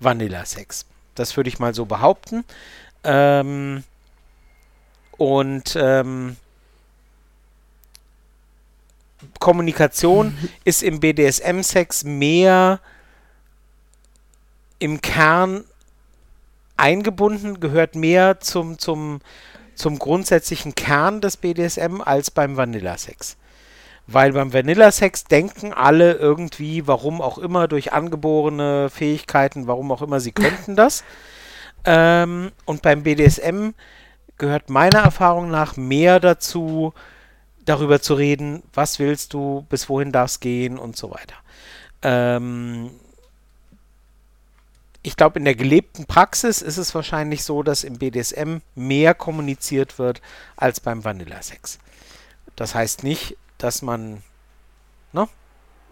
Vanilla-Sex. 0.00 0.86
Das 1.14 1.36
würde 1.36 1.48
ich 1.48 1.58
mal 1.58 1.74
so 1.74 1.86
behaupten. 1.86 2.44
Ähm, 3.04 3.84
und 5.16 5.76
ähm, 5.80 6.36
Kommunikation 9.38 10.36
ist 10.64 10.82
im 10.82 11.00
BDSM-Sex 11.00 12.04
mehr 12.04 12.80
im 14.78 15.00
Kern 15.00 15.64
eingebunden, 16.76 17.60
gehört 17.60 17.94
mehr 17.94 18.40
zum, 18.40 18.78
zum, 18.78 19.20
zum 19.74 19.98
grundsätzlichen 19.98 20.74
Kern 20.74 21.20
des 21.20 21.36
BDSM 21.36 22.00
als 22.00 22.30
beim 22.30 22.56
Vanilla-Sex. 22.56 23.36
Weil 24.06 24.32
beim 24.32 24.52
Vanilla-Sex 24.52 25.24
denken 25.24 25.72
alle 25.72 26.12
irgendwie, 26.12 26.86
warum 26.86 27.20
auch 27.20 27.38
immer, 27.38 27.66
durch 27.66 27.92
angeborene 27.92 28.88
Fähigkeiten, 28.90 29.66
warum 29.66 29.90
auch 29.90 30.02
immer, 30.02 30.20
sie 30.20 30.32
könnten 30.32 30.76
das. 30.76 31.02
ähm, 31.84 32.52
und 32.64 32.82
beim 32.82 33.02
BDSM 33.02 33.70
gehört 34.38 34.70
meiner 34.70 35.00
Erfahrung 35.00 35.50
nach 35.50 35.76
mehr 35.76 36.20
dazu, 36.20 36.92
darüber 37.64 38.00
zu 38.00 38.14
reden, 38.14 38.62
was 38.72 38.98
willst 38.98 39.32
du, 39.32 39.66
bis 39.68 39.88
wohin 39.88 40.12
darf 40.12 40.30
es 40.30 40.40
gehen 40.40 40.78
und 40.78 40.96
so 40.96 41.10
weiter. 41.10 41.34
Ähm, 42.02 42.90
ich 45.06 45.16
glaube, 45.16 45.38
in 45.38 45.44
der 45.44 45.54
gelebten 45.54 46.06
Praxis 46.06 46.62
ist 46.62 46.78
es 46.78 46.92
wahrscheinlich 46.92 47.44
so, 47.44 47.62
dass 47.62 47.84
im 47.84 47.98
BDSM 47.98 48.56
mehr 48.74 49.14
kommuniziert 49.14 50.00
wird 50.00 50.20
als 50.56 50.80
beim 50.80 51.04
Vanilla-Sex. 51.04 51.78
Das 52.56 52.74
heißt 52.74 53.04
nicht, 53.04 53.36
dass 53.56 53.82
man, 53.82 54.24
ne? 55.12 55.28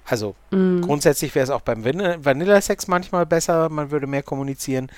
Also 0.04 0.34
mm. 0.50 0.80
grundsätzlich 0.80 1.32
wäre 1.36 1.44
es 1.44 1.50
auch 1.50 1.60
beim 1.60 1.84
Van 1.84 2.24
Vanilla-Sex 2.24 2.88
manchmal 2.88 3.24
besser, 3.24 3.68
man 3.68 3.92
würde 3.92 4.08
mehr 4.08 4.24
kommunizieren. 4.24 4.90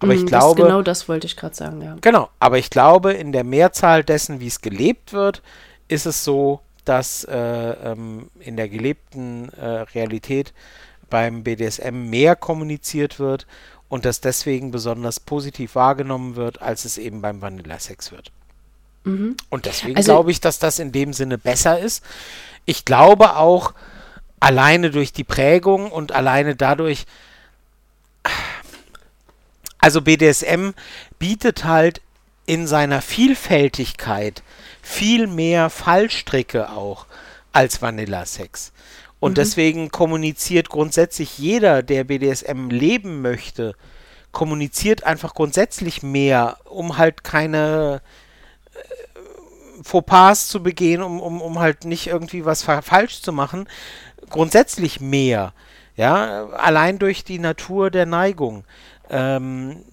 Aber 0.00 0.14
mm, 0.14 0.18
ich 0.18 0.26
glaube. 0.26 0.62
genau 0.62 0.82
das 0.82 1.08
wollte 1.08 1.28
ich 1.28 1.36
gerade 1.36 1.54
sagen, 1.54 1.80
ja. 1.80 1.96
Genau, 2.00 2.28
aber 2.40 2.58
ich 2.58 2.70
glaube, 2.70 3.12
in 3.12 3.30
der 3.30 3.44
Mehrzahl 3.44 4.02
dessen, 4.02 4.40
wie 4.40 4.48
es 4.48 4.62
gelebt 4.62 5.12
wird, 5.12 5.42
ist 5.86 6.06
es 6.06 6.24
so, 6.24 6.60
dass 6.84 7.22
äh, 7.22 7.36
ähm, 7.38 8.30
in 8.40 8.56
der 8.56 8.68
gelebten 8.68 9.48
äh, 9.50 9.82
Realität 9.94 10.52
beim 11.10 11.42
BDSM 11.42 12.08
mehr 12.08 12.36
kommuniziert 12.36 13.18
wird 13.18 13.46
und 13.88 14.04
das 14.04 14.20
deswegen 14.20 14.70
besonders 14.70 15.20
positiv 15.20 15.74
wahrgenommen 15.74 16.36
wird, 16.36 16.62
als 16.62 16.84
es 16.84 16.96
eben 16.96 17.20
beim 17.20 17.42
Vanilla-Sex 17.42 18.12
wird. 18.12 18.30
Mhm. 19.04 19.36
Und 19.50 19.66
deswegen 19.66 19.96
also, 19.96 20.12
glaube 20.12 20.30
ich, 20.30 20.40
dass 20.40 20.58
das 20.58 20.78
in 20.78 20.92
dem 20.92 21.12
Sinne 21.12 21.38
besser 21.38 21.78
ist. 21.78 22.04
Ich 22.64 22.84
glaube 22.84 23.36
auch, 23.36 23.74
alleine 24.38 24.90
durch 24.90 25.12
die 25.12 25.24
Prägung 25.24 25.90
und 25.90 26.12
alleine 26.12 26.56
dadurch, 26.56 27.06
also 29.78 30.02
BDSM 30.02 30.70
bietet 31.18 31.64
halt 31.64 32.00
in 32.46 32.66
seiner 32.66 33.02
Vielfältigkeit 33.02 34.42
viel 34.82 35.26
mehr 35.26 35.70
Fallstricke 35.70 36.70
auch 36.70 37.06
als 37.52 37.82
Vanilla-Sex. 37.82 38.72
Und 39.20 39.32
mhm. 39.32 39.34
deswegen 39.34 39.90
kommuniziert 39.90 40.70
grundsätzlich 40.70 41.38
jeder, 41.38 41.82
der 41.82 42.04
BDSM 42.04 42.70
leben 42.70 43.22
möchte, 43.22 43.76
kommuniziert 44.32 45.04
einfach 45.04 45.34
grundsätzlich 45.34 46.02
mehr, 46.02 46.58
um 46.64 46.96
halt 46.98 47.22
keine 47.22 48.00
äh, 48.74 49.82
Fauxpas 49.82 50.48
zu 50.48 50.62
begehen, 50.62 51.02
um, 51.02 51.20
um, 51.20 51.40
um 51.42 51.58
halt 51.58 51.84
nicht 51.84 52.06
irgendwie 52.06 52.44
was 52.44 52.62
falsch 52.62 53.22
zu 53.22 53.32
machen. 53.32 53.68
Grundsätzlich 54.30 55.00
mehr. 55.00 55.52
Ja, 55.96 56.46
allein 56.50 56.98
durch 56.98 57.24
die 57.24 57.38
Natur 57.38 57.90
der 57.90 58.06
Neigung. 58.06 58.64
Ähm, 59.10 59.84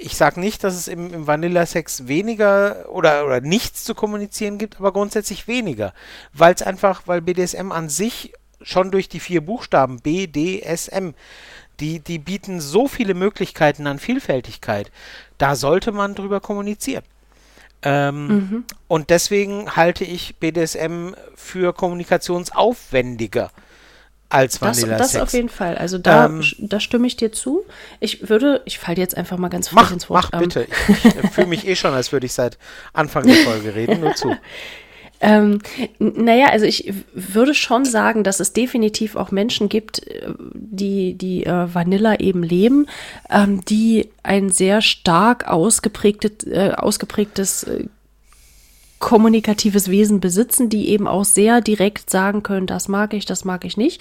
ich 0.00 0.16
sage 0.16 0.40
nicht, 0.40 0.64
dass 0.64 0.74
es 0.74 0.88
im, 0.88 1.12
im 1.14 1.26
Vanilla-Sex 1.26 2.08
weniger 2.08 2.86
oder, 2.90 3.24
oder 3.24 3.40
nichts 3.40 3.84
zu 3.84 3.94
kommunizieren 3.94 4.58
gibt, 4.58 4.78
aber 4.78 4.92
grundsätzlich 4.92 5.46
weniger. 5.46 5.92
Weil 6.32 6.54
es 6.54 6.62
einfach, 6.62 7.02
weil 7.06 7.20
BDSM 7.20 7.70
an 7.70 7.88
sich 7.88 8.32
schon 8.64 8.90
durch 8.90 9.08
die 9.08 9.20
vier 9.20 9.40
Buchstaben 9.40 10.00
B, 10.00 10.26
D, 10.26 10.60
S, 10.60 10.88
M, 10.88 11.14
die, 11.80 12.00
die 12.00 12.18
bieten 12.18 12.60
so 12.60 12.88
viele 12.88 13.14
Möglichkeiten 13.14 13.86
an 13.86 13.98
Vielfältigkeit. 13.98 14.90
Da 15.38 15.56
sollte 15.56 15.92
man 15.92 16.14
drüber 16.14 16.40
kommunizieren. 16.40 17.04
Ähm, 17.82 18.26
mhm. 18.26 18.64
Und 18.86 19.10
deswegen 19.10 19.74
halte 19.74 20.04
ich 20.04 20.36
BDSM 20.36 21.14
für 21.34 21.72
kommunikationsaufwendiger 21.72 23.50
als 24.32 24.62
Vanilla 24.62 24.96
das, 24.96 25.12
das 25.12 25.22
auf 25.22 25.32
jeden 25.32 25.48
Fall. 25.48 25.76
Also 25.76 25.98
da, 25.98 26.26
ähm, 26.26 26.42
da 26.58 26.80
stimme 26.80 27.06
ich 27.06 27.16
dir 27.16 27.32
zu. 27.32 27.64
Ich 28.00 28.30
würde, 28.30 28.62
ich 28.64 28.78
falle 28.78 28.96
jetzt 28.96 29.16
einfach 29.16 29.36
mal 29.36 29.48
ganz 29.48 29.68
frech 29.68 29.90
ins 29.90 30.08
Wort. 30.08 30.30
Mach 30.32 30.40
ähm, 30.40 30.48
bitte. 30.48 30.66
Ich, 30.88 31.04
ich 31.04 31.30
fühle 31.30 31.48
mich 31.48 31.66
eh 31.66 31.76
schon, 31.76 31.92
als 31.92 32.12
würde 32.12 32.26
ich 32.26 32.32
seit 32.32 32.56
Anfang 32.94 33.26
der 33.26 33.36
Folge 33.36 33.74
reden. 33.74 34.00
Nur 34.00 34.14
zu. 34.14 34.34
Ähm, 35.22 35.60
naja, 36.00 36.48
also 36.48 36.66
ich 36.66 36.92
würde 37.14 37.54
schon 37.54 37.84
sagen, 37.84 38.24
dass 38.24 38.40
es 38.40 38.52
definitiv 38.52 39.14
auch 39.14 39.30
Menschen 39.30 39.68
gibt, 39.68 40.04
äh, 40.06 40.34
die, 40.52 41.14
die 41.14 41.46
äh, 41.46 41.72
Vanilla 41.72 42.18
eben 42.18 42.42
leben, 42.42 42.86
ähm, 43.30 43.64
die 43.64 44.10
ein 44.24 44.50
sehr 44.50 44.82
stark 44.82 45.46
ausgeprägtes, 45.46 46.46
äh, 46.48 46.72
ausgeprägtes 46.76 47.62
äh, 47.62 47.84
kommunikatives 48.98 49.90
Wesen 49.90 50.20
besitzen, 50.20 50.68
die 50.68 50.88
eben 50.88 51.06
auch 51.06 51.24
sehr 51.24 51.60
direkt 51.60 52.10
sagen 52.10 52.42
können, 52.42 52.66
das 52.66 52.88
mag 52.88 53.14
ich, 53.14 53.24
das 53.24 53.44
mag 53.44 53.64
ich 53.64 53.76
nicht. 53.76 54.00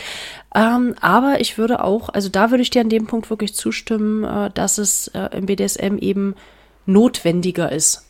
Ähm, 0.55 0.95
aber 1.01 1.39
ich 1.39 1.57
würde 1.57 1.83
auch, 1.83 2.09
also 2.09 2.29
da 2.29 2.49
würde 2.51 2.63
ich 2.63 2.71
dir 2.71 2.81
an 2.81 2.89
dem 2.89 3.07
Punkt 3.07 3.29
wirklich 3.29 3.53
zustimmen, 3.53 4.23
äh, 4.23 4.49
dass 4.51 4.79
es 4.79 5.07
äh, 5.09 5.29
im 5.37 5.45
BDSM 5.45 5.97
eben 5.99 6.35
notwendiger 6.87 7.71
ist. 7.71 8.07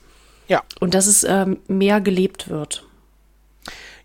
Ja. 0.47 0.63
Und 0.79 0.93
dass 0.93 1.07
es 1.07 1.25
ähm, 1.25 1.57
mehr 1.67 2.01
gelebt 2.01 2.49
wird. 2.49 2.85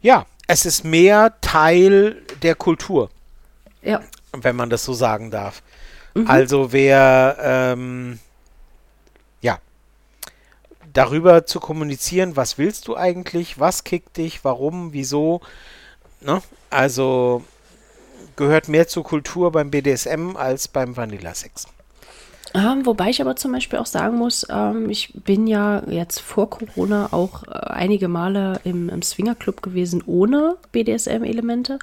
Ja, 0.07 0.27
es 0.47 0.67
ist 0.67 0.85
mehr 0.85 1.35
Teil 1.41 2.23
der 2.43 2.55
Kultur. 2.55 3.11
Ja. 3.83 4.03
Wenn 4.33 4.55
man 4.57 4.71
das 4.71 4.85
so 4.85 4.93
sagen 4.93 5.31
darf. 5.31 5.63
Mhm. 6.15 6.31
Also 6.31 6.73
wer 6.73 7.37
ähm, 7.41 8.19
darüber 10.97 11.45
zu 11.45 11.61
kommunizieren, 11.61 12.37
was 12.37 12.57
willst 12.57 12.89
du 12.89 12.97
eigentlich, 12.97 13.61
was 13.61 13.85
kickt 13.85 14.17
dich, 14.17 14.45
warum, 14.45 14.95
wieso. 14.95 15.43
Ne? 16.23 16.41
Also 16.71 17.45
gehört 18.37 18.69
mehr 18.69 18.89
zur 18.89 19.05
Kultur 19.05 19.53
beim 19.53 19.71
BDSM 19.71 20.37
als 20.37 20.69
beim 20.69 20.97
Vanilla 20.97 21.35
Sex. 21.35 21.67
Ähm, 22.57 22.87
wobei 22.87 23.11
ich 23.11 23.21
aber 23.21 23.37
zum 23.37 23.53
Beispiel 23.53 23.79
auch 23.79 23.87
sagen 23.87 24.17
muss, 24.17 24.47
ähm, 24.49 24.89
ich 24.89 25.13
bin 25.13 25.47
ja 25.47 25.83
jetzt 25.91 26.21
vor 26.21 26.49
Corona 26.49 27.09
auch 27.13 27.43
äh, 27.43 27.51
einige 27.51 28.09
Male 28.09 28.61
im, 28.65 28.89
im 28.89 29.03
Swingerclub 29.03 29.63
gewesen 29.63 30.03
ohne 30.07 30.57
BDSM-Elemente. 30.73 31.79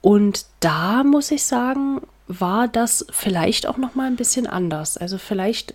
Und 0.00 0.46
da 0.58 1.04
muss 1.04 1.30
ich 1.30 1.44
sagen, 1.44 2.00
war 2.26 2.66
das 2.66 3.06
vielleicht 3.10 3.68
auch 3.68 3.76
noch 3.76 3.94
mal 3.94 4.08
ein 4.08 4.16
bisschen 4.16 4.48
anders. 4.48 4.96
Also 4.96 5.16
vielleicht 5.16 5.74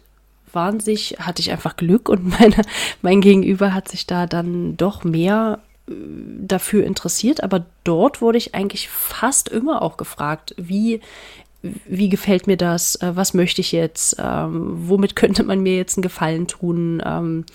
waren 0.51 0.81
sich, 0.81 1.15
hatte 1.19 1.41
ich 1.41 1.51
einfach 1.51 1.77
Glück 1.77 2.09
und 2.09 2.27
meine, 2.39 2.61
mein 3.01 3.21
Gegenüber 3.21 3.73
hat 3.73 3.87
sich 3.87 4.05
da 4.05 4.25
dann 4.25 4.75
doch 4.75 5.05
mehr 5.05 5.59
äh, 5.87 5.93
dafür 6.39 6.83
interessiert, 6.83 7.41
aber 7.41 7.65
dort 7.85 8.21
wurde 8.21 8.37
ich 8.37 8.53
eigentlich 8.53 8.89
fast 8.89 9.47
immer 9.47 9.81
auch 9.81 9.95
gefragt, 9.95 10.55
wie, 10.57 10.99
wie 11.85 12.09
gefällt 12.09 12.47
mir 12.47 12.57
das, 12.57 12.95
äh, 12.97 13.15
was 13.15 13.33
möchte 13.33 13.61
ich 13.61 13.71
jetzt, 13.71 14.17
ähm, 14.19 14.87
womit 14.87 15.15
könnte 15.15 15.43
man 15.43 15.61
mir 15.61 15.77
jetzt 15.77 15.97
einen 15.97 16.03
Gefallen 16.03 16.47
tun, 16.47 17.01
ähm, 17.05 17.45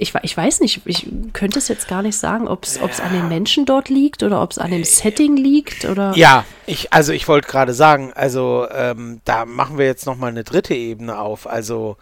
ich, 0.00 0.14
ich 0.22 0.34
weiß 0.34 0.60
nicht, 0.60 0.80
ich 0.86 1.06
könnte 1.34 1.58
es 1.58 1.68
jetzt 1.68 1.86
gar 1.86 2.00
nicht 2.00 2.16
sagen, 2.16 2.48
ob 2.48 2.64
es 2.64 2.78
an 2.78 3.12
den 3.12 3.28
Menschen 3.28 3.66
dort 3.66 3.90
liegt 3.90 4.22
oder 4.22 4.40
ob 4.40 4.50
es 4.52 4.58
an 4.58 4.70
dem 4.70 4.82
Setting 4.82 5.36
liegt 5.36 5.84
oder. 5.84 6.16
Ja, 6.16 6.46
ich, 6.64 6.90
also 6.90 7.12
ich 7.12 7.28
wollte 7.28 7.48
gerade 7.48 7.74
sagen, 7.74 8.10
also 8.14 8.66
ähm, 8.72 9.20
da 9.26 9.44
machen 9.44 9.76
wir 9.76 9.84
jetzt 9.84 10.06
nochmal 10.06 10.30
eine 10.30 10.42
dritte 10.42 10.74
Ebene 10.74 11.18
auf. 11.18 11.46
Also 11.46 11.98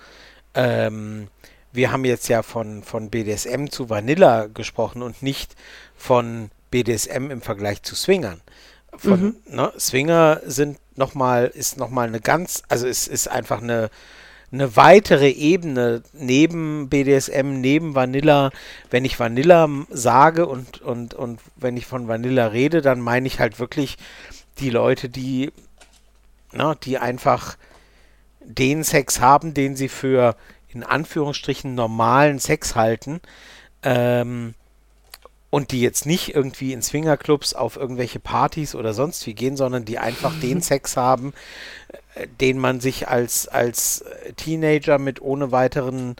ähm, 0.55 1.27
wir 1.73 1.91
haben 1.91 2.05
jetzt 2.05 2.29
ja 2.29 2.45
von, 2.45 2.85
von 2.85 3.11
BDSM 3.11 3.67
zu 3.67 3.91
Vanilla 3.91 4.47
gesprochen 4.47 5.03
und 5.03 5.21
nicht 5.21 5.57
von 5.97 6.51
BDSM 6.71 7.33
im 7.33 7.43
Vergleich 7.43 7.83
zu 7.83 7.97
Swingern. 7.97 8.41
Von, 8.97 9.21
mhm. 9.21 9.37
ne, 9.47 9.73
Swinger 9.77 10.41
sind 10.47 10.79
nochmal, 10.99 11.47
ist 11.47 11.79
nochmal 11.79 12.09
eine 12.09 12.21
ganz, 12.21 12.63
also 12.69 12.87
es 12.87 13.09
ist 13.09 13.29
einfach 13.29 13.63
eine 13.63 13.91
eine 14.51 14.77
weitere 14.77 15.29
Ebene 15.31 16.03
neben 16.13 16.89
BDSM, 16.89 17.61
neben 17.61 17.95
Vanilla. 17.95 18.51
Wenn 18.91 19.05
ich 19.05 19.21
Vanilla 19.21 19.69
sage 19.91 20.47
und, 20.47 20.81
und, 20.81 21.15
und 21.15 21.41
wenn 21.57 21.77
ich 21.77 21.87
von 21.87 22.09
Vanilla 22.09 22.47
rede, 22.47 22.81
dann 22.81 23.01
meine 23.01 23.27
ich 23.27 23.41
halt 23.41 23.59
wirklich 23.59 23.99
die 24.59 24.71
Leute, 24.71 25.09
die, 25.09 25.53
na, 26.53 26.75
die 26.75 26.99
einfach 26.99 27.57
den 28.41 28.85
Sex 28.85 29.21
haben, 29.21 29.53
den 29.53 29.77
sie 29.77 29.89
für 29.89 30.35
in 30.69 30.83
Anführungsstrichen 30.83 31.75
normalen 31.75 32.39
Sex 32.39 32.75
halten. 32.75 33.21
Ähm, 33.83 34.55
und 35.51 35.73
die 35.73 35.81
jetzt 35.81 36.07
nicht 36.07 36.35
irgendwie 36.35 36.73
in 36.73 36.83
Swingerclubs 36.83 37.55
auf 37.55 37.77
irgendwelche 37.77 38.21
Partys 38.21 38.75
oder 38.75 38.93
sonst 38.93 39.27
wie 39.27 39.35
gehen, 39.35 39.57
sondern 39.57 39.85
die 39.85 39.99
einfach 39.99 40.39
den 40.43 40.61
Sex 40.61 40.97
haben, 40.97 41.33
äh, 42.15 42.27
den 42.41 42.59
man 42.59 42.81
sich 42.81 43.09
als, 43.09 43.49
als 43.49 44.05
Teenager 44.37 44.99
mit 44.99 45.23
ohne 45.23 45.51
weiteren 45.51 46.17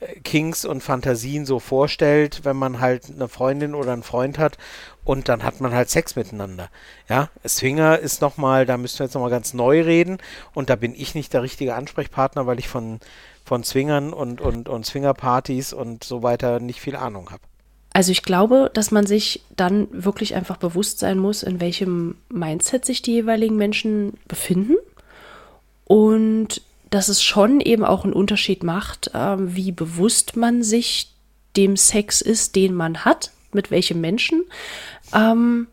äh, 0.00 0.20
Kings 0.20 0.64
und 0.64 0.82
Fantasien 0.82 1.46
so 1.46 1.58
vorstellt, 1.58 2.44
wenn 2.44 2.56
man 2.56 2.80
halt 2.80 3.10
eine 3.14 3.28
Freundin 3.28 3.74
oder 3.74 3.92
einen 3.92 4.02
Freund 4.02 4.38
hat 4.38 4.58
und 5.04 5.28
dann 5.28 5.42
hat 5.42 5.60
man 5.60 5.72
halt 5.72 5.88
Sex 5.88 6.16
miteinander. 6.16 6.68
Ja, 7.08 7.30
Swinger 7.46 7.98
ist 7.98 8.20
nochmal, 8.20 8.66
da 8.66 8.76
müssen 8.76 8.98
wir 8.98 9.06
jetzt 9.06 9.14
nochmal 9.14 9.30
ganz 9.30 9.54
neu 9.54 9.82
reden 9.82 10.18
und 10.52 10.68
da 10.68 10.76
bin 10.76 10.94
ich 10.94 11.14
nicht 11.14 11.32
der 11.32 11.42
richtige 11.42 11.74
Ansprechpartner, 11.74 12.46
weil 12.46 12.58
ich 12.58 12.68
von, 12.68 13.00
von 13.42 13.64
Swingern 13.64 14.12
und, 14.12 14.42
und, 14.42 14.68
und 14.68 14.84
Swingerpartys 14.84 15.72
und 15.72 16.04
so 16.04 16.22
weiter 16.22 16.60
nicht 16.60 16.80
viel 16.80 16.96
Ahnung 16.96 17.30
habe. 17.30 17.42
Also 17.96 18.12
ich 18.12 18.22
glaube, 18.22 18.70
dass 18.74 18.90
man 18.90 19.06
sich 19.06 19.40
dann 19.56 19.88
wirklich 19.90 20.34
einfach 20.34 20.58
bewusst 20.58 20.98
sein 20.98 21.16
muss, 21.16 21.42
in 21.42 21.62
welchem 21.62 22.16
Mindset 22.28 22.84
sich 22.84 23.00
die 23.00 23.12
jeweiligen 23.12 23.56
Menschen 23.56 24.18
befinden 24.28 24.76
und 25.86 26.60
dass 26.90 27.08
es 27.08 27.22
schon 27.22 27.58
eben 27.62 27.86
auch 27.86 28.04
einen 28.04 28.12
Unterschied 28.12 28.62
macht, 28.62 29.14
äh, 29.14 29.36
wie 29.38 29.72
bewusst 29.72 30.36
man 30.36 30.62
sich 30.62 31.10
dem 31.56 31.78
Sex 31.78 32.20
ist, 32.20 32.54
den 32.54 32.74
man 32.74 33.06
hat, 33.06 33.30
mit 33.52 33.70
welchem 33.70 34.02
Menschen. 34.02 34.44
Ähm, 35.14 35.66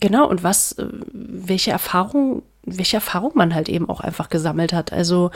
genau, 0.00 0.28
und 0.28 0.42
was, 0.42 0.72
äh, 0.72 0.88
welche 1.12 1.70
Erfahrung, 1.70 2.42
welche 2.64 2.96
Erfahrung 2.96 3.30
man 3.36 3.54
halt 3.54 3.68
eben 3.68 3.88
auch 3.88 4.00
einfach 4.00 4.30
gesammelt 4.30 4.72
hat. 4.72 4.92
Also 4.92 5.30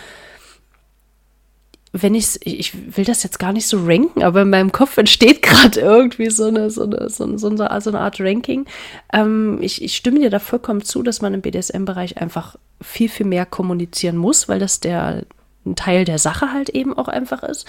wenn 1.92 2.14
ich's, 2.14 2.38
ich 2.44 2.96
will 2.96 3.04
das 3.04 3.24
jetzt 3.24 3.38
gar 3.38 3.52
nicht 3.52 3.66
so 3.66 3.84
ranken, 3.84 4.22
aber 4.22 4.42
in 4.42 4.50
meinem 4.50 4.70
Kopf 4.70 4.96
entsteht 4.96 5.42
gerade 5.42 5.80
irgendwie 5.80 6.30
so 6.30 6.46
eine, 6.46 6.70
so 6.70 6.84
eine, 6.84 7.10
so 7.10 7.24
eine, 7.24 7.38
so 7.38 7.48
eine 7.48 8.00
Art 8.00 8.20
Ranking. 8.20 8.66
Ähm, 9.12 9.58
ich, 9.60 9.82
ich 9.82 9.96
stimme 9.96 10.20
dir 10.20 10.30
da 10.30 10.38
vollkommen 10.38 10.82
zu, 10.82 11.02
dass 11.02 11.20
man 11.20 11.34
im 11.34 11.40
BDSM-Bereich 11.40 12.18
einfach 12.18 12.56
viel, 12.80 13.08
viel 13.08 13.26
mehr 13.26 13.44
kommunizieren 13.44 14.16
muss, 14.16 14.48
weil 14.48 14.60
das 14.60 14.80
der 14.80 15.24
ein 15.66 15.76
Teil 15.76 16.04
der 16.04 16.18
Sache 16.18 16.52
halt 16.52 16.68
eben 16.70 16.96
auch 16.96 17.08
einfach 17.08 17.42
ist. 17.42 17.66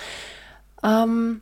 Ähm, 0.83 1.41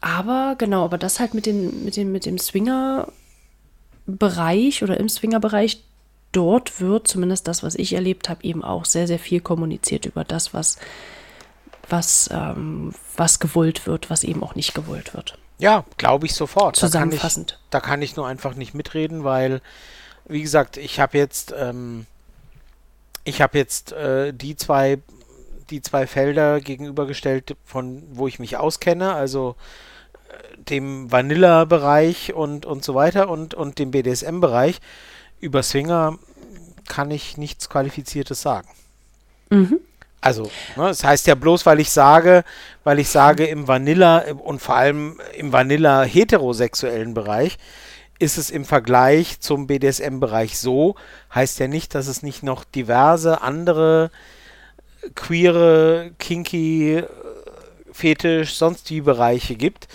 aber 0.00 0.56
genau, 0.58 0.84
aber 0.84 0.98
das 0.98 1.20
halt 1.20 1.34
mit, 1.34 1.46
den, 1.46 1.84
mit, 1.84 1.94
den, 1.96 2.10
mit 2.10 2.26
dem 2.26 2.38
Swinger-Bereich 2.38 4.82
oder 4.82 4.98
im 4.98 5.08
Swinger-Bereich, 5.08 5.84
dort 6.32 6.80
wird 6.80 7.06
zumindest 7.06 7.46
das, 7.48 7.62
was 7.62 7.74
ich 7.74 7.92
erlebt 7.92 8.30
habe, 8.30 8.42
eben 8.44 8.64
auch 8.64 8.86
sehr, 8.86 9.06
sehr 9.06 9.20
viel 9.20 9.40
kommuniziert 9.40 10.06
über 10.06 10.24
das, 10.24 10.54
was 10.54 10.78
was, 11.90 12.28
ähm, 12.32 12.92
was 13.16 13.38
gewollt 13.38 13.86
wird, 13.86 14.10
was 14.10 14.24
eben 14.24 14.42
auch 14.42 14.54
nicht 14.54 14.74
gewollt 14.74 15.14
wird. 15.14 15.36
Ja, 15.58 15.84
glaube 15.98 16.26
ich 16.26 16.34
sofort. 16.34 16.76
Zusammenfassend. 16.76 17.58
Da 17.70 17.80
kann, 17.80 17.80
ich, 17.80 17.80
da 17.80 17.80
kann 17.80 18.02
ich 18.02 18.16
nur 18.16 18.26
einfach 18.26 18.54
nicht 18.54 18.74
mitreden, 18.74 19.24
weil, 19.24 19.60
wie 20.26 20.42
gesagt, 20.42 20.76
ich 20.76 21.00
habe 21.00 21.18
jetzt, 21.18 21.54
ähm, 21.56 22.06
ich 23.24 23.42
habe 23.42 23.58
jetzt 23.58 23.92
äh, 23.92 24.32
die 24.32 24.56
zwei, 24.56 24.98
die 25.68 25.82
zwei 25.82 26.06
Felder 26.06 26.60
gegenübergestellt, 26.60 27.56
von 27.64 28.02
wo 28.10 28.26
ich 28.26 28.38
mich 28.38 28.56
auskenne, 28.56 29.12
also 29.12 29.54
äh, 30.28 30.62
dem 30.62 31.12
Vanilla-Bereich 31.12 32.32
und, 32.32 32.64
und 32.64 32.82
so 32.82 32.94
weiter 32.94 33.28
und, 33.28 33.52
und 33.52 33.78
dem 33.78 33.90
BDSM-Bereich. 33.90 34.80
Über 35.40 35.62
Swinger 35.62 36.18
kann 36.88 37.10
ich 37.10 37.36
nichts 37.36 37.68
Qualifiziertes 37.68 38.40
sagen. 38.40 38.68
Mhm. 39.50 39.80
Also, 40.20 40.44
ne, 40.76 40.88
das 40.88 41.02
heißt 41.02 41.26
ja 41.26 41.34
bloß, 41.34 41.64
weil 41.64 41.80
ich 41.80 41.90
sage, 41.90 42.44
weil 42.84 42.98
ich 42.98 43.08
sage, 43.08 43.46
im 43.46 43.68
Vanilla 43.68 44.24
und 44.32 44.60
vor 44.60 44.76
allem 44.76 45.18
im 45.36 45.52
Vanilla 45.52 46.02
heterosexuellen 46.02 47.14
Bereich 47.14 47.56
ist 48.18 48.36
es 48.36 48.50
im 48.50 48.66
Vergleich 48.66 49.40
zum 49.40 49.66
BDSM-Bereich 49.66 50.58
so, 50.58 50.94
heißt 51.34 51.58
ja 51.58 51.68
nicht, 51.68 51.94
dass 51.94 52.06
es 52.06 52.22
nicht 52.22 52.42
noch 52.42 52.64
diverse 52.64 53.40
andere 53.40 54.10
queere, 55.14 56.10
kinky, 56.18 57.02
fetisch, 57.92 58.56
sonst 58.56 58.90
wie 58.90 59.00
Bereiche 59.00 59.54
gibt, 59.54 59.88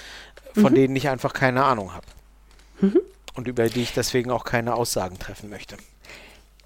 von 0.54 0.72
mhm. 0.72 0.76
denen 0.76 0.96
ich 0.96 1.08
einfach 1.10 1.34
keine 1.34 1.64
Ahnung 1.64 1.94
habe. 1.94 2.08
Mhm. 2.82 3.00
Und 3.36 3.48
über 3.48 3.70
die 3.70 3.84
ich 3.84 3.94
deswegen 3.94 4.32
auch 4.32 4.44
keine 4.44 4.74
Aussagen 4.74 5.20
treffen 5.20 5.50
möchte. 5.50 5.78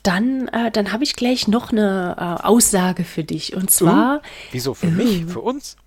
Dann, 0.04 0.48
äh, 0.50 0.72
dann 0.72 0.92
habe 0.92 1.04
ich 1.04 1.16
gleich 1.16 1.48
noch 1.48 1.72
eine 1.72 2.16
äh, 2.18 2.46
Aussage 2.46 3.04
für 3.04 3.24
dich. 3.24 3.56
Und 3.56 3.72
zwar. 3.72 4.18
Uh, 4.18 4.22
wieso? 4.52 4.74
Für 4.74 4.88
mich? 4.88 5.26
Für 5.26 5.42
uns? 5.42 5.78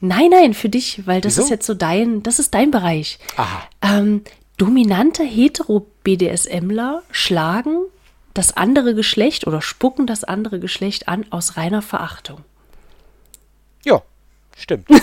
Nein, 0.00 0.30
nein, 0.30 0.54
für 0.54 0.68
dich, 0.68 1.06
weil 1.06 1.20
das 1.20 1.34
wieso? 1.34 1.44
ist 1.44 1.50
jetzt 1.50 1.66
so 1.66 1.74
dein, 1.74 2.22
das 2.22 2.38
ist 2.38 2.54
dein 2.54 2.70
Bereich. 2.70 3.18
Aha. 3.36 3.68
Ähm, 3.82 4.22
dominante 4.56 5.22
Hetero-BDSMler 5.22 7.02
schlagen 7.10 7.84
das 8.32 8.56
andere 8.56 8.94
Geschlecht 8.94 9.46
oder 9.46 9.60
spucken 9.60 10.06
das 10.06 10.24
andere 10.24 10.58
Geschlecht 10.58 11.08
an 11.08 11.26
aus 11.30 11.56
reiner 11.56 11.82
Verachtung. 11.82 12.38
Ja, 13.84 14.02
stimmt. 14.56 14.88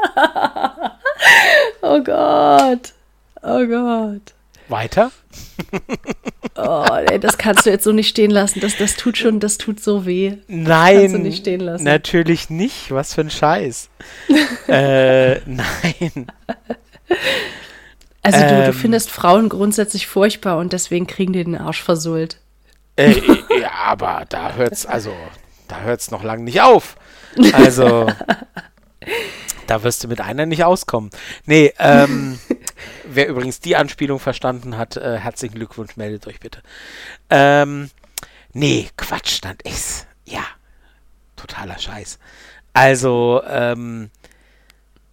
oh 1.82 2.02
Gott. 2.02 2.92
Oh 3.42 3.66
Gott. 3.66 4.34
Weiter? 4.70 5.10
oh, 6.56 6.86
ey, 7.10 7.18
das 7.18 7.38
kannst 7.38 7.66
du 7.66 7.70
jetzt 7.70 7.84
so 7.84 7.92
nicht 7.92 8.08
stehen 8.08 8.30
lassen. 8.30 8.60
Das, 8.60 8.76
das 8.76 8.96
tut 8.96 9.16
schon, 9.16 9.40
das 9.40 9.58
tut 9.58 9.80
so 9.80 10.06
weh. 10.06 10.36
Nein, 10.48 11.12
nicht 11.22 11.46
natürlich 11.46 12.50
nicht. 12.50 12.90
Was 12.90 13.14
für 13.14 13.22
ein 13.22 13.30
Scheiß. 13.30 13.90
äh, 14.68 15.40
nein. 15.40 16.26
Also 18.22 18.40
du, 18.40 18.54
ähm, 18.54 18.66
du 18.66 18.72
findest 18.72 19.10
Frauen 19.10 19.48
grundsätzlich 19.48 20.06
furchtbar 20.06 20.58
und 20.58 20.72
deswegen 20.72 21.06
kriegen 21.06 21.32
die 21.32 21.44
den 21.44 21.56
Arsch 21.56 21.82
versohlt. 21.82 22.38
Äh, 22.96 23.14
ja, 23.60 23.70
aber 23.86 24.24
da 24.28 24.54
hört's, 24.54 24.84
also, 24.84 25.12
da 25.68 25.80
hört's 25.80 26.10
noch 26.10 26.22
lange 26.22 26.44
nicht 26.44 26.60
auf. 26.60 26.96
Also, 27.52 28.08
da 29.70 29.84
wirst 29.84 30.02
du 30.02 30.08
mit 30.08 30.20
einer 30.20 30.46
nicht 30.46 30.64
auskommen. 30.64 31.10
Nee, 31.46 31.72
ähm, 31.78 32.38
Wer 33.04 33.28
übrigens 33.28 33.60
die 33.60 33.76
Anspielung 33.76 34.18
verstanden 34.18 34.76
hat, 34.76 34.96
äh, 34.96 35.18
herzlichen 35.18 35.54
Glückwunsch, 35.54 35.96
meldet 35.96 36.26
euch 36.26 36.40
bitte. 36.40 36.62
Ähm, 37.28 37.90
nee, 38.52 38.88
Quatsch, 38.96 39.38
dann 39.42 39.56
ist. 39.64 40.06
Ja, 40.24 40.42
totaler 41.36 41.78
Scheiß. 41.78 42.18
Also, 42.72 43.42
ähm, 43.48 44.10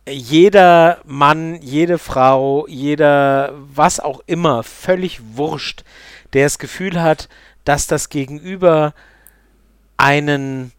jeder 0.10 1.02
Mann, 1.06 1.62
jede 1.62 1.98
Frau, 1.98 2.66
jeder, 2.68 3.54
was 3.56 4.00
auch 4.00 4.22
immer, 4.26 4.64
völlig 4.64 5.20
wurscht, 5.34 5.84
der 6.34 6.46
das 6.46 6.60
Gefühl 6.60 7.02
hat, 7.02 7.30
dass 7.66 7.88
das 7.88 8.10
Gegenüber 8.10 8.94
einen 9.98 10.72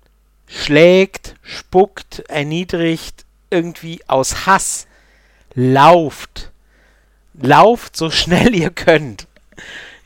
schlägt, 0.46 1.34
spuckt, 1.42 2.20
erniedrigt, 2.28 3.26
irgendwie 3.50 4.00
aus 4.06 4.46
Hass 4.46 4.86
lauft 5.54 6.50
lauft 7.40 7.96
so 7.96 8.10
schnell 8.10 8.54
ihr 8.54 8.70
könnt. 8.70 9.26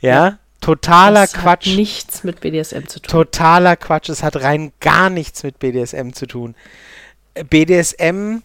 Ja, 0.01 0.39
totaler 0.61 1.21
das 1.21 1.33
Quatsch. 1.33 1.67
Hat 1.67 1.75
nichts 1.75 2.23
mit 2.23 2.41
BDSM 2.41 2.87
zu 2.87 2.99
tun. 2.99 3.11
Totaler 3.11 3.75
Quatsch. 3.75 4.09
Es 4.09 4.23
hat 4.23 4.37
rein 4.37 4.71
gar 4.79 5.09
nichts 5.09 5.43
mit 5.43 5.59
BDSM 5.59 6.11
zu 6.11 6.25
tun. 6.27 6.55
BDSM 7.49 8.39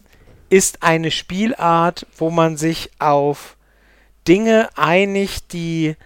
ist 0.50 0.82
eine 0.82 1.10
Spielart, 1.10 2.06
wo 2.16 2.30
man 2.30 2.56
sich 2.56 2.90
auf 2.98 3.56
Dinge 4.26 4.68
einigt, 4.76 5.52
die 5.52 5.96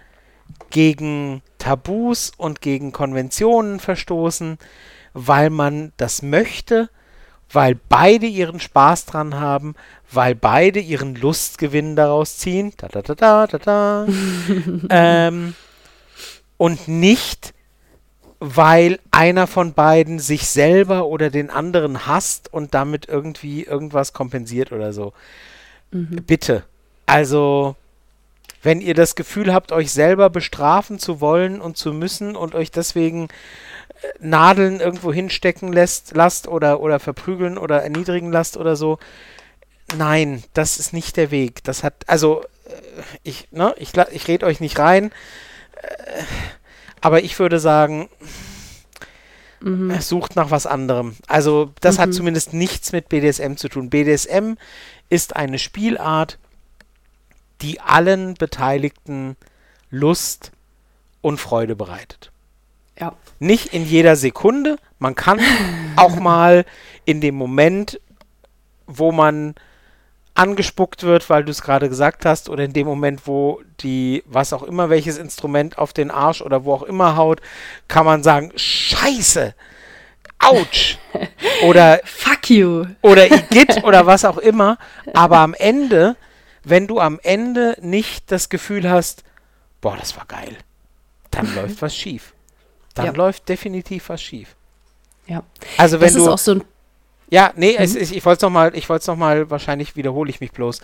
gegen 0.69 1.41
Tabus 1.59 2.31
und 2.35 2.61
gegen 2.61 2.91
Konventionen 2.91 3.79
verstoßen, 3.79 4.57
weil 5.13 5.49
man 5.49 5.93
das 5.97 6.21
möchte, 6.21 6.89
weil 7.51 7.75
beide 7.89 8.25
ihren 8.25 8.59
Spaß 8.59 9.05
dran 9.05 9.35
haben, 9.35 9.75
weil 10.11 10.35
beide 10.35 10.79
ihren 10.79 11.15
Lustgewinn 11.15 11.95
daraus 11.95 12.37
ziehen. 12.37 12.73
Da, 12.77 12.87
da, 12.87 13.01
da, 13.01 13.15
da, 13.15 13.47
da, 13.47 13.57
da. 13.57 14.07
ähm, 14.89 15.55
und 16.57 16.87
nicht, 16.87 17.53
weil 18.39 18.99
einer 19.11 19.47
von 19.47 19.73
beiden 19.73 20.19
sich 20.19 20.47
selber 20.47 21.05
oder 21.05 21.29
den 21.29 21.49
anderen 21.49 22.07
hasst 22.07 22.51
und 22.53 22.73
damit 22.73 23.07
irgendwie 23.07 23.63
irgendwas 23.63 24.13
kompensiert 24.13 24.71
oder 24.71 24.93
so. 24.93 25.13
Mhm. 25.91 26.23
Bitte. 26.25 26.63
Also, 27.05 27.75
wenn 28.61 28.81
ihr 28.81 28.93
das 28.93 29.15
Gefühl 29.15 29.53
habt, 29.53 29.71
euch 29.71 29.91
selber 29.91 30.29
bestrafen 30.29 30.99
zu 30.99 31.21
wollen 31.21 31.61
und 31.61 31.77
zu 31.77 31.93
müssen 31.93 32.35
und 32.35 32.55
euch 32.55 32.71
deswegen 32.71 33.27
Nadeln 34.19 34.79
irgendwo 34.79 35.13
hinstecken 35.13 35.71
lässt, 35.71 36.15
lasst 36.15 36.47
oder, 36.47 36.79
oder 36.79 36.99
verprügeln 36.99 37.57
oder 37.57 37.81
erniedrigen 37.81 38.31
lasst 38.31 38.57
oder 38.57 38.75
so, 38.75 38.99
nein, 39.97 40.43
das 40.53 40.77
ist 40.77 40.93
nicht 40.93 41.17
der 41.17 41.31
Weg. 41.31 41.63
Das 41.63 41.83
hat, 41.83 41.93
also, 42.07 42.43
äh, 42.65 43.01
ich, 43.23 43.47
ne, 43.51 43.73
ich, 43.77 43.93
ich 44.11 44.27
rede 44.27 44.45
euch 44.45 44.59
nicht 44.59 44.79
rein, 44.79 45.11
äh, 45.81 46.23
aber 47.01 47.23
ich 47.23 47.37
würde 47.39 47.59
sagen, 47.59 48.09
mhm. 49.63 49.99
sucht 49.99 50.35
nach 50.35 50.51
was 50.51 50.65
anderem. 50.65 51.15
Also 51.27 51.71
das 51.81 51.97
mhm. 51.97 52.01
hat 52.01 52.13
zumindest 52.13 52.53
nichts 52.53 52.91
mit 52.91 53.09
BDSM 53.09 53.55
zu 53.55 53.69
tun. 53.69 53.89
BDSM 53.89 54.53
ist 55.09 55.35
eine 55.35 55.59
Spielart, 55.59 56.37
die 57.61 57.79
allen 57.79 58.33
Beteiligten 58.35 59.37
Lust 59.89 60.51
und 61.21 61.39
Freude 61.39 61.75
bereitet. 61.75 62.32
Ja. 62.99 63.13
Nicht 63.39 63.73
in 63.73 63.85
jeder 63.85 64.15
Sekunde. 64.15 64.77
Man 64.99 65.15
kann 65.15 65.39
auch 65.95 66.15
mal 66.17 66.65
in 67.05 67.21
dem 67.21 67.35
Moment, 67.35 67.99
wo 68.85 69.11
man 69.11 69.55
angespuckt 70.35 71.03
wird, 71.03 71.29
weil 71.29 71.43
du 71.43 71.51
es 71.51 71.61
gerade 71.61 71.89
gesagt 71.89 72.25
hast, 72.25 72.49
oder 72.49 72.63
in 72.63 72.73
dem 72.73 72.87
Moment, 72.87 73.27
wo 73.27 73.61
die, 73.81 74.23
was 74.25 74.53
auch 74.53 74.63
immer, 74.63 74.89
welches 74.89 75.17
Instrument 75.17 75.77
auf 75.77 75.93
den 75.93 76.09
Arsch 76.09 76.41
oder 76.41 76.65
wo 76.65 76.73
auch 76.73 76.83
immer 76.83 77.15
haut, 77.15 77.41
kann 77.87 78.05
man 78.05 78.23
sagen, 78.23 78.51
Scheiße, 78.55 79.53
Autsch, 80.39 80.97
oder 81.63 81.99
Fuck 82.03 82.49
you, 82.49 82.85
oder 83.01 83.31
Igitt 83.31 83.83
oder 83.83 84.05
was 84.05 84.25
auch 84.25 84.37
immer. 84.37 84.77
Aber 85.13 85.37
am 85.37 85.53
Ende, 85.53 86.15
wenn 86.63 86.87
du 86.87 86.99
am 86.99 87.19
Ende 87.21 87.77
nicht 87.81 88.31
das 88.31 88.49
Gefühl 88.49 88.89
hast, 88.89 89.23
boah, 89.81 89.97
das 89.97 90.17
war 90.17 90.25
geil, 90.25 90.57
dann 91.29 91.53
läuft 91.55 91.81
was 91.81 91.95
schief. 91.95 92.32
Dann 92.93 93.07
ja. 93.07 93.11
läuft 93.11 93.49
definitiv 93.49 94.09
was 94.09 94.21
schief. 94.21 94.55
Ja. 95.27 95.43
Also 95.77 95.99
wenn 95.99 96.07
das 96.07 96.15
du 96.15 96.21
ist 96.23 96.27
auch 96.27 96.37
so 96.37 96.51
ein 96.51 96.63
ja, 97.33 97.51
nee, 97.55 97.71
mhm. 97.71 97.83
es, 97.83 97.95
ich 97.95 98.23
wollte 98.25 98.37
es 98.37 98.41
nochmal, 98.43 98.75
ich 98.75 98.89
wollte 98.89 99.01
es 99.01 99.07
nochmal, 99.07 99.49
wahrscheinlich 99.49 99.95
wiederhole 99.95 100.29
ich 100.29 100.39
mich 100.39 100.51
bloß. 100.51 100.81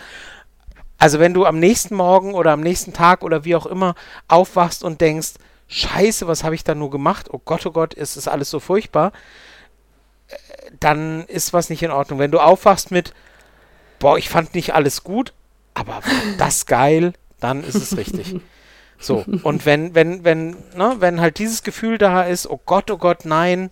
Also 0.97 1.19
wenn 1.19 1.35
du 1.35 1.45
am 1.45 1.59
nächsten 1.59 1.95
Morgen 1.95 2.33
oder 2.33 2.53
am 2.53 2.61
nächsten 2.61 2.91
Tag 2.91 3.21
oder 3.21 3.45
wie 3.45 3.55
auch 3.55 3.67
immer 3.67 3.93
aufwachst 4.27 4.83
und 4.83 4.99
denkst, 4.99 5.33
scheiße, 5.67 6.27
was 6.27 6.43
habe 6.43 6.55
ich 6.55 6.63
da 6.63 6.73
nur 6.73 6.89
gemacht? 6.89 7.27
Oh 7.31 7.39
Gott, 7.43 7.67
oh 7.67 7.71
Gott, 7.71 7.93
ist 7.93 8.17
das 8.17 8.27
alles 8.27 8.49
so 8.49 8.59
furchtbar, 8.59 9.11
äh, 10.27 10.37
dann 10.79 11.25
ist 11.25 11.53
was 11.53 11.69
nicht 11.69 11.83
in 11.83 11.91
Ordnung. 11.91 12.17
Wenn 12.17 12.31
du 12.31 12.39
aufwachst 12.39 12.89
mit, 12.89 13.13
boah, 13.99 14.17
ich 14.17 14.27
fand 14.27 14.55
nicht 14.55 14.73
alles 14.73 15.03
gut, 15.03 15.33
aber 15.75 16.01
das 16.39 16.65
geil, 16.65 17.13
dann 17.39 17.63
ist 17.63 17.75
es 17.75 17.95
richtig. 17.95 18.37
So, 18.99 19.23
und 19.43 19.65
wenn, 19.65 19.95
wenn, 19.95 20.23
wenn, 20.23 20.51
ne, 20.75 20.97
wenn 20.99 21.21
halt 21.21 21.39
dieses 21.39 21.63
Gefühl 21.63 21.97
da 21.97 22.23
ist, 22.23 22.49
oh 22.49 22.59
Gott, 22.65 22.91
oh 22.91 22.97
Gott, 22.97 23.23
nein, 23.23 23.69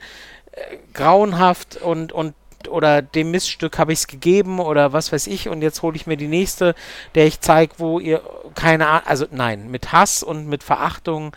äh, 0.51 0.77
grauenhaft 0.93 1.77
und, 1.77 2.13
und 2.13 2.33
oder 2.69 3.01
dem 3.01 3.31
Miststück 3.31 3.77
habe 3.77 3.93
ich 3.93 3.99
es 3.99 4.07
gegeben 4.07 4.59
oder 4.59 4.91
was 4.91 5.11
weiß 5.11 5.27
ich 5.27 5.47
und 5.47 5.61
jetzt 5.61 5.81
hole 5.83 5.95
ich 5.95 6.07
mir 6.07 6.17
die 6.17 6.27
nächste, 6.27 6.75
der 7.15 7.27
ich 7.27 7.39
zeige, 7.39 7.75
wo 7.77 7.99
ihr 7.99 8.21
keine 8.55 8.87
Ahnung, 8.87 9.07
also 9.07 9.25
nein, 9.31 9.69
mit 9.69 9.91
Hass 9.91 10.23
und 10.23 10.47
mit 10.47 10.63
Verachtung 10.63 11.35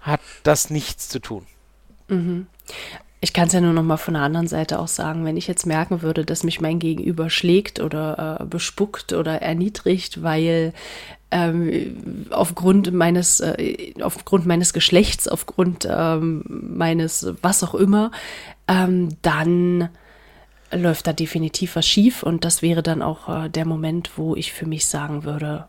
hat 0.00 0.20
das 0.42 0.70
nichts 0.70 1.08
zu 1.08 1.20
tun. 1.20 1.46
Mhm. 2.08 2.46
Ich 3.24 3.32
kann 3.32 3.46
es 3.46 3.52
ja 3.52 3.60
nur 3.60 3.72
noch 3.72 3.84
mal 3.84 3.98
von 3.98 4.14
der 4.14 4.24
anderen 4.24 4.48
Seite 4.48 4.80
auch 4.80 4.88
sagen, 4.88 5.24
wenn 5.24 5.36
ich 5.36 5.46
jetzt 5.46 5.64
merken 5.64 6.02
würde, 6.02 6.24
dass 6.24 6.42
mich 6.42 6.60
mein 6.60 6.80
Gegenüber 6.80 7.30
schlägt 7.30 7.78
oder 7.78 8.40
äh, 8.40 8.44
bespuckt 8.44 9.12
oder 9.12 9.40
erniedrigt, 9.40 10.24
weil 10.24 10.72
ähm, 11.30 12.26
aufgrund 12.30 12.92
meines 12.92 13.38
äh, 13.38 13.94
aufgrund 14.02 14.44
meines 14.44 14.72
Geschlechts, 14.72 15.28
aufgrund 15.28 15.86
ähm, 15.88 16.42
meines 16.48 17.32
was 17.42 17.62
auch 17.62 17.76
immer, 17.76 18.10
ähm, 18.66 19.10
dann 19.22 19.88
läuft 20.72 21.06
da 21.06 21.12
definitiv 21.12 21.76
was 21.76 21.86
schief 21.86 22.24
und 22.24 22.44
das 22.44 22.60
wäre 22.60 22.82
dann 22.82 23.02
auch 23.02 23.44
äh, 23.44 23.48
der 23.48 23.66
Moment, 23.66 24.10
wo 24.16 24.34
ich 24.34 24.52
für 24.52 24.66
mich 24.66 24.86
sagen 24.86 25.22
würde, 25.22 25.66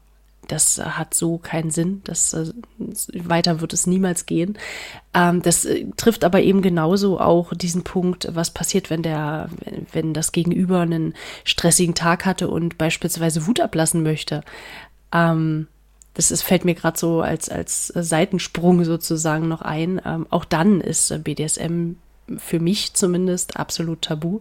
das 0.48 0.78
äh, 0.78 0.84
hat 0.84 1.14
so 1.14 1.38
keinen 1.38 1.72
Sinn, 1.72 2.02
das 2.06 2.34
äh, 2.34 2.52
weiter 3.14 3.62
wird 3.62 3.74
es 3.74 3.88
niemals 3.88 4.26
gehen. 4.26 4.58
Ähm, 5.14 5.41
das 5.41 5.66
äh, 5.66 5.86
trifft 5.98 6.24
aber 6.24 6.41
eben 6.41 6.62
genauso 6.62 7.20
auch 7.20 7.54
diesen 7.54 7.84
Punkt, 7.84 8.28
was 8.32 8.52
passiert, 8.52 8.89
wenn 8.89 9.04
der, 9.04 9.50
wenn 9.91 10.14
das 10.14 10.32
Gegenüber 10.32 10.82
einen 10.82 11.14
stressigen 11.44 11.96
Tag 11.96 12.26
hatte 12.26 12.50
und 12.50 12.78
beispielsweise 12.78 13.48
Wut 13.48 13.60
ablassen 13.60 14.04
möchte. 14.04 14.44
Ähm, 15.12 15.68
das 16.14 16.30
ist, 16.30 16.44
fällt 16.44 16.66
mir 16.66 16.76
gerade 16.76 16.98
so 16.98 17.22
als, 17.22 17.50
als 17.50 17.88
Seitensprung 17.88 18.84
sozusagen 18.84 19.48
noch 19.48 19.62
ein. 19.62 20.00
Ähm, 20.06 20.28
auch 20.30 20.46
dann 20.46 20.80
ist 20.80 21.24
BDSM 21.24 21.94
für 22.38 22.60
mich 22.60 22.94
zumindest 22.94 23.58
absolut 23.58 24.04
tabu 24.04 24.39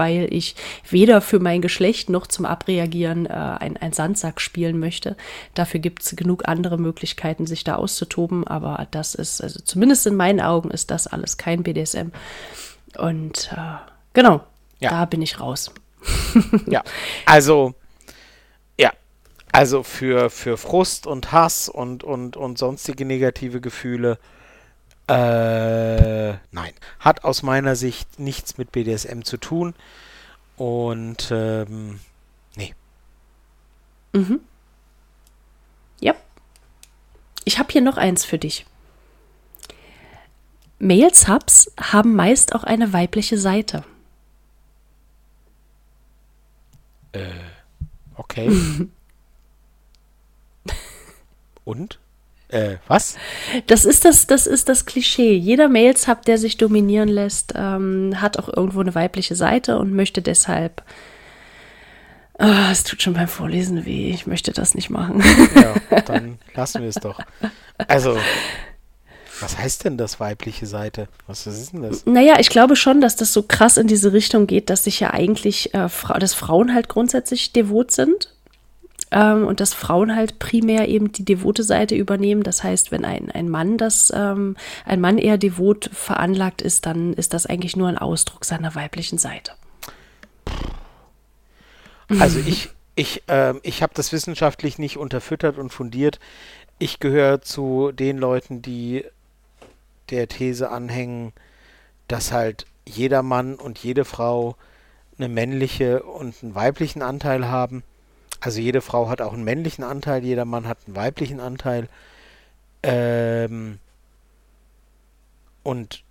weil 0.00 0.26
ich 0.32 0.56
weder 0.88 1.20
für 1.20 1.38
mein 1.38 1.60
Geschlecht 1.60 2.08
noch 2.08 2.26
zum 2.26 2.46
Abreagieren 2.46 3.26
äh, 3.26 3.32
ein, 3.32 3.76
ein 3.76 3.92
Sandsack 3.92 4.40
spielen 4.40 4.78
möchte. 4.78 5.14
Dafür 5.54 5.78
gibt 5.78 6.02
es 6.02 6.16
genug 6.16 6.48
andere 6.48 6.78
Möglichkeiten, 6.78 7.46
sich 7.46 7.64
da 7.64 7.74
auszutoben, 7.74 8.46
aber 8.46 8.88
das 8.90 9.14
ist, 9.14 9.42
also 9.42 9.60
zumindest 9.60 10.06
in 10.06 10.16
meinen 10.16 10.40
Augen 10.40 10.70
ist 10.70 10.90
das 10.90 11.06
alles 11.06 11.36
kein 11.36 11.62
BDSM. 11.62 12.12
Und 12.96 13.52
äh, 13.52 13.76
genau, 14.14 14.40
ja. 14.78 14.90
da 14.90 15.04
bin 15.04 15.20
ich 15.20 15.38
raus. 15.38 15.70
ja, 16.66 16.82
also 17.26 17.74
also 19.52 19.82
für, 19.82 20.30
für 20.30 20.56
Frust 20.56 21.06
und 21.06 21.32
Hass 21.32 21.68
und, 21.68 22.04
und, 22.04 22.36
und 22.36 22.58
sonstige 22.58 23.04
negative 23.04 23.60
Gefühle 23.60 24.18
äh, 25.10 26.38
nein. 26.52 26.72
Hat 27.00 27.24
aus 27.24 27.42
meiner 27.42 27.74
Sicht 27.74 28.20
nichts 28.20 28.58
mit 28.58 28.70
BDSM 28.70 29.22
zu 29.22 29.38
tun. 29.38 29.74
Und 30.56 31.30
ähm, 31.32 32.00
nee. 32.54 32.74
Mhm. 34.12 34.40
Ja. 36.00 36.14
Ich 37.44 37.58
habe 37.58 37.72
hier 37.72 37.82
noch 37.82 37.96
eins 37.96 38.24
für 38.24 38.38
dich. 38.38 38.66
Male-Subs 40.78 41.72
haben 41.78 42.14
meist 42.14 42.54
auch 42.54 42.64
eine 42.64 42.92
weibliche 42.92 43.36
Seite. 43.36 43.84
Äh, 47.12 47.30
okay. 48.14 48.50
Und? 51.64 51.98
Äh, 52.50 52.76
was? 52.88 53.16
Das 53.68 53.84
ist 53.84 54.04
das, 54.04 54.26
das 54.26 54.46
ist 54.46 54.68
das 54.68 54.84
Klischee. 54.84 55.34
Jeder 55.34 55.68
Mails-Hub, 55.68 56.24
der 56.24 56.38
sich 56.38 56.56
dominieren 56.56 57.08
lässt, 57.08 57.52
ähm, 57.56 58.20
hat 58.20 58.38
auch 58.38 58.48
irgendwo 58.48 58.80
eine 58.80 58.94
weibliche 58.94 59.36
Seite 59.36 59.78
und 59.78 59.92
möchte 59.94 60.20
deshalb. 60.20 60.82
Oh, 62.38 62.70
es 62.72 62.84
tut 62.84 63.02
schon 63.02 63.14
beim 63.14 63.28
Vorlesen 63.28 63.84
weh. 63.84 64.10
Ich 64.10 64.26
möchte 64.26 64.52
das 64.52 64.74
nicht 64.74 64.90
machen. 64.90 65.22
Ja, 65.54 66.00
dann 66.06 66.38
lassen 66.54 66.82
wir 66.82 66.88
es 66.88 66.96
doch. 66.96 67.20
Also, 67.86 68.18
was 69.40 69.58
heißt 69.58 69.84
denn 69.84 69.96
das 69.96 70.18
weibliche 70.18 70.66
Seite? 70.66 71.08
Was 71.26 71.46
ist 71.46 71.72
denn 71.72 71.82
das? 71.82 72.04
Naja, 72.06 72.40
ich 72.40 72.48
glaube 72.48 72.76
schon, 72.76 73.00
dass 73.00 73.14
das 73.14 73.32
so 73.32 73.42
krass 73.42 73.76
in 73.76 73.86
diese 73.86 74.12
Richtung 74.12 74.46
geht, 74.46 74.70
dass 74.70 74.84
sich 74.84 75.00
ja 75.00 75.12
eigentlich, 75.12 75.74
äh, 75.74 75.88
dass 76.18 76.34
Frauen 76.34 76.74
halt 76.74 76.88
grundsätzlich 76.88 77.52
devot 77.52 77.92
sind 77.92 78.32
ähm, 79.10 79.46
und 79.46 79.60
dass 79.60 79.74
Frauen 79.74 80.14
halt 80.14 80.38
primär 80.38 80.88
eben 80.88 81.12
die 81.12 81.24
devote 81.24 81.62
Seite 81.62 81.94
übernehmen. 81.94 82.42
Das 82.42 82.62
heißt, 82.62 82.90
wenn 82.90 83.04
ein, 83.04 83.30
ein 83.30 83.48
Mann 83.48 83.76
das, 83.76 84.12
ähm, 84.14 84.56
ein 84.84 85.00
Mann 85.00 85.18
eher 85.18 85.38
devot 85.38 85.90
veranlagt 85.92 86.62
ist, 86.62 86.86
dann 86.86 87.12
ist 87.14 87.34
das 87.34 87.46
eigentlich 87.46 87.76
nur 87.76 87.88
ein 87.88 87.98
Ausdruck 87.98 88.44
seiner 88.44 88.74
weiblichen 88.74 89.18
Seite. 89.18 89.52
Also 92.18 92.38
ich, 92.46 92.70
ich, 92.94 93.22
äh, 93.28 93.54
ich 93.62 93.82
habe 93.82 93.94
das 93.94 94.12
wissenschaftlich 94.12 94.78
nicht 94.78 94.96
unterfüttert 94.96 95.58
und 95.58 95.70
fundiert. 95.70 96.20
Ich 96.78 97.00
gehöre 97.00 97.42
zu 97.42 97.92
den 97.92 98.18
Leuten, 98.18 98.62
die 98.62 99.04
der 100.10 100.28
These 100.28 100.70
anhängen, 100.70 101.32
dass 102.08 102.32
halt 102.32 102.66
jeder 102.86 103.22
Mann 103.22 103.54
und 103.54 103.78
jede 103.78 104.04
Frau 104.04 104.56
eine 105.18 105.28
männliche 105.28 106.02
und 106.02 106.34
einen 106.42 106.54
weiblichen 106.54 107.02
Anteil 107.02 107.48
haben 107.48 107.84
also 108.40 108.60
jede 108.60 108.80
Frau 108.80 109.08
hat 109.08 109.20
auch 109.20 109.34
einen 109.34 109.44
männlichen 109.44 109.84
Anteil, 109.84 110.24
jeder 110.24 110.44
Mann 110.44 110.66
hat 110.66 110.78
einen 110.86 110.96
weiblichen 110.96 111.40
Anteil. 111.40 111.88
Ähm, 112.82 113.78
und 115.62 116.02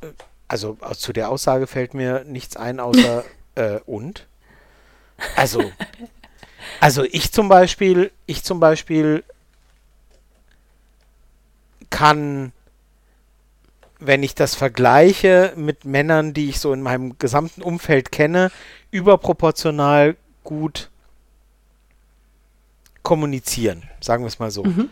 äh, 0.00 0.06
also 0.48 0.78
zu 0.96 1.12
der 1.12 1.28
Aussage 1.28 1.66
fällt 1.66 1.92
mir 1.92 2.24
nichts 2.24 2.56
ein 2.56 2.80
außer 2.80 3.24
äh, 3.54 3.80
und. 3.84 4.26
Also, 5.36 5.70
also 6.80 7.04
ich 7.04 7.32
zum 7.32 7.48
Beispiel, 7.48 8.10
ich 8.24 8.42
zum 8.44 8.60
Beispiel 8.60 9.24
kann, 11.90 12.52
wenn 13.98 14.22
ich 14.22 14.34
das 14.34 14.54
vergleiche 14.54 15.52
mit 15.56 15.84
Männern, 15.84 16.32
die 16.32 16.48
ich 16.48 16.60
so 16.60 16.72
in 16.72 16.80
meinem 16.80 17.18
gesamten 17.18 17.62
Umfeld 17.62 18.12
kenne, 18.12 18.50
überproportional 18.90 20.16
gut 20.48 20.88
kommunizieren, 23.02 23.82
sagen 24.00 24.22
wir 24.22 24.28
es 24.28 24.38
mal 24.38 24.50
so. 24.50 24.64
Mhm. 24.64 24.88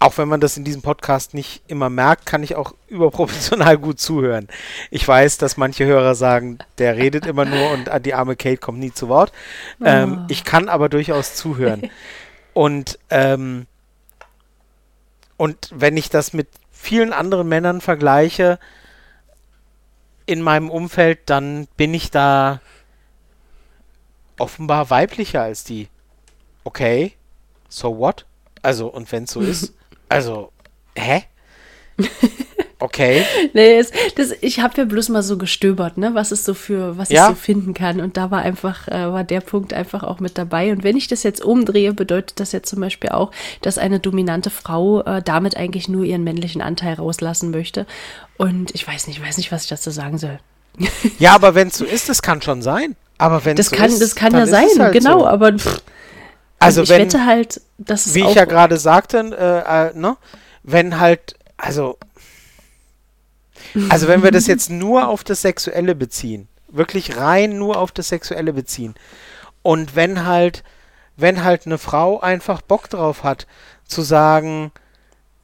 Auch 0.00 0.18
wenn 0.18 0.26
man 0.26 0.40
das 0.40 0.56
in 0.56 0.64
diesem 0.64 0.82
Podcast 0.82 1.34
nicht 1.34 1.62
immer 1.68 1.88
merkt, 1.88 2.26
kann 2.26 2.42
ich 2.42 2.56
auch 2.56 2.74
überproportional 2.88 3.78
gut 3.78 4.00
zuhören. 4.00 4.48
Ich 4.90 5.06
weiß, 5.06 5.38
dass 5.38 5.56
manche 5.56 5.86
Hörer 5.86 6.16
sagen, 6.16 6.58
der 6.78 6.96
redet 6.96 7.26
immer 7.26 7.44
nur 7.44 7.70
und 7.70 7.88
die 8.04 8.12
arme 8.12 8.34
Kate 8.34 8.56
kommt 8.56 8.80
nie 8.80 8.92
zu 8.92 9.08
Wort. 9.08 9.32
Oh. 9.78 9.84
Ähm, 9.84 10.24
ich 10.28 10.42
kann 10.42 10.68
aber 10.68 10.88
durchaus 10.88 11.36
zuhören. 11.36 11.88
Und, 12.52 12.98
ähm, 13.10 13.66
und 15.36 15.70
wenn 15.72 15.96
ich 15.96 16.10
das 16.10 16.32
mit 16.32 16.48
vielen 16.72 17.12
anderen 17.12 17.48
Männern 17.48 17.80
vergleiche, 17.80 18.58
in 20.26 20.42
meinem 20.42 20.70
Umfeld, 20.70 21.20
dann 21.26 21.68
bin 21.76 21.94
ich 21.94 22.10
da 22.10 22.60
offenbar 24.38 24.90
weiblicher 24.90 25.42
als 25.42 25.64
die. 25.64 25.88
Okay, 26.64 27.12
so 27.68 27.98
what? 27.98 28.24
Also, 28.62 28.88
und 28.88 29.10
wenn 29.12 29.24
es 29.24 29.32
so 29.32 29.40
ist, 29.40 29.74
also, 30.08 30.52
hä? 30.96 31.24
Okay. 32.80 33.24
Nee, 33.54 33.76
es, 33.78 33.90
das, 34.14 34.30
ich 34.40 34.60
habe 34.60 34.74
ja 34.76 34.84
bloß 34.84 35.08
mal 35.08 35.24
so 35.24 35.36
gestöbert, 35.36 35.98
ne, 35.98 36.14
was 36.14 36.30
es 36.30 36.44
so 36.44 36.54
für, 36.54 36.96
was 36.96 37.08
Ja. 37.08 37.24
ich 37.24 37.30
so 37.30 37.34
finden 37.34 37.74
kann. 37.74 38.00
Und 38.00 38.16
da 38.16 38.30
war 38.30 38.42
einfach, 38.42 38.86
äh, 38.86 39.12
war 39.12 39.24
der 39.24 39.40
Punkt 39.40 39.72
einfach 39.74 40.04
auch 40.04 40.20
mit 40.20 40.38
dabei. 40.38 40.70
Und 40.70 40.84
wenn 40.84 40.96
ich 40.96 41.08
das 41.08 41.24
jetzt 41.24 41.40
umdrehe, 41.44 41.92
bedeutet 41.92 42.38
das 42.38 42.52
ja 42.52 42.62
zum 42.62 42.78
Beispiel 42.80 43.10
auch, 43.10 43.32
dass 43.62 43.78
eine 43.78 43.98
dominante 43.98 44.50
Frau 44.50 45.00
äh, 45.02 45.22
damit 45.22 45.56
eigentlich 45.56 45.88
nur 45.88 46.04
ihren 46.04 46.22
männlichen 46.22 46.62
Anteil 46.62 46.94
rauslassen 46.94 47.50
möchte. 47.50 47.84
Und 48.36 48.72
ich 48.76 48.86
weiß 48.86 49.08
nicht, 49.08 49.18
ich 49.18 49.24
weiß 49.26 49.38
nicht, 49.38 49.50
was 49.50 49.64
ich 49.64 49.70
dazu 49.70 49.90
sagen 49.90 50.18
soll. 50.18 50.38
Ja, 51.18 51.34
aber 51.34 51.56
wenn 51.56 51.68
es 51.68 51.78
so 51.78 51.84
ist, 51.84 52.08
das 52.08 52.22
kann 52.22 52.42
schon 52.42 52.62
sein. 52.62 52.94
Aber 53.18 53.44
wenn 53.44 53.56
Das 53.56 53.66
so 53.66 53.76
kann, 53.76 53.90
ist, 53.90 54.00
das 54.00 54.14
kann 54.14 54.32
ja 54.32 54.46
sein, 54.46 54.68
halt 54.78 54.92
genau, 54.92 55.20
So. 55.20 55.26
aber 55.26 55.52
pff, 55.52 55.82
Also 56.60 56.82
ich 56.82 56.88
wenn, 56.88 57.02
wette 57.02 57.26
halt, 57.26 57.60
dass 57.78 58.06
es 58.06 58.14
wie 58.14 58.24
ich 58.24 58.34
ja 58.34 58.44
gerade 58.44 58.78
sagte, 58.78 59.18
äh, 59.18 59.88
äh, 59.88 59.98
ne, 59.98 60.16
wenn 60.62 61.00
halt, 61.00 61.34
also, 61.56 61.98
also 63.88 64.08
wenn 64.08 64.22
wir 64.22 64.30
das 64.30 64.46
jetzt 64.48 64.70
nur 64.70 65.08
auf 65.08 65.24
das 65.24 65.42
Sexuelle 65.42 65.94
beziehen, 65.94 66.48
wirklich 66.68 67.16
rein 67.16 67.58
nur 67.58 67.76
auf 67.76 67.90
das 67.92 68.08
Sexuelle 68.08 68.52
beziehen, 68.52 68.94
und 69.62 69.96
wenn 69.96 70.24
halt, 70.24 70.62
wenn 71.16 71.42
halt 71.42 71.66
eine 71.66 71.78
Frau 71.78 72.20
einfach 72.20 72.62
Bock 72.62 72.88
drauf 72.88 73.24
hat, 73.24 73.46
zu 73.84 74.02
sagen, 74.02 74.70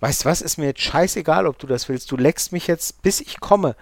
weißt 0.00 0.24
du 0.24 0.28
was, 0.28 0.42
ist 0.42 0.58
mir 0.58 0.66
jetzt 0.66 0.82
scheißegal, 0.82 1.46
ob 1.46 1.58
du 1.58 1.66
das 1.66 1.88
willst, 1.88 2.10
du 2.12 2.16
leckst 2.16 2.52
mich 2.52 2.68
jetzt, 2.68 3.02
bis 3.02 3.20
ich 3.20 3.40
komme, 3.40 3.74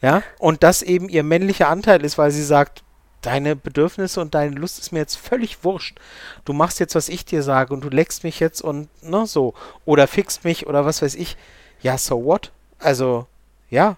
ja, 0.00 0.22
und 0.38 0.62
das 0.62 0.82
eben 0.82 1.08
ihr 1.08 1.24
männlicher 1.24 1.68
Anteil 1.68 2.04
ist, 2.04 2.16
weil 2.16 2.30
sie 2.30 2.44
sagt, 2.44 2.82
deine 3.22 3.56
Bedürfnisse 3.56 4.20
und 4.20 4.34
deine 4.34 4.54
Lust 4.56 4.78
ist 4.78 4.92
mir 4.92 4.98
jetzt 5.00 5.16
völlig 5.16 5.64
wurscht. 5.64 5.98
Du 6.44 6.52
machst 6.52 6.80
jetzt, 6.80 6.94
was 6.94 7.08
ich 7.08 7.24
dir 7.24 7.42
sage 7.42 7.74
und 7.74 7.82
du 7.82 7.88
leckst 7.88 8.24
mich 8.24 8.40
jetzt 8.40 8.60
und 8.62 8.88
ne, 9.02 9.26
so. 9.26 9.54
Oder 9.84 10.06
fixt 10.06 10.44
mich 10.44 10.66
oder 10.66 10.84
was 10.84 11.02
weiß 11.02 11.14
ich. 11.14 11.36
Ja, 11.82 11.98
so 11.98 12.24
what? 12.24 12.50
Also, 12.78 13.26
ja. 13.68 13.96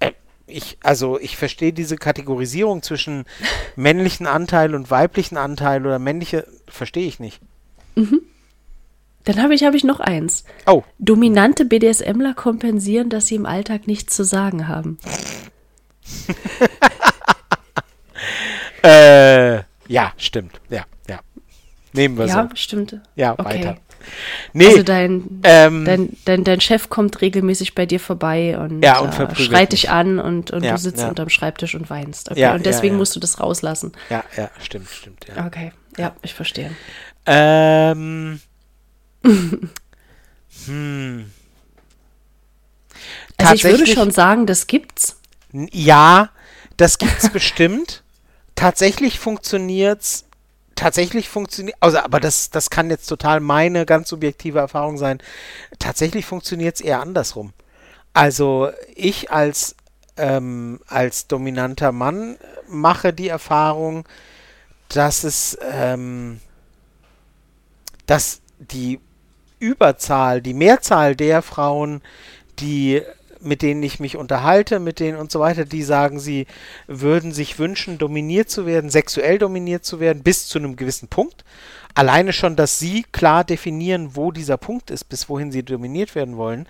Äh, 0.00 0.12
Ich, 0.46 0.78
also 0.82 1.18
ich 1.18 1.36
verstehe 1.36 1.72
diese 1.72 1.96
Kategorisierung 1.96 2.82
zwischen 2.82 3.24
männlichen 3.76 4.26
Anteil 4.26 4.74
und 4.74 4.90
weiblichen 4.90 5.36
Anteil 5.36 5.86
oder 5.86 5.98
männliche, 5.98 6.46
verstehe 6.68 7.06
ich 7.06 7.20
nicht. 7.20 7.40
Dann 9.24 9.42
habe 9.42 9.54
ich, 9.54 9.64
habe 9.64 9.76
ich 9.76 9.84
noch 9.84 10.00
eins. 10.00 10.44
Oh, 10.66 10.82
Dominante 10.98 11.64
BDSMler 11.64 12.34
kompensieren, 12.34 13.08
dass 13.08 13.28
sie 13.28 13.36
im 13.36 13.46
Alltag 13.46 13.86
nichts 13.86 14.14
zu 14.14 14.24
sagen 14.24 14.68
haben. 14.68 14.98
äh, 18.84 19.62
ja, 19.88 20.12
stimmt. 20.16 20.60
Ja, 20.70 20.84
ja. 21.08 21.20
Nehmen 21.92 22.18
wir 22.18 22.26
ja, 22.26 22.48
so. 22.48 22.56
stimmt. 22.56 23.00
Ja, 23.16 23.32
Okay. 23.32 23.44
weiter. 23.44 23.76
Nee, 24.52 24.66
Also 24.66 24.82
dein, 24.82 25.40
ähm, 25.44 25.84
dein, 25.84 26.16
dein, 26.26 26.44
dein 26.44 26.60
Chef 26.60 26.90
kommt 26.90 27.22
regelmäßig 27.22 27.74
bei 27.74 27.86
dir 27.86 27.98
vorbei 28.00 28.58
und, 28.58 28.82
Ja, 28.82 28.98
und 28.98 29.18
äh, 29.18 29.34
schreit 29.36 29.72
dich 29.72 29.88
an 29.90 30.18
und, 30.18 30.50
und 30.50 30.62
Ja, 30.62 30.72
du 30.72 30.78
sitzt 30.78 31.00
ja. 31.00 31.08
unterm 31.08 31.30
Schreibtisch 31.30 31.74
und 31.74 31.88
weinst. 31.88 32.30
Okay. 32.30 32.40
Ja, 32.40 32.50
und 32.52 32.58
ja, 32.58 32.64
deswegen 32.64 32.94
ja. 32.94 32.98
musst 32.98 33.16
du 33.16 33.20
das 33.20 33.40
rauslassen. 33.40 33.92
ja, 34.10 34.22
ja, 34.36 34.50
stimmt, 34.62 34.90
stimmt. 34.90 35.26
Ja. 35.34 35.46
Okay. 35.46 35.72
Ja, 35.96 36.14
ich 36.22 36.34
verstehe. 36.34 36.70
Ähm. 37.26 38.40
hm. 40.66 41.30
Also 43.36 43.54
ich 43.54 43.64
würde 43.64 43.86
schon 43.86 44.10
sagen, 44.10 44.46
das 44.46 44.66
gibt's. 44.66 45.18
Ja, 45.52 46.30
das 46.76 46.98
gibt's 46.98 47.28
bestimmt. 47.32 48.02
Tatsächlich 48.54 49.18
funktioniert's. 49.18 50.24
Tatsächlich 50.76 51.28
funktioniert, 51.28 51.76
also, 51.78 51.98
aber 51.98 52.18
das, 52.18 52.50
das 52.50 52.68
kann 52.68 52.90
jetzt 52.90 53.06
total 53.06 53.38
meine 53.38 53.86
ganz 53.86 54.08
subjektive 54.08 54.58
Erfahrung 54.58 54.98
sein. 54.98 55.18
Tatsächlich 55.78 56.26
funktioniert's 56.26 56.80
eher 56.80 57.00
andersrum. 57.00 57.52
Also 58.12 58.70
ich 58.96 59.30
als, 59.30 59.76
ähm, 60.16 60.80
als 60.88 61.28
dominanter 61.28 61.92
Mann 61.92 62.38
mache 62.68 63.12
die 63.12 63.28
Erfahrung, 63.28 64.04
dass 64.88 65.22
es, 65.22 65.56
ähm, 65.62 66.40
dass 68.06 68.40
die 68.58 69.00
Überzahl, 69.58 70.42
die 70.42 70.54
Mehrzahl 70.54 71.16
der 71.16 71.42
Frauen, 71.42 72.02
die 72.58 73.02
mit 73.44 73.62
denen 73.62 73.82
ich 73.82 74.00
mich 74.00 74.16
unterhalte, 74.16 74.80
mit 74.80 75.00
denen 75.00 75.18
und 75.18 75.30
so 75.30 75.40
weiter, 75.40 75.64
die 75.64 75.82
sagen, 75.82 76.18
sie 76.18 76.46
würden 76.86 77.32
sich 77.32 77.58
wünschen, 77.58 77.98
dominiert 77.98 78.50
zu 78.50 78.66
werden, 78.66 78.90
sexuell 78.90 79.38
dominiert 79.38 79.84
zu 79.84 80.00
werden, 80.00 80.22
bis 80.22 80.46
zu 80.46 80.58
einem 80.58 80.76
gewissen 80.76 81.08
Punkt. 81.08 81.44
Alleine 81.94 82.32
schon, 82.32 82.56
dass 82.56 82.78
sie 82.78 83.04
klar 83.12 83.44
definieren, 83.44 84.16
wo 84.16 84.32
dieser 84.32 84.56
Punkt 84.56 84.90
ist, 84.90 85.04
bis 85.04 85.28
wohin 85.28 85.52
sie 85.52 85.62
dominiert 85.62 86.14
werden 86.14 86.36
wollen, 86.36 86.66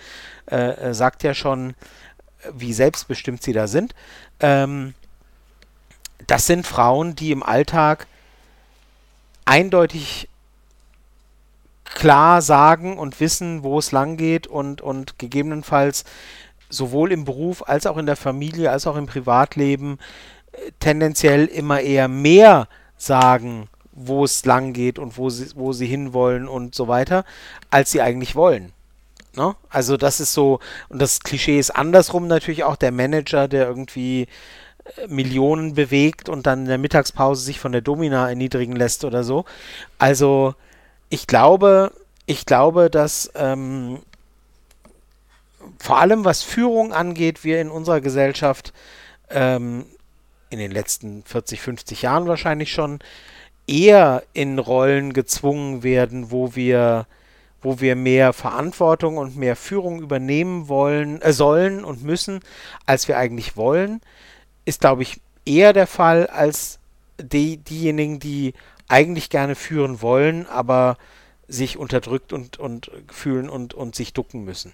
äh, 0.51 0.91
äh, 0.91 0.95
sagt 0.95 1.23
ja 1.23 1.33
schon, 1.33 1.71
äh, 1.71 2.51
wie 2.53 2.75
selbstbestimmt 2.75 3.43
sie 3.43 3.55
da 3.55 3.67
sind. 3.67 3.95
Ähm, 4.41 4.95
das 6.27 6.47
sind 6.47 6.67
Frauen, 6.67 7.17
die 7.17 7.33
im 7.33 7.43
Alltag 7.43 8.07
eindeutig 9.47 10.29
klar 11.85 12.43
sagen 12.43 12.99
und 12.99 13.21
wissen, 13.21 13.63
wo 13.63 13.79
es 13.79 13.93
lang 13.93 14.17
geht 14.17 14.47
und, 14.47 14.81
und 14.81 15.19
gegebenenfalls 15.19 16.05
sowohl 16.75 17.13
im 17.13 17.25
Beruf 17.25 17.67
als 17.67 17.87
auch 17.87 17.97
in 17.97 18.07
der 18.07 18.17
Familie 18.17 18.71
als 18.71 18.87
auch 18.87 18.97
im 18.97 19.07
Privatleben 19.07 19.99
äh, 20.53 20.71
tendenziell 20.81 21.47
immer 21.47 21.81
eher 21.81 22.09
mehr 22.09 22.69
sagen, 22.97 23.69
wo 23.93 24.25
es 24.25 24.45
lang 24.45 24.73
geht 24.73 24.99
und 24.99 25.17
wo 25.19 25.31
sie, 25.31 25.51
wo 25.55 25.73
sie 25.73 25.87
hinwollen 25.87 26.49
und 26.49 26.75
so 26.75 26.89
weiter, 26.89 27.25
als 27.71 27.91
sie 27.91 28.03
eigentlich 28.03 28.35
wollen. 28.35 28.73
Ne? 29.37 29.55
Also 29.69 29.97
das 29.97 30.21
ist 30.21 30.33
so, 30.33 30.61
und 30.89 31.01
das 31.01 31.21
Klischee 31.21 31.59
ist 31.59 31.71
andersrum 31.71 32.27
natürlich 32.27 32.65
auch 32.65 32.77
der 32.77 32.93
Manager, 32.93 33.49
der 33.49 33.67
irgendwie 33.67 34.29
äh, 34.85 35.07
Millionen 35.09 35.75
bewegt 35.75 36.29
und 36.29 36.47
dann 36.47 36.61
in 36.61 36.69
der 36.69 36.79
Mittagspause 36.79 37.43
sich 37.45 37.61
von 37.61 37.73
der 37.73 37.81
Domina 37.81 38.29
erniedrigen 38.29 38.77
lässt 38.77 39.05
oder 39.05 39.25
so. 39.25 39.45
Also 39.99 40.55
ich 41.09 41.27
glaube, 41.27 41.93
ich 42.27 42.47
glaube, 42.47 42.91
dass 42.91 43.31
ähm, 43.35 44.01
vor 45.85 45.99
allem 45.99 46.25
was 46.25 46.43
Führung 46.43 46.95
angeht, 46.95 47.45
wir 47.45 47.61
in 47.61 47.69
unserer 47.69 48.01
Gesellschaft 48.01 48.73
ähm, 49.29 49.85
in 50.49 50.59
den 50.59 50.71
letzten 50.71 51.23
40, 51.25 51.61
50 51.61 52.01
Jahren 52.01 52.27
wahrscheinlich 52.27 52.73
schon 52.73 53.01
eher 53.67 54.23
in 54.33 54.59
Rollen 54.59 55.13
gezwungen 55.13 55.83
werden, 55.83 56.31
wo 56.31 56.55
wir 56.57 57.07
wo 57.61 57.81
wir 57.81 57.97
mehr 57.97 58.33
Verantwortung 58.33 59.19
und 59.19 59.37
mehr 59.37 59.57
Führung 59.57 60.01
übernehmen 60.01 60.69
wollen, 60.69 61.21
äh, 61.21 61.35
sollen 61.35 61.85
und 61.85 62.03
müssen, 62.03 62.41
als 62.87 63.07
wir 63.07 63.19
eigentlich 63.19 63.57
wollen, 63.59 64.01
ist, 64.65 64.81
glaube 64.81 65.03
ich, 65.03 65.21
eher 65.45 65.75
der 65.75 65.87
Fall 65.87 66.27
als 66.29 66.79
die, 67.19 67.59
diejenigen, 67.59 68.21
die 68.21 68.55
eigentlich 68.89 69.29
gerne 69.29 69.55
führen 69.55 70.01
wollen, 70.01 70.47
aber 70.47 70.97
sich 71.47 71.77
unterdrückt 71.77 72.33
und, 72.33 72.59
und 72.59 72.91
fühlen 73.11 73.51
und, 73.51 73.75
und 73.75 73.95
sich 73.95 74.15
ducken 74.15 74.45
müssen. 74.45 74.73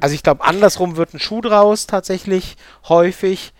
Also 0.00 0.14
ich 0.14 0.22
glaube, 0.22 0.44
andersrum 0.44 0.96
wird 0.96 1.14
ein 1.14 1.20
Schuh 1.20 1.40
draus 1.40 1.86
tatsächlich 1.86 2.56
häufig, 2.88 3.54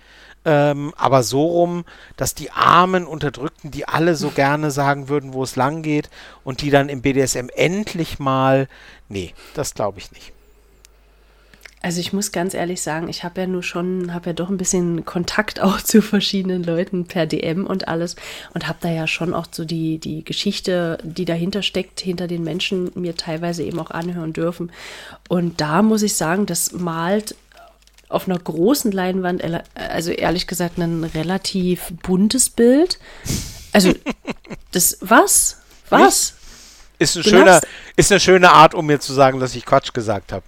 ähm, 0.45 0.93
aber 0.97 1.23
so 1.23 1.43
rum, 1.47 1.85
dass 2.17 2.35
die 2.35 2.51
armen 2.51 3.07
Unterdrückten, 3.07 3.71
die 3.71 3.89
alle 3.89 4.15
so 4.15 4.29
gerne 4.35 4.71
sagen 4.71 5.09
würden, 5.09 5.33
wo 5.33 5.43
es 5.43 5.57
lang 5.57 5.83
geht 5.83 6.11
und 6.45 6.61
die 6.61 6.71
dann 6.71 6.89
im 6.89 7.01
BDSM 7.01 7.49
endlich 7.55 8.19
mal, 8.19 8.69
nee, 9.09 9.33
das 9.55 9.75
glaube 9.75 9.99
ich 9.99 10.13
nicht. 10.13 10.34
Also 11.85 12.01
ich 12.01 12.14
muss 12.14 12.32
ganz 12.32 12.55
ehrlich 12.55 12.80
sagen, 12.80 13.11
ich 13.11 13.24
habe 13.24 13.43
ja 13.43 13.47
nur 13.47 13.62
schon, 13.62 14.14
habe 14.14 14.30
ja 14.30 14.32
doch 14.32 14.49
ein 14.49 14.57
bisschen 14.57 15.05
Kontakt 15.05 15.61
auch 15.62 15.82
zu 15.82 16.01
verschiedenen 16.01 16.64
Leuten 16.64 17.05
per 17.05 17.26
DM 17.26 17.66
und 17.66 17.89
alles 17.89 18.16
und 18.55 18.66
habe 18.66 18.78
da 18.80 18.89
ja 18.89 19.07
schon 19.07 19.35
auch 19.35 19.45
so 19.51 19.66
die, 19.66 19.99
die 19.99 20.24
Geschichte, 20.24 20.97
die 21.03 21.26
dahinter 21.26 21.61
steckt, 21.62 22.01
hinter 22.01 22.26
den 22.26 22.43
Menschen 22.43 22.91
mir 22.95 23.16
teilweise 23.18 23.64
eben 23.64 23.78
auch 23.78 23.91
anhören 23.91 24.32
dürfen. 24.32 24.72
Und 25.28 25.61
da 25.61 25.82
muss 25.82 26.01
ich 26.03 26.14
sagen, 26.14 26.47
das 26.47 26.72
malt 26.72 27.35
auf 28.09 28.28
einer 28.28 28.39
großen 28.39 28.91
Leinwand, 28.91 29.45
ele- 29.45 29.64
also 29.74 30.11
ehrlich 30.11 30.47
gesagt, 30.47 30.78
ein 30.78 31.05
relativ 31.05 31.93
buntes 32.03 32.49
Bild. 32.49 32.99
Also 33.72 33.93
das, 34.72 34.97
was? 35.03 35.59
Was? 35.91 36.32
Ist, 36.99 37.16
ein 37.16 37.24
schöner, 37.24 37.61
ist 37.97 38.11
eine 38.11 38.20
schöne 38.20 38.53
Art, 38.53 38.72
um 38.74 38.87
mir 38.87 39.01
zu 39.01 39.12
sagen, 39.12 39.39
dass 39.39 39.55
ich 39.55 39.66
Quatsch 39.66 39.93
gesagt 39.93 40.32
habe. 40.32 40.45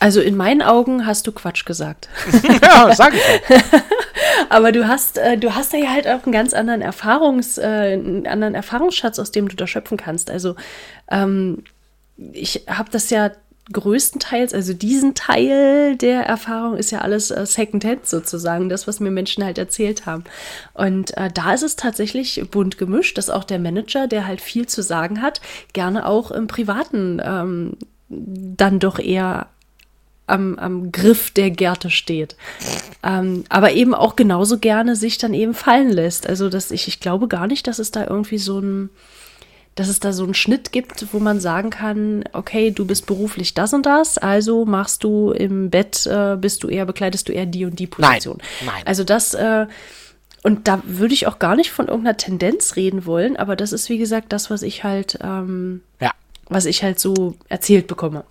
Also 0.00 0.22
in 0.22 0.34
meinen 0.34 0.62
Augen 0.62 1.06
hast 1.06 1.26
du 1.26 1.32
Quatsch 1.32 1.66
gesagt. 1.66 2.08
ja, 2.62 2.92
sag 2.94 3.14
ich 3.14 3.22
auch. 3.22 3.80
Aber 4.48 4.72
du 4.72 4.88
hast, 4.88 5.18
äh, 5.18 5.36
du 5.36 5.54
hast 5.54 5.74
da 5.74 5.76
ja 5.76 5.90
halt 5.90 6.08
auch 6.08 6.24
einen 6.24 6.32
ganz 6.32 6.54
anderen 6.54 6.80
Erfahrungs, 6.80 7.58
äh, 7.58 7.92
einen 7.92 8.26
anderen 8.26 8.54
Erfahrungsschatz, 8.54 9.18
aus 9.18 9.30
dem 9.30 9.48
du 9.48 9.56
da 9.56 9.66
schöpfen 9.66 9.98
kannst. 9.98 10.30
Also 10.30 10.56
ähm, 11.10 11.64
ich 12.32 12.64
habe 12.66 12.90
das 12.90 13.10
ja 13.10 13.30
größtenteils, 13.72 14.52
also 14.54 14.72
diesen 14.72 15.14
Teil 15.14 15.96
der 15.96 16.22
Erfahrung 16.22 16.76
ist 16.76 16.90
ja 16.90 17.02
alles 17.02 17.30
äh, 17.30 17.44
Secondhand 17.46 18.06
sozusagen, 18.06 18.68
das, 18.68 18.88
was 18.88 19.00
mir 19.00 19.10
Menschen 19.10 19.44
halt 19.44 19.58
erzählt 19.58 20.06
haben. 20.06 20.24
Und 20.74 21.16
äh, 21.16 21.30
da 21.32 21.52
ist 21.52 21.62
es 21.62 21.76
tatsächlich 21.76 22.42
bunt 22.50 22.78
gemischt, 22.78 23.18
dass 23.18 23.30
auch 23.30 23.44
der 23.44 23.58
Manager, 23.58 24.08
der 24.08 24.26
halt 24.26 24.40
viel 24.40 24.66
zu 24.66 24.82
sagen 24.82 25.22
hat, 25.22 25.40
gerne 25.72 26.06
auch 26.06 26.30
im 26.30 26.46
Privaten 26.46 27.20
ähm, 27.22 27.76
dann 28.08 28.80
doch 28.80 28.98
eher 28.98 29.46
am, 30.30 30.58
am 30.58 30.92
Griff 30.92 31.30
der 31.30 31.50
Gärte 31.50 31.90
steht. 31.90 32.36
Ähm, 33.02 33.44
aber 33.48 33.72
eben 33.72 33.94
auch 33.94 34.16
genauso 34.16 34.58
gerne 34.58 34.96
sich 34.96 35.18
dann 35.18 35.34
eben 35.34 35.54
fallen 35.54 35.90
lässt. 35.90 36.26
Also, 36.26 36.48
dass 36.48 36.70
ich, 36.70 36.88
ich 36.88 37.00
glaube 37.00 37.28
gar 37.28 37.46
nicht, 37.46 37.66
dass 37.66 37.78
es 37.78 37.90
da 37.90 38.06
irgendwie 38.06 38.38
so 38.38 38.60
ein 38.60 38.90
dass 39.76 39.88
es 39.88 40.00
da 40.00 40.12
so 40.12 40.24
einen 40.24 40.34
Schnitt 40.34 40.72
gibt, 40.72 41.06
wo 41.12 41.20
man 41.20 41.40
sagen 41.40 41.70
kann, 41.70 42.24
okay, 42.32 42.70
du 42.70 42.84
bist 42.84 43.06
beruflich 43.06 43.54
das 43.54 43.72
und 43.72 43.86
das, 43.86 44.18
also 44.18 44.64
machst 44.66 45.04
du 45.04 45.30
im 45.30 45.70
Bett, 45.70 46.06
äh, 46.06 46.36
bist 46.36 46.62
du 46.64 46.68
eher, 46.68 46.84
bekleidest 46.84 47.28
du 47.28 47.32
eher 47.32 47.46
die 47.46 47.64
und 47.64 47.78
die 47.78 47.86
Position. 47.86 48.38
Nein, 48.60 48.74
nein. 48.74 48.82
Also 48.84 49.04
das, 49.04 49.32
äh, 49.32 49.66
und 50.42 50.68
da 50.68 50.82
würde 50.84 51.14
ich 51.14 51.26
auch 51.26 51.38
gar 51.38 51.54
nicht 51.54 51.70
von 51.70 51.88
irgendeiner 51.88 52.16
Tendenz 52.16 52.76
reden 52.76 53.06
wollen, 53.06 53.36
aber 53.36 53.56
das 53.56 53.72
ist, 53.72 53.88
wie 53.88 53.98
gesagt, 53.98 54.32
das, 54.32 54.50
was 54.50 54.62
ich 54.62 54.84
halt, 54.84 55.18
ähm, 55.22 55.82
ja. 56.00 56.10
was 56.48 56.66
ich 56.66 56.82
halt 56.82 56.98
so 56.98 57.36
erzählt 57.48 57.86
bekomme. 57.86 58.24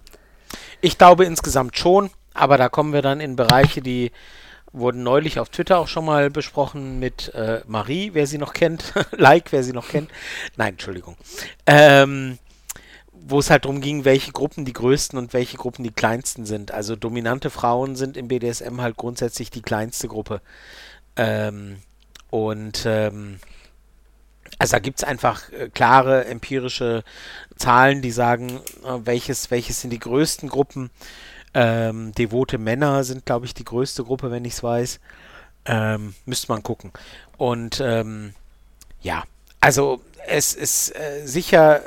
Ich 0.81 0.97
glaube 0.97 1.25
insgesamt 1.25 1.77
schon, 1.77 2.09
aber 2.33 2.57
da 2.57 2.69
kommen 2.69 2.93
wir 2.93 3.01
dann 3.01 3.19
in 3.19 3.35
Bereiche, 3.35 3.81
die 3.81 4.11
wurden 4.71 5.03
neulich 5.03 5.39
auf 5.39 5.49
Twitter 5.49 5.79
auch 5.79 5.87
schon 5.87 6.05
mal 6.05 6.29
besprochen 6.29 6.99
mit 6.99 7.33
äh, 7.33 7.61
Marie, 7.67 8.11
wer 8.13 8.27
sie 8.27 8.37
noch 8.37 8.53
kennt. 8.53 8.93
like, 9.11 9.51
wer 9.51 9.63
sie 9.63 9.73
noch 9.73 9.89
kennt. 9.89 10.09
Nein, 10.57 10.73
Entschuldigung. 10.73 11.17
Ähm, 11.65 12.37
wo 13.11 13.39
es 13.39 13.49
halt 13.49 13.65
darum 13.65 13.81
ging, 13.81 14.05
welche 14.05 14.31
Gruppen 14.31 14.65
die 14.65 14.73
größten 14.73 15.17
und 15.17 15.33
welche 15.33 15.57
Gruppen 15.57 15.83
die 15.83 15.91
kleinsten 15.91 16.45
sind. 16.45 16.71
Also 16.71 16.95
dominante 16.95 17.49
Frauen 17.49 17.95
sind 17.95 18.15
im 18.17 18.27
BDSM 18.27 18.81
halt 18.81 18.95
grundsätzlich 18.95 19.49
die 19.49 19.61
kleinste 19.61 20.07
Gruppe. 20.07 20.41
Ähm, 21.15 21.77
und 22.29 22.83
ähm, 22.85 23.39
also 24.59 24.73
da 24.73 24.79
gibt 24.79 24.99
es 24.99 25.03
einfach 25.05 25.51
äh, 25.51 25.69
klare 25.69 26.25
empirische 26.25 27.03
Zahlen, 27.55 28.01
die 28.01 28.11
sagen, 28.11 28.59
äh, 28.83 28.99
welches, 29.05 29.49
welches 29.51 29.81
sind 29.81 29.89
die 29.91 29.99
größten 29.99 30.49
Gruppen. 30.49 30.91
Ähm, 31.53 32.11
devote 32.13 32.57
Männer 32.59 33.03
sind, 33.03 33.25
glaube 33.25 33.45
ich, 33.45 33.53
die 33.55 33.65
größte 33.65 34.03
Gruppe, 34.03 34.29
wenn 34.29 34.45
ich 34.45 34.53
es 34.53 34.63
weiß. 34.63 34.99
Ähm, 35.65 36.13
müsste 36.25 36.51
man 36.51 36.61
gucken. 36.61 36.91
Und 37.37 37.81
ähm, 37.81 38.33
ja, 39.01 39.23
also 39.61 40.01
es 40.27 40.53
ist 40.53 40.95
äh, 40.95 41.25
sicher 41.25 41.79
äh, 41.79 41.81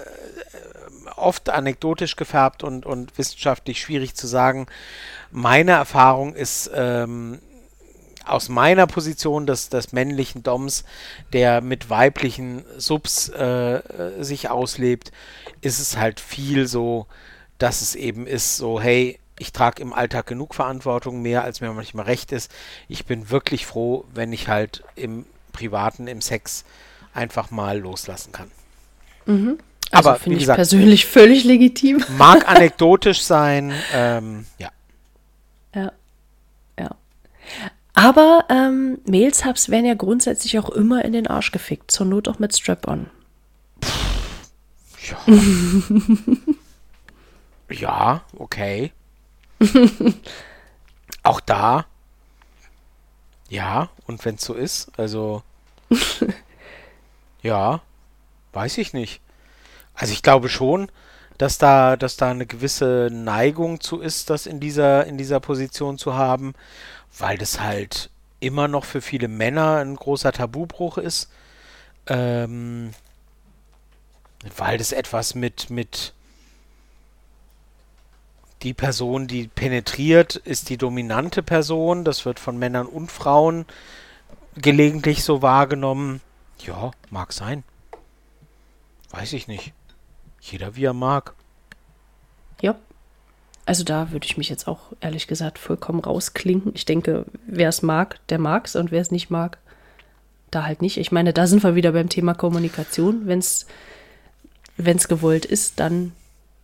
oft 1.17 1.51
anekdotisch 1.51 2.17
gefärbt 2.17 2.65
und, 2.65 2.87
und 2.87 3.17
wissenschaftlich 3.19 3.81
schwierig 3.81 4.15
zu 4.15 4.27
sagen. 4.27 4.67
Meine 5.31 5.73
Erfahrung 5.73 6.35
ist 6.35 6.71
ähm, 6.75 7.39
aus 8.27 8.49
meiner 8.49 8.87
Position 8.87 9.47
des, 9.47 9.69
des 9.69 9.93
männlichen 9.93 10.43
Doms, 10.43 10.85
der 11.33 11.61
mit 11.61 11.91
weiblichen 11.91 12.65
Subs 12.77 13.29
äh, 13.29 13.77
äh 13.77 14.23
sich 14.23 14.51
auslebt, 14.51 15.13
ist 15.61 15.79
es 15.79 15.97
halt 15.97 16.21
viel 16.21 16.67
so, 16.67 17.07
dass 17.59 17.83
es 17.83 17.95
eben 17.95 18.27
ist 18.27 18.57
so, 18.57 18.81
hey, 18.81 19.19
ich 19.39 19.53
trage 19.53 19.83
im 19.83 19.93
Alltag 19.93 20.27
genug 20.27 20.55
Verantwortung, 20.55 21.23
mehr 21.23 21.43
als 21.43 21.61
mir 21.61 21.73
manchmal 21.73 22.05
recht 22.05 22.33
ist. 22.33 22.53
Ich 22.89 23.07
bin 23.07 23.31
wirklich 23.31 23.67
froh, 23.67 24.05
wenn 24.15 24.33
ich 24.33 24.49
halt 24.49 24.85
im 24.95 25.27
Privaten, 25.53 26.07
im 26.07 26.21
Sex 26.21 26.65
einfach 27.15 27.51
mal 27.51 27.79
loslassen 27.79 28.33
kann. 28.33 28.51
Mhm. 29.27 29.59
Also 29.91 30.11
Aber 30.11 30.19
finde 30.19 30.39
ich 30.39 30.45
gesagt, 30.45 30.57
persönlich 30.57 31.07
völlig 31.07 31.45
legitim. 31.45 32.03
Mag 32.17 32.49
anekdotisch 32.49 33.23
sein, 33.23 33.73
ähm, 33.93 34.47
ja. 34.59 34.71
Ja, 35.75 35.93
ja. 36.79 36.91
Aber 37.95 38.47
ähm, 38.49 38.99
Mailsubs 39.07 39.69
werden 39.69 39.87
ja 39.87 39.95
grundsätzlich 39.95 40.59
auch 40.59 40.71
immer 40.71 41.05
in 41.05 41.13
den 41.13 41.27
Arsch 41.27 41.53
gefickt, 41.53 41.91
zur 41.91 42.07
Not 42.07 42.29
auch 42.29 42.39
mit 42.39 42.57
Strap-on. 42.57 43.11
Ja. 45.09 45.35
ja, 47.71 48.25
okay. 48.39 48.93
Auch 51.25 51.41
da, 51.41 51.87
ja, 53.53 53.91
und 54.07 54.25
wenn 54.25 54.37
es 54.37 54.45
so 54.45 54.55
ist, 54.55 54.99
also, 54.99 55.43
ja, 57.43 57.83
weiß 58.55 58.79
ich 58.79 58.95
nicht. 58.95 59.21
Also 59.93 60.15
ich 60.15 60.23
glaube 60.23 60.49
schon, 60.49 60.91
dass 61.37 61.59
da, 61.59 61.99
dass 61.99 62.17
da 62.17 62.31
eine 62.31 62.47
gewisse 62.47 63.11
Neigung 63.13 63.81
zu 63.83 64.01
ist, 64.01 64.31
das 64.31 64.47
in 64.47 64.59
dieser, 64.59 65.05
in 65.05 65.19
dieser 65.19 65.39
Position 65.39 65.99
zu 65.99 66.15
haben, 66.15 66.55
weil 67.19 67.39
das 67.39 67.61
halt 67.61 68.11
immer 68.41 68.69
noch 68.69 68.85
für 68.85 69.01
viele 69.01 69.29
Männer 69.29 69.77
ein 69.77 69.97
großer 69.97 70.33
Tabubruch 70.33 70.99
ist. 70.99 71.31
Ähm, 72.07 72.93
weil 74.57 74.79
das 74.79 74.93
etwas 74.93 75.35
mit, 75.35 75.71
mit, 75.71 76.15
die 78.63 78.75
Person, 78.75 79.27
die 79.27 79.49
penetriert, 79.49 80.37
ist 80.37 80.69
die 80.69 80.77
dominante 80.77 81.43
Person. 81.43 82.05
Das 82.05 82.25
wird 82.25 82.41
von 82.41 82.59
Männern 82.59 82.87
und 82.87 83.13
Frauen 83.13 83.67
gelegentlich 84.57 85.25
so 85.25 85.43
wahrgenommen. 85.43 86.21
Ja, 86.59 86.93
mag 87.11 87.33
sein. 87.33 87.65
Weiß 89.11 89.33
ich 89.33 89.49
nicht. 89.49 89.73
Jeder 90.41 90.75
wie 90.77 90.85
er 90.85 90.93
mag. 90.93 91.35
Ja. 92.61 92.77
Also 93.65 93.85
da 93.85 94.11
würde 94.11 94.27
ich 94.27 94.37
mich 94.37 94.49
jetzt 94.49 94.67
auch 94.67 94.93
ehrlich 95.01 95.27
gesagt 95.27 95.59
vollkommen 95.59 96.01
rausklinken. 96.01 96.73
Ich 96.75 96.85
denke, 96.85 97.27
wer 97.47 97.69
es 97.69 97.83
mag, 97.83 98.19
der 98.29 98.39
mag 98.39 98.67
es 98.67 98.77
und 98.77 98.91
wer 98.91 99.01
es 99.01 99.11
nicht 99.11 99.31
mag, 99.31 99.59
da 100.51 100.65
halt 100.65 100.83
nicht. 100.83 100.99
Ich 100.99 101.13
meine, 101.13 101.33
da 101.33 101.47
sind 101.47 101.63
wir 101.63 101.75
wieder 101.75 101.93
beim 101.93 102.09
Thema 102.09 102.35
Kommunikation. 102.35 103.27
Wenn 103.27 103.39
es 103.39 105.09
gewollt 105.09 105.45
ist, 105.45 105.79
dann 105.79 106.13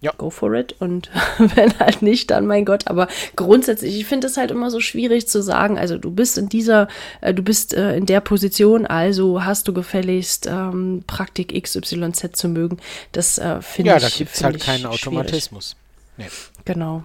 ja. 0.01 0.13
go 0.17 0.31
for 0.31 0.55
it. 0.55 0.75
Und 0.81 1.11
wenn 1.39 1.79
halt 1.79 2.03
nicht, 2.03 2.31
dann 2.31 2.47
mein 2.47 2.65
Gott. 2.65 2.87
Aber 2.87 3.09
grundsätzlich, 3.37 3.99
ich 3.99 4.07
finde 4.07 4.27
es 4.27 4.37
halt 4.37 4.51
immer 4.51 4.71
so 4.71 4.81
schwierig 4.81 5.29
zu 5.29 5.43
sagen, 5.43 5.79
also 5.79 5.99
du 5.99 6.11
bist 6.11 6.39
in 6.39 6.49
dieser, 6.49 6.89
äh, 7.21 7.35
du 7.35 7.43
bist 7.43 7.75
äh, 7.75 7.97
in 7.97 8.07
der 8.07 8.21
Position, 8.21 8.87
also 8.87 9.45
hast 9.45 9.69
du 9.69 9.73
gefälligst 9.73 10.47
ähm, 10.47 11.03
Praktik 11.07 11.61
XYZ 11.61 12.31
zu 12.33 12.49
mögen. 12.49 12.79
Das 13.13 13.39
äh, 13.39 13.61
finde 13.63 13.91
ja, 13.91 13.97
ich. 13.97 14.03
Ja, 14.03 14.09
da 14.09 14.17
gibt 14.17 14.35
es 14.35 14.45
halt 14.45 14.61
keinen 14.61 14.87
Automatismus. 14.87 15.77
Nee. 16.17 16.27
Genau. 16.69 17.03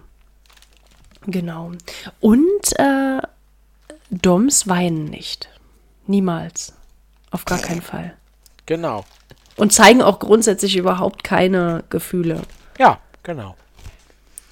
Genau. 1.26 1.72
Und 2.20 2.80
äh, 2.80 3.22
Doms 4.10 4.68
weinen 4.68 5.06
nicht. 5.06 5.48
Niemals. 6.06 6.74
Auf 7.32 7.46
gar 7.46 7.60
keinen 7.60 7.82
Fall. 7.82 8.14
Genau. 8.66 9.06
Und 9.56 9.72
zeigen 9.72 10.02
auch 10.02 10.20
grundsätzlich 10.20 10.76
überhaupt 10.76 11.24
keine 11.24 11.86
Gefühle. 11.90 12.42
Ja, 12.78 13.00
genau. 13.24 13.56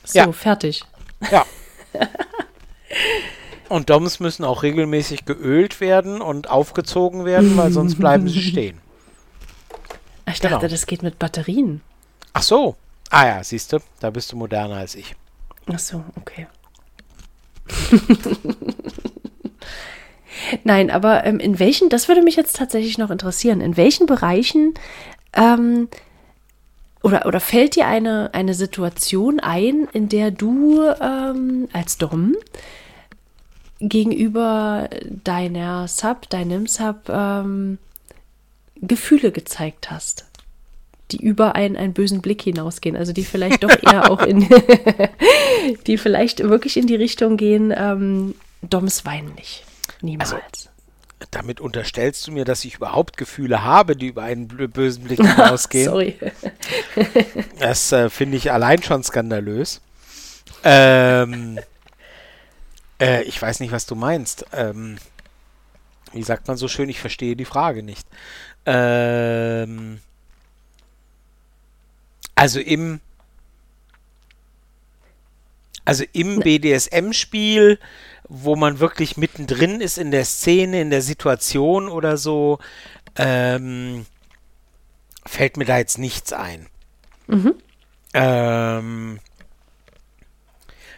So, 0.06 0.20
ja. 0.20 0.32
fertig. 0.32 0.86
Ja. 1.30 1.46
Und 3.68 3.90
Doms 3.90 4.22
müssen 4.22 4.46
auch 4.46 4.64
regelmäßig 4.64 5.26
geölt 5.26 5.80
werden 5.80 6.22
und 6.22 6.50
aufgezogen 6.50 7.24
werden, 7.24 7.56
weil 7.56 7.72
sonst 7.72 7.96
bleiben 7.98 8.28
sie 8.28 8.42
stehen. 8.52 8.82
Ich 10.28 10.42
dachte, 10.42 10.58
genau. 10.58 10.68
das 10.68 10.86
geht 10.86 11.04
mit 11.04 11.20
Batterien. 11.20 11.82
Ach 12.34 12.44
so. 12.44 12.76
Ah 13.12 13.28
ja, 13.28 13.44
siehst 13.44 13.74
du, 13.74 13.80
da 14.00 14.10
bist 14.10 14.32
du 14.32 14.38
moderner 14.38 14.78
als 14.78 14.96
ich. 14.96 15.16
Ach 15.72 15.78
so, 15.80 16.04
okay. 16.16 16.48
Nein, 20.64 20.90
aber 20.90 21.26
ähm, 21.26 21.40
in 21.40 21.60
welchen, 21.60 21.90
das 21.90 22.08
würde 22.08 22.24
mich 22.24 22.38
jetzt 22.38 22.56
tatsächlich 22.56 22.98
noch 22.98 23.12
interessieren, 23.12 23.62
in 23.62 23.78
welchen 23.78 24.06
Bereichen 24.06 24.74
ähm, 25.34 25.90
oder, 27.04 27.26
oder 27.26 27.40
fällt 27.40 27.76
dir 27.76 27.86
eine, 27.86 28.34
eine 28.34 28.54
Situation 28.54 29.40
ein, 29.40 29.88
in 29.92 30.08
der 30.08 30.32
du 30.32 30.82
ähm, 31.02 31.68
als 31.74 31.98
Dom 31.98 32.36
gegenüber 33.80 34.90
deiner 35.24 35.88
Sub, 35.88 36.30
deinem 36.30 36.68
Sub 36.68 37.10
ähm, 37.10 37.78
Gefühle 38.76 39.32
gezeigt 39.32 39.92
hast, 39.92 40.26
die 41.12 41.24
über 41.24 41.56
einen, 41.56 41.76
einen 41.78 41.94
bösen 41.94 42.22
Blick 42.22 42.42
hinausgehen, 42.42 42.96
also 42.96 43.14
die 43.14 43.24
vielleicht 43.24 43.64
doch 43.64 43.76
eher 43.82 44.12
auch 44.12 44.22
in, 44.22 44.48
die 45.88 45.98
vielleicht 45.98 46.40
wirklich 46.40 46.78
in 46.78 46.88
die 46.88 46.96
Richtung 46.96 47.38
gehen, 47.38 47.74
ähm, 47.76 48.36
Doms 48.62 49.06
weinen 49.06 49.34
nicht. 49.36 49.64
Niemals. 50.02 50.34
Also, 50.34 50.70
damit 51.30 51.60
unterstellst 51.60 52.26
du 52.28 52.32
mir, 52.32 52.46
dass 52.46 52.66
ich 52.66 52.76
überhaupt 52.76 53.18
Gefühle 53.18 53.64
habe, 53.64 53.96
die 53.96 54.08
über 54.08 54.24
einen 54.24 54.48
bösen 54.48 55.04
Blick 55.04 55.20
hinausgehen. 55.20 55.86
Sorry. 55.90 56.18
das 57.60 57.92
äh, 57.92 58.10
finde 58.10 58.38
ich 58.38 58.52
allein 58.52 58.82
schon 58.82 59.04
skandalös. 59.04 59.82
Ähm, 60.64 61.60
äh, 63.00 63.24
ich 63.24 63.40
weiß 63.40 63.60
nicht, 63.60 63.72
was 63.72 63.86
du 63.86 63.96
meinst. 63.96 64.46
Ähm, 64.54 64.98
wie 66.14 66.24
sagt 66.24 66.48
man 66.48 66.58
so 66.58 66.68
schön, 66.68 66.90
ich 66.90 67.00
verstehe 67.00 67.36
die 67.36 67.46
Frage 67.46 67.84
nicht. 67.84 68.08
Ähm, 68.66 70.00
also 72.36 72.60
im 72.60 73.02
Also 75.84 76.04
im 76.14 76.40
BDSM-Spiel, 76.40 77.80
wo 78.30 78.56
man 78.56 78.80
wirklich 78.80 79.18
mittendrin 79.18 79.82
ist 79.82 79.98
in 79.98 80.12
der 80.12 80.26
Szene, 80.26 80.80
in 80.80 80.90
der 80.90 81.02
Situation 81.02 81.90
oder 81.90 82.18
so, 82.18 82.60
ähm, 83.18 84.06
fällt 85.26 85.58
mir 85.58 85.66
da 85.66 85.78
jetzt 85.80 85.98
nichts 85.98 86.34
ein. 86.34 86.68
Mhm. 87.28 87.56
Ähm, 88.14 89.20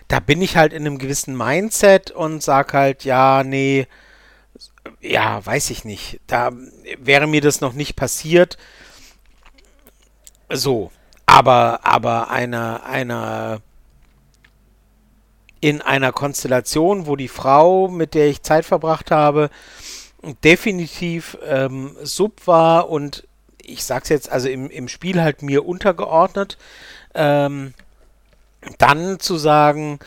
da 0.10 0.20
bin 0.20 0.42
ich 0.42 0.58
halt 0.58 0.74
in 0.74 0.86
einem 0.86 1.00
gewissen 1.00 1.36
Mindset 1.36 2.12
und 2.12 2.44
sag 2.44 2.74
halt, 2.74 3.04
ja, 3.04 3.44
nee, 3.44 3.88
ja, 5.02 5.44
weiß 5.44 5.70
ich 5.70 5.86
nicht. 5.86 6.20
Da 6.28 6.52
wäre 7.00 7.26
mir 7.26 7.42
das 7.42 7.62
noch 7.62 7.74
nicht 7.74 7.96
passiert. 7.96 8.58
So. 10.52 10.92
Aber, 11.26 11.80
aber 11.84 12.30
einer, 12.30 12.86
einer, 12.86 13.62
in 15.62 15.82
einer 15.82 16.12
Konstellation, 16.12 17.08
wo 17.08 17.16
die 17.16 17.30
Frau, 17.30 17.88
mit 17.88 18.14
der 18.14 18.28
ich 18.28 18.44
Zeit 18.44 18.66
verbracht 18.66 19.12
habe, 19.12 19.50
definitiv 20.44 21.38
ähm, 21.46 21.96
sub 22.04 22.48
war 22.48 22.90
und 22.90 23.28
ich 23.62 23.84
sag's 23.84 24.10
jetzt, 24.10 24.30
also 24.30 24.50
im, 24.50 24.70
im 24.70 24.88
Spiel 24.88 25.22
halt 25.22 25.42
mir 25.42 25.66
untergeordnet, 25.66 26.58
ähm, 27.14 27.74
dann 28.78 29.20
zu 29.20 29.38
sagen, 29.38 30.00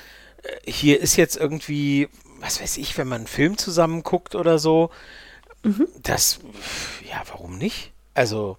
äh, 0.43 0.71
hier 0.71 1.01
ist 1.01 1.17
jetzt 1.17 1.37
irgendwie, 1.37 2.09
was 2.41 2.61
weiß 2.61 2.77
ich, 2.77 2.97
wenn 2.99 3.09
man 3.09 3.23
einen 3.23 3.27
Film 3.27 3.59
zusammen 3.59 4.03
guckt 4.03 4.35
oder 4.35 4.59
so, 4.59 4.91
mhm. 5.63 5.89
das, 6.03 6.41
ja, 7.11 7.23
warum 7.29 7.59
nicht? 7.59 7.93
Also, 8.15 8.57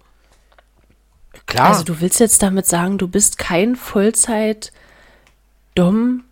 klar. 1.48 1.70
Also 1.70 1.82
du 1.82 2.00
willst 2.00 2.20
jetzt 2.20 2.40
damit 2.42 2.66
sagen, 2.66 2.98
du 2.98 3.08
bist 3.08 3.38
kein 3.38 3.74
Vollzeit-Dom, 3.74 6.22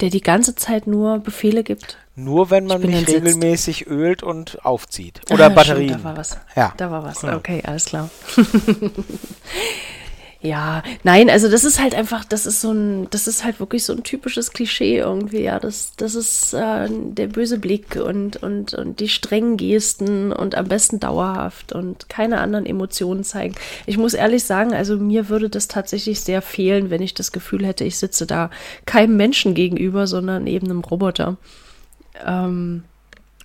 der 0.00 0.10
die 0.10 0.20
ganze 0.20 0.54
Zeit 0.54 0.86
nur 0.86 1.18
Befehle 1.18 1.64
gibt? 1.64 1.98
Nur 2.14 2.50
wenn 2.50 2.66
man 2.66 2.80
mich 2.80 3.08
regelmäßig 3.08 3.88
ölt 3.88 4.22
und 4.22 4.64
aufzieht. 4.64 5.20
Oder 5.30 5.46
ah, 5.46 5.50
Batterien. 5.50 5.88
Stimmt, 5.88 6.04
da 6.04 6.08
war 6.08 6.16
was. 6.16 6.38
Ja. 6.54 6.72
Da 6.76 6.88
war 6.90 7.04
was. 7.04 7.24
Okay, 7.24 7.62
alles 7.66 7.86
klar. 7.86 8.08
Ja, 10.46 10.84
nein, 11.02 11.28
also 11.28 11.48
das 11.48 11.64
ist 11.64 11.80
halt 11.80 11.92
einfach, 11.92 12.24
das 12.24 12.46
ist 12.46 12.60
so 12.60 12.70
ein, 12.70 13.08
das 13.10 13.26
ist 13.26 13.42
halt 13.42 13.58
wirklich 13.58 13.84
so 13.84 13.92
ein 13.92 14.04
typisches 14.04 14.52
Klischee 14.52 14.98
irgendwie, 14.98 15.40
ja. 15.40 15.58
Das, 15.58 15.92
das 15.96 16.14
ist 16.14 16.54
äh, 16.54 16.88
der 16.88 17.26
böse 17.26 17.58
Blick 17.58 17.96
und, 17.96 18.42
und, 18.42 18.72
und 18.72 19.00
die 19.00 19.08
strengen 19.08 19.56
Gesten 19.56 20.32
und 20.32 20.54
am 20.54 20.68
besten 20.68 21.00
dauerhaft 21.00 21.72
und 21.72 22.08
keine 22.08 22.38
anderen 22.38 22.64
Emotionen 22.64 23.24
zeigen. 23.24 23.56
Ich 23.86 23.98
muss 23.98 24.14
ehrlich 24.14 24.44
sagen, 24.44 24.72
also 24.72 24.96
mir 24.98 25.28
würde 25.28 25.50
das 25.50 25.66
tatsächlich 25.66 26.20
sehr 26.20 26.42
fehlen, 26.42 26.90
wenn 26.90 27.02
ich 27.02 27.14
das 27.14 27.32
Gefühl 27.32 27.66
hätte, 27.66 27.82
ich 27.82 27.98
sitze 27.98 28.24
da 28.24 28.50
keinem 28.84 29.16
Menschen 29.16 29.54
gegenüber, 29.54 30.06
sondern 30.06 30.46
eben 30.46 30.66
einem 30.66 30.80
Roboter. 30.80 31.36
Ähm, 32.24 32.84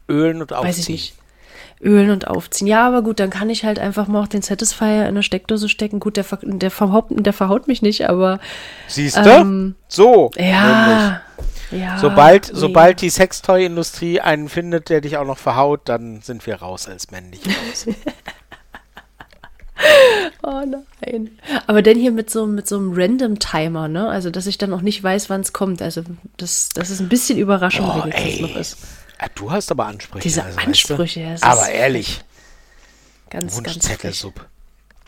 Ölen 0.08 0.42
und 0.42 0.54
aufziehen. 0.54 0.70
Weiß 0.70 0.78
ich 0.78 0.90
nicht 0.90 1.21
ölen 1.84 2.12
und 2.12 2.28
aufziehen. 2.28 2.68
Ja, 2.68 2.88
aber 2.88 3.02
gut, 3.02 3.20
dann 3.20 3.30
kann 3.30 3.50
ich 3.50 3.66
halt 3.66 3.80
einfach 3.80 4.08
mal 4.08 4.22
auch 4.22 4.28
den 4.28 4.42
Satisfier 4.42 5.02
in 5.02 5.08
eine 5.10 5.24
Steckdose 5.24 5.70
stecken. 5.70 6.00
Gut, 6.00 6.18
der, 6.18 6.24
ver 6.24 6.40
der, 6.42 6.72
verhaut, 6.72 7.06
der 7.10 7.34
verhaut 7.34 7.68
mich 7.68 7.82
nicht, 7.82 8.08
aber. 8.10 8.40
Siehst 8.88 9.18
du? 9.18 9.30
Ähm, 9.30 9.76
so. 9.88 10.32
Ja. 10.38 11.22
Ja, 11.72 11.98
sobald, 12.00 12.52
nee. 12.52 12.60
sobald 12.60 13.02
die 13.02 13.10
Sextoy-Industrie 13.10 14.20
einen 14.20 14.50
findet, 14.50 14.90
der 14.90 15.00
dich 15.00 15.16
auch 15.16 15.26
noch 15.26 15.38
verhaut, 15.38 15.82
dann 15.86 16.22
sind 16.22 16.46
wir 16.46 16.56
raus 16.56 16.90
als 16.90 17.12
männlich 17.12 17.40
raus. 17.46 17.88
oh 20.44 20.64
nein. 20.66 21.30
Aber 21.68 21.82
denn 21.82 21.98
hier 21.98 22.12
mit 22.12 22.30
so, 22.30 22.46
mit 22.46 22.68
so 22.68 22.78
einem 22.78 22.92
Random-Timer, 22.94 23.88
ne? 23.88 24.10
Also, 24.10 24.30
dass 24.30 24.48
ich 24.48 24.58
dann 24.58 24.74
auch 24.74 24.82
nicht 24.82 25.02
weiß, 25.02 25.30
wann 25.30 25.42
es 25.42 25.54
kommt. 25.54 25.82
Also, 25.82 26.04
das, 26.36 26.70
das 26.70 26.90
ist 26.90 27.00
ein 27.00 27.08
bisschen 27.10 27.38
Überraschung, 27.38 27.90
oh, 27.90 28.04
wenn 28.04 28.12
es 28.12 28.42
noch 28.42 28.56
ist. 28.56 28.78
Ja, 29.22 29.28
du 29.36 29.52
hast 29.52 29.72
aber 29.72 29.86
Ansprüche. 29.86 30.24
Diese 30.24 30.44
also, 30.44 30.60
Ansprüche. 30.60 31.26
Weißt 31.26 31.44
du? 31.44 31.48
Aber 31.48 31.70
ehrlich. 31.70 32.22
Ganz, 33.30 33.56
Wunschzettelsub. 33.56 34.46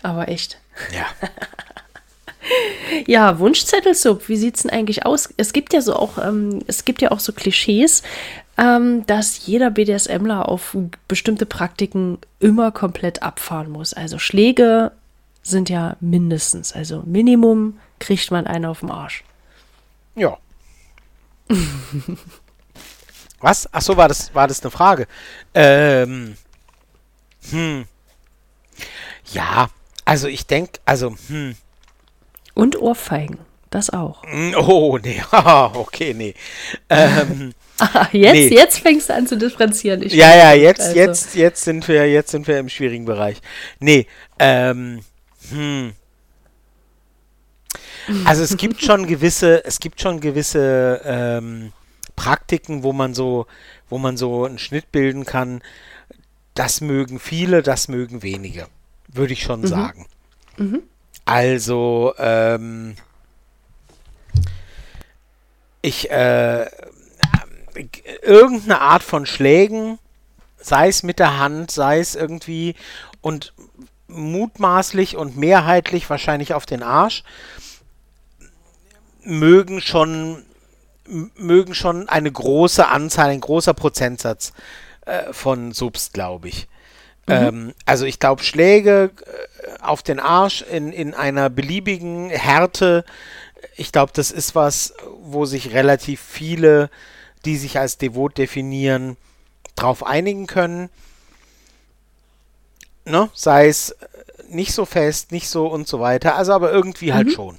Aber 0.03 0.27
echt. 0.27 0.59
Ja. 0.93 1.05
ja, 3.07 3.39
Wunschzettelsub, 3.39 4.29
wie 4.29 4.37
sieht 4.37 4.55
es 4.55 4.61
denn 4.61 4.71
eigentlich 4.71 5.05
aus? 5.05 5.29
Es 5.37 5.51
gibt 5.51 5.73
ja 5.73 5.81
so 5.81 5.95
auch, 5.95 6.17
ähm, 6.17 6.59
es 6.67 6.85
gibt 6.85 7.01
ja 7.01 7.11
auch 7.11 7.19
so 7.19 7.33
Klischees, 7.33 8.03
ähm, 8.57 9.05
dass 9.07 9.47
jeder 9.47 9.71
BDSMler 9.71 10.47
auf 10.47 10.77
bestimmte 11.07 11.45
Praktiken 11.45 12.19
immer 12.39 12.71
komplett 12.71 13.23
abfahren 13.23 13.71
muss. 13.71 13.93
Also 13.93 14.19
Schläge 14.19 14.91
sind 15.41 15.69
ja 15.69 15.97
mindestens, 15.99 16.73
also 16.73 17.03
Minimum 17.05 17.79
kriegt 17.99 18.31
man 18.31 18.45
einen 18.45 18.65
auf 18.65 18.81
den 18.81 18.91
Arsch. 18.91 19.23
Ja. 20.15 20.37
Was? 23.43 23.67
Ach 23.73 23.81
so, 23.81 23.97
war 23.97 24.07
das, 24.07 24.33
war 24.33 24.47
das 24.47 24.61
eine 24.61 24.71
Frage? 24.71 25.05
Ähm, 25.53 26.37
hm. 27.51 27.83
Ja, 29.33 29.69
also 30.05 30.29
ich 30.29 30.47
denke, 30.47 30.79
also, 30.85 31.13
hm. 31.27 31.55
Und 32.53 32.79
Ohrfeigen, 32.79 33.39
das 33.69 33.89
auch. 33.89 34.23
Hm, 34.23 34.55
oh, 34.55 34.97
nee, 34.97 35.21
okay, 35.31 36.13
nee. 36.13 36.35
Ähm, 36.89 37.53
ah, 37.79 38.07
jetzt, 38.13 38.33
nee. 38.33 38.47
jetzt 38.47 38.79
fängst 38.79 39.09
du 39.09 39.13
an 39.13 39.27
zu 39.27 39.37
differenzieren. 39.37 40.03
Ich 40.03 40.13
ja, 40.13 40.33
ja, 40.33 40.53
jetzt, 40.53 40.79
also. 40.79 40.95
jetzt, 40.95 41.35
jetzt 41.35 41.65
sind 41.65 41.85
wir, 41.89 42.09
jetzt 42.09 42.31
sind 42.31 42.47
wir 42.47 42.57
im 42.59 42.69
schwierigen 42.69 43.03
Bereich. 43.03 43.41
Nee, 43.81 44.07
ähm, 44.39 45.01
hm. 45.49 45.91
Also 48.23 48.43
es 48.43 48.55
gibt 48.55 48.81
schon 48.81 49.05
gewisse, 49.05 49.65
es 49.65 49.79
gibt 49.79 49.99
schon 49.99 50.21
gewisse, 50.21 51.01
ähm, 51.03 51.73
Praktiken, 52.15 52.83
wo 52.83 52.93
man 52.93 53.13
so, 53.13 53.47
wo 53.89 53.97
man 53.97 54.17
so 54.17 54.45
einen 54.45 54.59
Schnitt 54.59 54.91
bilden 54.91 55.25
kann, 55.25 55.61
das 56.53 56.81
mögen 56.81 57.19
viele, 57.19 57.63
das 57.63 57.87
mögen 57.87 58.21
wenige, 58.21 58.67
würde 59.07 59.33
ich 59.33 59.43
schon 59.43 59.61
mhm. 59.61 59.67
sagen. 59.67 60.05
Mhm. 60.57 60.83
Also, 61.25 62.13
ähm, 62.17 62.95
ich, 65.81 66.11
äh, 66.11 66.69
irgendeine 68.21 68.81
Art 68.81 69.03
von 69.03 69.25
Schlägen, 69.25 69.99
sei 70.57 70.87
es 70.87 71.03
mit 71.03 71.19
der 71.19 71.39
Hand, 71.39 71.71
sei 71.71 71.99
es 71.99 72.15
irgendwie 72.15 72.75
und 73.21 73.53
mutmaßlich 74.07 75.15
und 75.17 75.37
mehrheitlich 75.37 76.09
wahrscheinlich 76.09 76.53
auf 76.53 76.65
den 76.65 76.83
Arsch, 76.83 77.23
mögen 79.23 79.81
schon 79.81 80.43
mögen 81.07 81.75
schon 81.75 82.09
eine 82.09 82.31
große 82.31 82.87
Anzahl, 82.87 83.29
ein 83.29 83.41
großer 83.41 83.73
Prozentsatz 83.73 84.53
äh, 85.05 85.33
von 85.33 85.71
Subs, 85.71 86.11
glaube 86.11 86.49
ich. 86.49 86.67
Mhm. 87.27 87.33
Ähm, 87.33 87.73
also 87.85 88.05
ich 88.05 88.19
glaube, 88.19 88.43
Schläge 88.43 89.11
äh, 89.25 89.81
auf 89.81 90.03
den 90.03 90.19
Arsch 90.19 90.61
in, 90.61 90.91
in 90.91 91.13
einer 91.13 91.49
beliebigen 91.49 92.29
Härte, 92.29 93.05
ich 93.75 93.91
glaube, 93.91 94.11
das 94.13 94.31
ist 94.31 94.55
was, 94.55 94.93
wo 95.21 95.45
sich 95.45 95.73
relativ 95.73 96.21
viele, 96.21 96.89
die 97.45 97.57
sich 97.57 97.79
als 97.79 97.97
devot 97.97 98.37
definieren, 98.37 99.17
drauf 99.75 100.05
einigen 100.05 100.47
können. 100.47 100.89
Ne? 103.05 103.29
Sei 103.33 103.67
es 103.67 103.95
nicht 104.49 104.73
so 104.73 104.85
fest, 104.85 105.31
nicht 105.31 105.49
so 105.49 105.67
und 105.67 105.87
so 105.87 105.99
weiter, 105.99 106.35
also 106.35 106.53
aber 106.53 106.71
irgendwie 106.71 107.13
halt 107.13 107.27
mhm. 107.27 107.31
schon. 107.31 107.57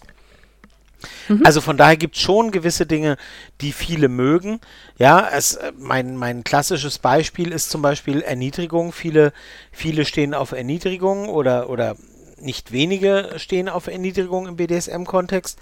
Mhm. 1.28 1.42
Also 1.44 1.60
von 1.60 1.76
daher 1.76 1.96
gibt 1.96 2.16
es 2.16 2.22
schon 2.22 2.50
gewisse 2.50 2.86
Dinge, 2.86 3.16
die 3.60 3.72
viele 3.72 4.08
mögen. 4.08 4.60
Ja, 4.98 5.28
es, 5.32 5.54
äh, 5.54 5.72
mein, 5.78 6.16
mein 6.16 6.44
klassisches 6.44 6.98
Beispiel 6.98 7.52
ist 7.52 7.70
zum 7.70 7.82
Beispiel 7.82 8.22
Erniedrigung. 8.22 8.92
Viele, 8.92 9.32
viele 9.72 10.04
stehen 10.04 10.34
auf 10.34 10.52
Erniedrigung 10.52 11.28
oder, 11.28 11.68
oder 11.68 11.96
nicht 12.40 12.72
wenige 12.72 13.32
stehen 13.36 13.68
auf 13.68 13.86
Erniedrigung 13.86 14.46
im 14.46 14.56
BDSM-Kontext. 14.56 15.58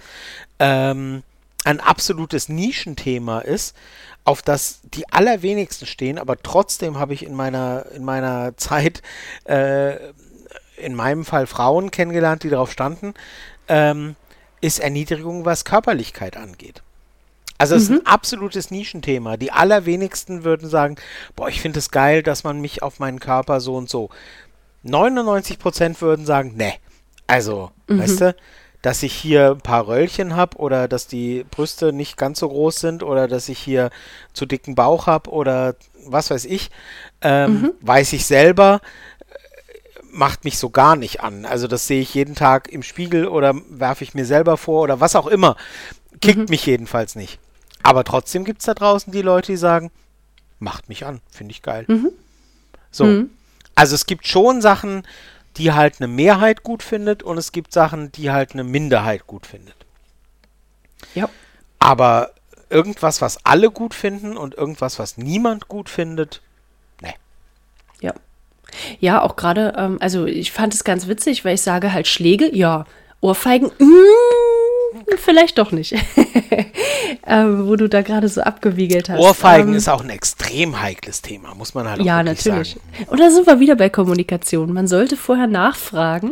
Ähm, 0.59 1.23
ein 1.65 1.79
absolutes 1.79 2.49
Nischenthema 2.49 3.39
ist, 3.39 3.75
auf 4.25 4.41
das 4.41 4.81
die 4.83 5.07
allerwenigsten 5.09 5.85
stehen, 5.85 6.17
aber 6.17 6.41
trotzdem 6.41 6.97
habe 6.99 7.13
ich 7.13 7.25
in 7.25 7.35
meiner, 7.35 7.85
in 7.95 8.03
meiner 8.03 8.55
Zeit 8.57 9.01
äh, 9.45 9.95
in 10.77 10.95
meinem 10.95 11.25
Fall 11.25 11.47
Frauen 11.47 11.91
kennengelernt, 11.91 12.43
die 12.43 12.49
darauf 12.49 12.71
standen. 12.71 13.13
Ähm, 13.67 14.15
ist 14.63 14.79
Erniedrigung, 14.79 15.43
was 15.43 15.65
Körperlichkeit 15.65 16.37
angeht. 16.37 16.81
Also 17.57 17.75
es 17.75 17.89
mhm. 17.89 17.95
ist 17.95 18.01
ein 18.01 18.07
absolutes 18.07 18.71
Nischenthema. 18.71 19.35
Die 19.35 19.51
allerwenigsten 19.51 20.45
würden 20.45 20.69
sagen, 20.69 20.95
boah, 21.35 21.49
ich 21.49 21.59
finde 21.59 21.79
es 21.79 21.91
geil, 21.91 22.23
dass 22.23 22.45
man 22.45 22.61
mich 22.61 22.81
auf 22.81 22.99
meinen 22.99 23.19
Körper 23.19 23.59
so 23.59 23.75
und 23.75 23.89
so. 23.89 24.09
99% 24.85 25.99
würden 25.99 26.25
sagen, 26.25 26.55
ne. 26.55 26.73
Also, 27.27 27.71
mhm. 27.87 27.99
weißt 27.99 28.21
du, 28.21 28.35
dass 28.81 29.03
ich 29.03 29.13
hier 29.13 29.51
ein 29.51 29.61
paar 29.61 29.87
Röllchen 29.87 30.35
habe 30.35 30.57
oder 30.57 30.87
dass 30.87 31.07
die 31.07 31.45
Brüste 31.51 31.91
nicht 31.91 32.15
ganz 32.15 32.39
so 32.39 32.47
groß 32.47 32.77
sind 32.77 33.03
oder 33.03 33.27
dass 33.27 33.49
ich 33.49 33.59
hier 33.59 33.89
zu 34.31 34.45
dicken 34.45 34.75
Bauch 34.75 35.07
habe 35.07 35.29
oder 35.29 35.75
was 36.05 36.31
weiß 36.31 36.45
ich, 36.45 36.71
ähm, 37.21 37.61
mhm. 37.61 37.71
weiß 37.81 38.13
ich 38.13 38.25
selber 38.25 38.79
macht 40.13 40.45
mich 40.45 40.57
so 40.57 40.69
gar 40.69 40.95
nicht 40.95 41.21
an. 41.21 41.45
Also 41.45 41.67
das 41.67 41.87
sehe 41.87 42.01
ich 42.01 42.13
jeden 42.13 42.35
Tag 42.35 42.69
im 42.69 42.83
Spiegel 42.83 43.27
oder 43.27 43.55
werfe 43.69 44.03
ich 44.03 44.13
mir 44.13 44.25
selber 44.25 44.57
vor 44.57 44.83
oder 44.83 44.99
was 44.99 45.15
auch 45.15 45.27
immer. 45.27 45.57
Kickt 46.21 46.37
mhm. 46.37 46.45
mich 46.49 46.65
jedenfalls 46.65 47.15
nicht. 47.15 47.39
Aber 47.81 48.03
trotzdem 48.03 48.45
gibt 48.45 48.59
es 48.59 48.65
da 48.65 48.73
draußen 48.73 49.11
die 49.11 49.21
Leute, 49.21 49.51
die 49.51 49.57
sagen, 49.57 49.91
macht 50.59 50.87
mich 50.87 51.05
an, 51.05 51.21
finde 51.29 51.51
ich 51.51 51.61
geil. 51.61 51.85
Mhm. 51.87 52.11
So. 52.91 53.05
Mhm. 53.05 53.29
Also 53.75 53.95
es 53.95 54.05
gibt 54.05 54.27
schon 54.27 54.61
Sachen, 54.61 55.05
die 55.57 55.73
halt 55.73 55.95
eine 55.99 56.07
Mehrheit 56.07 56.63
gut 56.63 56.83
findet 56.83 57.23
und 57.23 57.37
es 57.37 57.51
gibt 57.51 57.73
Sachen, 57.73 58.11
die 58.11 58.31
halt 58.31 58.53
eine 58.53 58.63
Minderheit 58.63 59.27
gut 59.27 59.45
findet. 59.45 59.75
Ja. 61.15 61.29
Aber 61.79 62.31
irgendwas, 62.69 63.21
was 63.21 63.45
alle 63.45 63.71
gut 63.71 63.93
finden 63.93 64.37
und 64.37 64.55
irgendwas, 64.55 64.99
was 64.99 65.17
niemand 65.17 65.67
gut 65.67 65.89
findet. 65.89 66.41
Ja, 68.99 69.21
auch 69.21 69.35
gerade, 69.35 69.73
ähm, 69.77 69.97
also 69.99 70.25
ich 70.25 70.51
fand 70.51 70.73
es 70.73 70.83
ganz 70.83 71.07
witzig, 71.07 71.45
weil 71.45 71.55
ich 71.55 71.61
sage 71.61 71.93
halt 71.93 72.07
Schläge, 72.07 72.55
ja, 72.55 72.85
Ohrfeigen, 73.21 73.71
mm, 73.77 75.15
vielleicht 75.17 75.57
doch 75.57 75.71
nicht. 75.71 75.95
ähm, 77.27 77.67
wo 77.67 77.75
du 77.75 77.87
da 77.87 78.01
gerade 78.01 78.27
so 78.27 78.41
abgewiegelt 78.41 79.09
hast. 79.09 79.19
Ohrfeigen 79.19 79.69
ähm, 79.69 79.75
ist 79.75 79.87
auch 79.87 80.03
ein 80.03 80.09
extrem 80.09 80.81
heikles 80.81 81.21
Thema, 81.21 81.55
muss 81.55 81.73
man 81.73 81.87
halt 81.87 82.01
auch 82.01 82.05
Ja, 82.05 82.21
natürlich. 82.21 82.71
Sagen. 82.71 83.07
Und 83.07 83.19
da 83.19 83.29
sind 83.29 83.47
wir 83.47 83.59
wieder 83.59 83.75
bei 83.75 83.89
Kommunikation. 83.89 84.73
Man 84.73 84.87
sollte 84.87 85.15
vorher 85.15 85.47
nachfragen. 85.47 86.31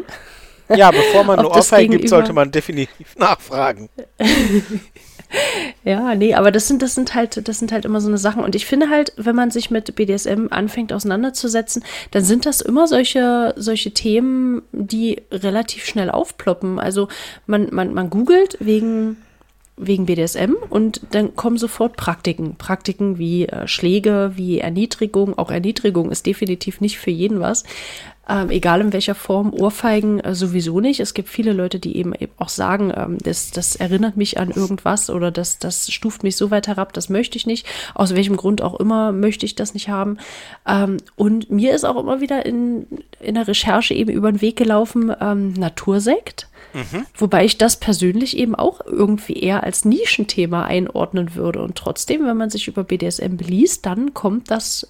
Ja, 0.75 0.91
bevor 0.91 1.23
man 1.23 1.39
eine 1.39 1.49
Ohrfeige 1.49 1.97
gibt, 1.97 2.09
sollte 2.09 2.33
man 2.33 2.51
definitiv 2.51 3.15
nachfragen. 3.17 3.89
ja, 5.83 6.15
nee, 6.15 6.33
aber 6.33 6.51
das 6.51 6.67
sind, 6.67 6.81
das 6.81 6.95
sind 6.95 7.15
halt, 7.15 7.47
das 7.47 7.59
sind 7.59 7.71
halt 7.71 7.85
immer 7.85 8.01
so 8.01 8.07
eine 8.07 8.17
Sachen. 8.17 8.43
Und 8.43 8.55
ich 8.55 8.65
finde 8.65 8.89
halt, 8.89 9.13
wenn 9.17 9.35
man 9.35 9.51
sich 9.51 9.71
mit 9.71 9.95
BDSM 9.95 10.47
anfängt 10.49 10.93
auseinanderzusetzen, 10.93 11.83
dann 12.11 12.23
sind 12.23 12.45
das 12.45 12.61
immer 12.61 12.87
solche, 12.87 13.53
solche 13.57 13.91
Themen, 13.91 14.61
die 14.71 15.21
relativ 15.31 15.85
schnell 15.85 16.09
aufploppen. 16.09 16.79
Also 16.79 17.07
man, 17.45 17.69
man, 17.71 17.93
man 17.93 18.09
googelt 18.09 18.57
wegen 18.59 19.17
wegen 19.81 20.05
BDSM 20.05 20.53
und 20.69 21.01
dann 21.11 21.35
kommen 21.35 21.57
sofort 21.57 21.97
Praktiken. 21.97 22.55
Praktiken 22.55 23.17
wie 23.17 23.47
äh, 23.47 23.67
Schläge, 23.67 24.33
wie 24.35 24.59
Erniedrigung. 24.59 25.37
Auch 25.37 25.51
Erniedrigung 25.51 26.11
ist 26.11 26.25
definitiv 26.25 26.81
nicht 26.81 26.99
für 26.99 27.11
jeden 27.11 27.39
was. 27.39 27.63
Ähm, 28.29 28.49
egal 28.51 28.81
in 28.81 28.93
welcher 28.93 29.15
Form, 29.15 29.51
Ohrfeigen 29.51 30.19
äh, 30.19 30.35
sowieso 30.35 30.79
nicht. 30.79 30.99
Es 30.99 31.13
gibt 31.13 31.27
viele 31.27 31.53
Leute, 31.53 31.79
die 31.79 31.97
eben, 31.97 32.13
eben 32.13 32.31
auch 32.37 32.49
sagen, 32.49 32.93
ähm, 32.95 33.17
das, 33.23 33.49
das 33.51 33.75
erinnert 33.75 34.15
mich 34.15 34.39
an 34.39 34.51
irgendwas 34.51 35.09
oder 35.09 35.31
das, 35.31 35.57
das 35.57 35.91
stuft 35.91 36.21
mich 36.21 36.37
so 36.37 36.51
weit 36.51 36.67
herab, 36.67 36.93
das 36.93 37.09
möchte 37.09 37.35
ich 37.37 37.47
nicht. 37.47 37.65
Aus 37.95 38.13
welchem 38.15 38.37
Grund 38.37 38.61
auch 38.61 38.79
immer 38.79 39.11
möchte 39.11 39.45
ich 39.45 39.55
das 39.55 39.73
nicht 39.73 39.89
haben. 39.89 40.17
Ähm, 40.67 40.97
und 41.15 41.49
mir 41.49 41.73
ist 41.73 41.83
auch 41.83 41.97
immer 41.97 42.21
wieder 42.21 42.45
in, 42.45 42.85
in 43.19 43.35
der 43.35 43.47
Recherche 43.47 43.95
eben 43.95 44.11
über 44.11 44.31
den 44.31 44.41
Weg 44.41 44.55
gelaufen, 44.55 45.11
ähm, 45.19 45.53
Natursekt. 45.53 46.47
Mhm. 46.73 47.05
Wobei 47.15 47.45
ich 47.45 47.57
das 47.57 47.77
persönlich 47.77 48.37
eben 48.37 48.55
auch 48.55 48.81
irgendwie 48.85 49.33
eher 49.33 49.63
als 49.63 49.85
Nischenthema 49.85 50.63
einordnen 50.65 51.35
würde. 51.35 51.61
Und 51.61 51.75
trotzdem, 51.75 52.25
wenn 52.25 52.37
man 52.37 52.49
sich 52.49 52.67
über 52.67 52.83
BDSM 52.83 53.37
beliest, 53.37 53.85
dann 53.85 54.13
kommt 54.13 54.51
das 54.51 54.87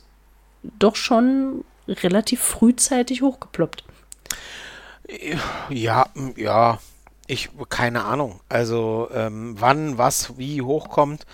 doch 0.79 0.95
schon 0.95 1.63
relativ 1.87 2.39
frühzeitig 2.41 3.21
hochgeploppt. 3.21 3.83
Ja, 5.69 6.07
ja, 6.35 6.79
ich, 7.27 7.49
keine 7.69 8.05
Ahnung. 8.05 8.39
Also, 8.49 9.09
ähm, 9.13 9.55
wann, 9.59 9.97
was, 9.97 10.37
wie 10.37 10.61
hochkommt. 10.61 11.25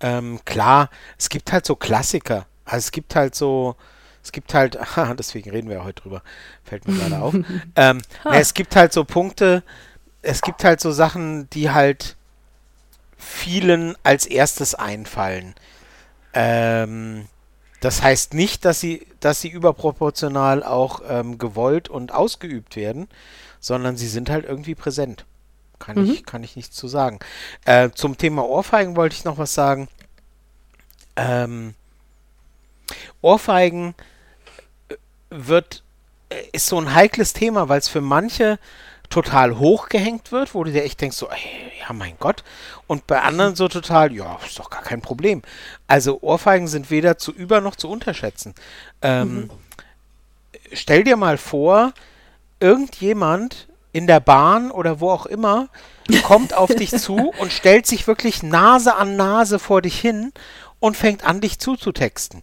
Ähm, 0.00 0.40
klar, 0.44 0.90
es 1.18 1.28
gibt 1.28 1.52
halt 1.52 1.66
so 1.66 1.76
Klassiker. 1.76 2.46
Also, 2.64 2.78
es 2.78 2.92
gibt 2.92 3.14
halt 3.14 3.34
so, 3.34 3.76
es 4.22 4.32
gibt 4.32 4.54
halt, 4.54 4.78
deswegen 5.18 5.50
reden 5.50 5.68
wir 5.68 5.76
ja 5.78 5.84
heute 5.84 6.02
drüber, 6.02 6.22
fällt 6.64 6.86
mir 6.86 6.94
gerade 6.98 7.18
auf. 7.20 7.34
ähm, 7.76 8.02
na, 8.24 8.34
es 8.38 8.54
gibt 8.54 8.76
halt 8.76 8.92
so 8.92 9.04
Punkte, 9.04 9.62
es 10.22 10.42
gibt 10.42 10.64
halt 10.64 10.80
so 10.80 10.92
Sachen, 10.92 11.50
die 11.50 11.70
halt 11.70 12.16
vielen 13.16 13.96
als 14.02 14.26
erstes 14.26 14.74
einfallen. 14.74 15.54
Ähm, 16.34 17.26
das 17.80 18.02
heißt 18.02 18.34
nicht, 18.34 18.64
dass 18.64 18.78
sie, 18.78 19.06
dass 19.18 19.40
sie 19.40 19.48
überproportional 19.48 20.62
auch 20.62 21.02
ähm, 21.08 21.38
gewollt 21.38 21.88
und 21.88 22.12
ausgeübt 22.12 22.76
werden, 22.76 23.08
sondern 23.58 23.96
sie 23.96 24.08
sind 24.08 24.30
halt 24.30 24.44
irgendwie 24.44 24.76
präsent. 24.76 25.24
Kann, 25.80 25.96
mhm. 25.96 26.12
ich, 26.12 26.24
kann 26.24 26.44
ich 26.44 26.54
nichts 26.54 26.76
zu 26.76 26.86
sagen. 26.86 27.18
Äh, 27.64 27.90
zum 27.90 28.16
Thema 28.16 28.46
Ohrfeigen 28.46 28.94
wollte 28.94 29.16
ich 29.16 29.24
noch 29.24 29.36
was 29.36 29.52
sagen. 29.52 29.88
Ähm, 31.16 31.74
Ohrfeigen 33.20 33.94
wird, 35.32 35.82
äh, 36.28 36.36
ist 36.52 36.66
so 36.66 36.78
ein 36.78 36.94
heikles 36.94 37.32
Thema, 37.32 37.68
weil 37.68 37.78
es 37.78 37.88
für 37.88 38.00
manche 38.00 38.58
total 39.10 39.58
hochgehängt 39.58 40.32
wird, 40.32 40.54
wo 40.54 40.64
du 40.64 40.72
dir 40.72 40.84
echt 40.84 41.00
denkst, 41.00 41.16
so, 41.16 41.28
ey, 41.28 41.72
ja, 41.80 41.92
mein 41.92 42.14
Gott. 42.18 42.42
Und 42.86 43.06
bei 43.06 43.20
anderen 43.20 43.54
so 43.54 43.68
total, 43.68 44.12
ja, 44.12 44.38
ist 44.44 44.58
doch 44.58 44.70
gar 44.70 44.82
kein 44.82 45.02
Problem. 45.02 45.42
Also 45.86 46.18
Ohrfeigen 46.22 46.66
sind 46.66 46.90
weder 46.90 47.18
zu 47.18 47.32
über 47.32 47.60
noch 47.60 47.76
zu 47.76 47.90
unterschätzen. 47.90 48.54
Ähm, 49.02 49.34
mhm. 49.34 49.50
Stell 50.72 51.04
dir 51.04 51.16
mal 51.16 51.36
vor, 51.36 51.92
irgendjemand 52.58 53.68
in 53.92 54.06
der 54.06 54.20
Bahn 54.20 54.70
oder 54.70 55.00
wo 55.00 55.10
auch 55.10 55.26
immer 55.26 55.68
kommt 56.24 56.54
auf 56.54 56.74
dich 56.74 56.90
zu 56.98 57.32
und 57.38 57.52
stellt 57.52 57.86
sich 57.86 58.06
wirklich 58.06 58.42
Nase 58.42 58.96
an 58.96 59.16
Nase 59.16 59.58
vor 59.58 59.82
dich 59.82 60.00
hin 60.00 60.32
und 60.80 60.96
fängt 60.96 61.24
an, 61.24 61.40
dich 61.40 61.58
zuzutexten. 61.58 62.42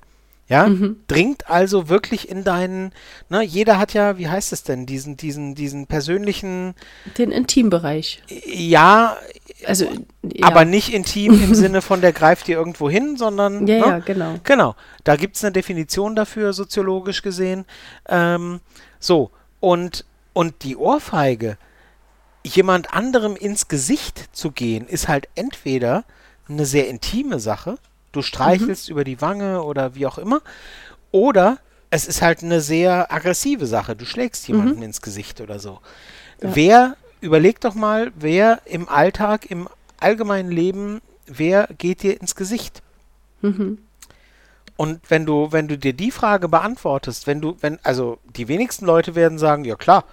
Ja, 0.50 0.68
mhm. 0.68 0.97
dringt 1.08 1.47
also 1.47 1.89
wirklich 1.89 2.28
in 2.28 2.43
deinen, 2.43 2.91
ne, 3.30 3.43
jeder 3.43 3.78
hat 3.78 3.93
ja, 3.93 4.18
wie 4.18 4.30
heißt 4.30 4.52
es 4.52 4.64
denn, 4.64 4.88
diesen, 4.88 5.16
diesen, 5.16 5.54
diesen 5.54 5.86
persönlichen. 5.86 6.74
Den 7.20 7.32
Intimbereich. 7.32 8.24
Ja, 8.47 9.16
also, 9.68 9.86
ja. 10.24 10.47
aber 10.47 10.66
nicht 10.66 10.91
intim 10.91 11.34
im 11.43 11.54
Sinne 11.54 11.84
von 11.84 12.02
der 12.02 12.14
greift 12.14 12.47
dir 12.47 12.58
irgendwo 12.58 12.89
hin, 12.89 13.16
sondern. 13.16 13.68
Ja, 13.68 13.76
ne? 13.76 13.86
ja, 13.86 14.00
genau. 14.00 14.36
Genau. 14.43 14.76
Da 15.04 15.18
gibt 15.18 15.36
es 15.36 15.43
eine 15.43 15.52
Definition 15.52 16.16
dafür, 16.16 16.52
soziologisch 16.52 17.22
gesehen. 17.22 17.66
Ähm, 18.08 18.60
so, 19.00 19.30
und, 19.60 20.04
und 20.34 20.64
die 20.64 20.78
Ohrfeige, 20.78 21.60
jemand 22.43 22.91
anderem 22.91 23.36
ins 23.36 23.68
Gesicht 23.68 24.36
zu 24.36 24.50
gehen, 24.50 24.88
ist 24.88 25.08
halt 25.08 25.28
entweder 25.36 26.06
eine 26.47 26.66
sehr 26.66 26.88
intime 26.88 27.39
Sache 27.39 27.78
Du 28.12 28.22
streichelst 28.22 28.89
mhm. 28.89 28.91
über 28.91 29.03
die 29.03 29.22
Wange 29.22 29.64
oder 29.64 29.95
wie 29.95 30.05
auch 30.05 30.18
immer. 30.18 30.41
Oder 31.12 31.60
es 31.89 32.07
ist 32.07 32.22
halt 32.22 32.43
eine 32.43 32.62
sehr 32.62 33.12
aggressive 33.12 33.66
Sache. 33.66 33.95
Du 33.95 34.05
schlägst 34.05 34.47
jemanden 34.47 34.78
mhm. 34.78 34.84
ins 34.84 35.01
Gesicht 35.01 35.41
oder 35.41 35.60
so. 35.60 35.80
Ja. 36.41 36.55
Wer, 36.55 36.97
überleg 37.22 37.60
doch 37.62 37.76
mal, 37.76 38.12
wer 38.16 38.62
im 38.66 38.88
Alltag, 38.88 39.49
im 39.49 39.68
allgemeinen 39.99 40.51
Leben, 40.51 41.01
wer 41.26 41.68
geht 41.78 42.03
dir 42.03 42.20
ins 42.20 42.36
Gesicht? 42.36 42.82
Mhm. 43.41 43.80
Und 44.78 45.01
wenn 45.10 45.26
du, 45.26 45.51
wenn 45.51 45.68
du 45.68 45.78
dir 45.78 45.93
die 45.93 46.12
Frage 46.12 46.47
beantwortest, 46.47 47.28
wenn 47.28 47.41
du, 47.41 47.57
wenn, 47.60 47.80
also 47.84 48.18
die 48.38 48.47
wenigsten 48.47 48.86
Leute 48.86 49.14
werden 49.14 49.38
sagen, 49.38 49.66
ja 49.66 49.76
klar, 49.76 50.05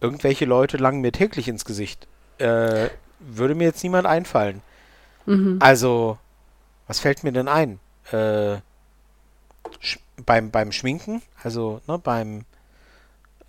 irgendwelche 0.00 0.44
Leute 0.44 0.76
langen 0.76 1.00
mir 1.00 1.12
täglich 1.12 1.48
ins 1.48 1.64
Gesicht. 1.64 2.06
Äh, 2.38 2.90
würde 3.18 3.54
mir 3.54 3.64
jetzt 3.64 3.82
niemand 3.82 4.06
einfallen. 4.06 4.62
Mhm. 5.26 5.56
Also, 5.60 6.18
was 6.86 7.00
fällt 7.00 7.24
mir 7.24 7.32
denn 7.32 7.48
ein? 7.48 7.78
Äh, 8.12 8.56
beim, 10.24 10.50
beim 10.50 10.72
Schminken, 10.72 11.22
also 11.42 11.80
ne, 11.86 11.98
beim 11.98 12.44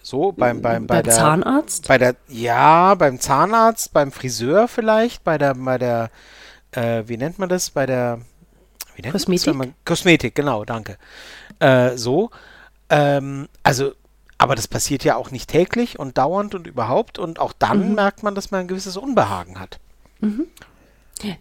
so, 0.05 0.31
beim, 0.31 0.61
beim, 0.61 0.85
bei 0.85 0.97
beim 0.97 1.03
der, 1.05 1.13
Zahnarzt? 1.15 1.87
Bei 1.87 1.97
der, 1.97 2.15
ja, 2.27 2.93
beim 2.93 3.19
Zahnarzt, 3.19 3.91
beim 3.91 4.11
Friseur 4.11 4.67
vielleicht, 4.67 5.23
bei 5.23 5.39
der, 5.39 5.55
bei 5.55 5.79
der, 5.79 6.11
äh, 6.73 7.01
wie 7.07 7.17
nennt 7.17 7.39
man 7.39 7.49
das? 7.49 7.71
Bei 7.71 7.87
der, 7.87 8.19
Kosmetik? 9.11 9.55
Man, 9.55 9.73
Kosmetik, 9.83 10.35
genau, 10.35 10.63
danke. 10.63 10.97
Äh, 11.57 11.97
so, 11.97 12.29
ähm, 12.91 13.47
also, 13.63 13.93
aber 14.37 14.53
das 14.53 14.67
passiert 14.67 15.03
ja 15.03 15.15
auch 15.15 15.31
nicht 15.31 15.49
täglich 15.49 15.97
und 15.97 16.19
dauernd 16.19 16.53
und 16.53 16.67
überhaupt 16.67 17.17
und 17.17 17.39
auch 17.39 17.53
dann 17.53 17.89
mhm. 17.89 17.95
merkt 17.95 18.21
man, 18.21 18.35
dass 18.35 18.51
man 18.51 18.61
ein 18.61 18.67
gewisses 18.67 18.97
Unbehagen 18.97 19.59
hat. 19.59 19.79
Mhm. 20.19 20.45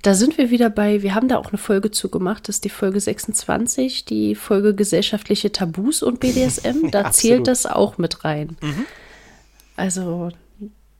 Da 0.02 0.14
sind 0.14 0.38
wir 0.38 0.50
wieder 0.50 0.70
bei, 0.70 1.02
wir 1.02 1.14
haben 1.14 1.28
da 1.28 1.36
auch 1.36 1.48
eine 1.48 1.58
Folge 1.58 1.90
zu 1.90 2.08
gemacht, 2.08 2.48
das 2.48 2.56
ist 2.56 2.64
die 2.64 2.70
Folge 2.70 3.00
26, 3.00 4.04
die 4.04 4.34
Folge 4.34 4.74
gesellschaftliche 4.74 5.50
Tabus 5.50 6.02
und 6.02 6.20
BDSM. 6.20 6.90
Da 6.90 7.02
ja, 7.02 7.10
zählt 7.10 7.46
das 7.48 7.66
auch 7.66 7.98
mit 7.98 8.24
rein. 8.24 8.56
Mhm. 8.60 8.86
Also 9.76 10.30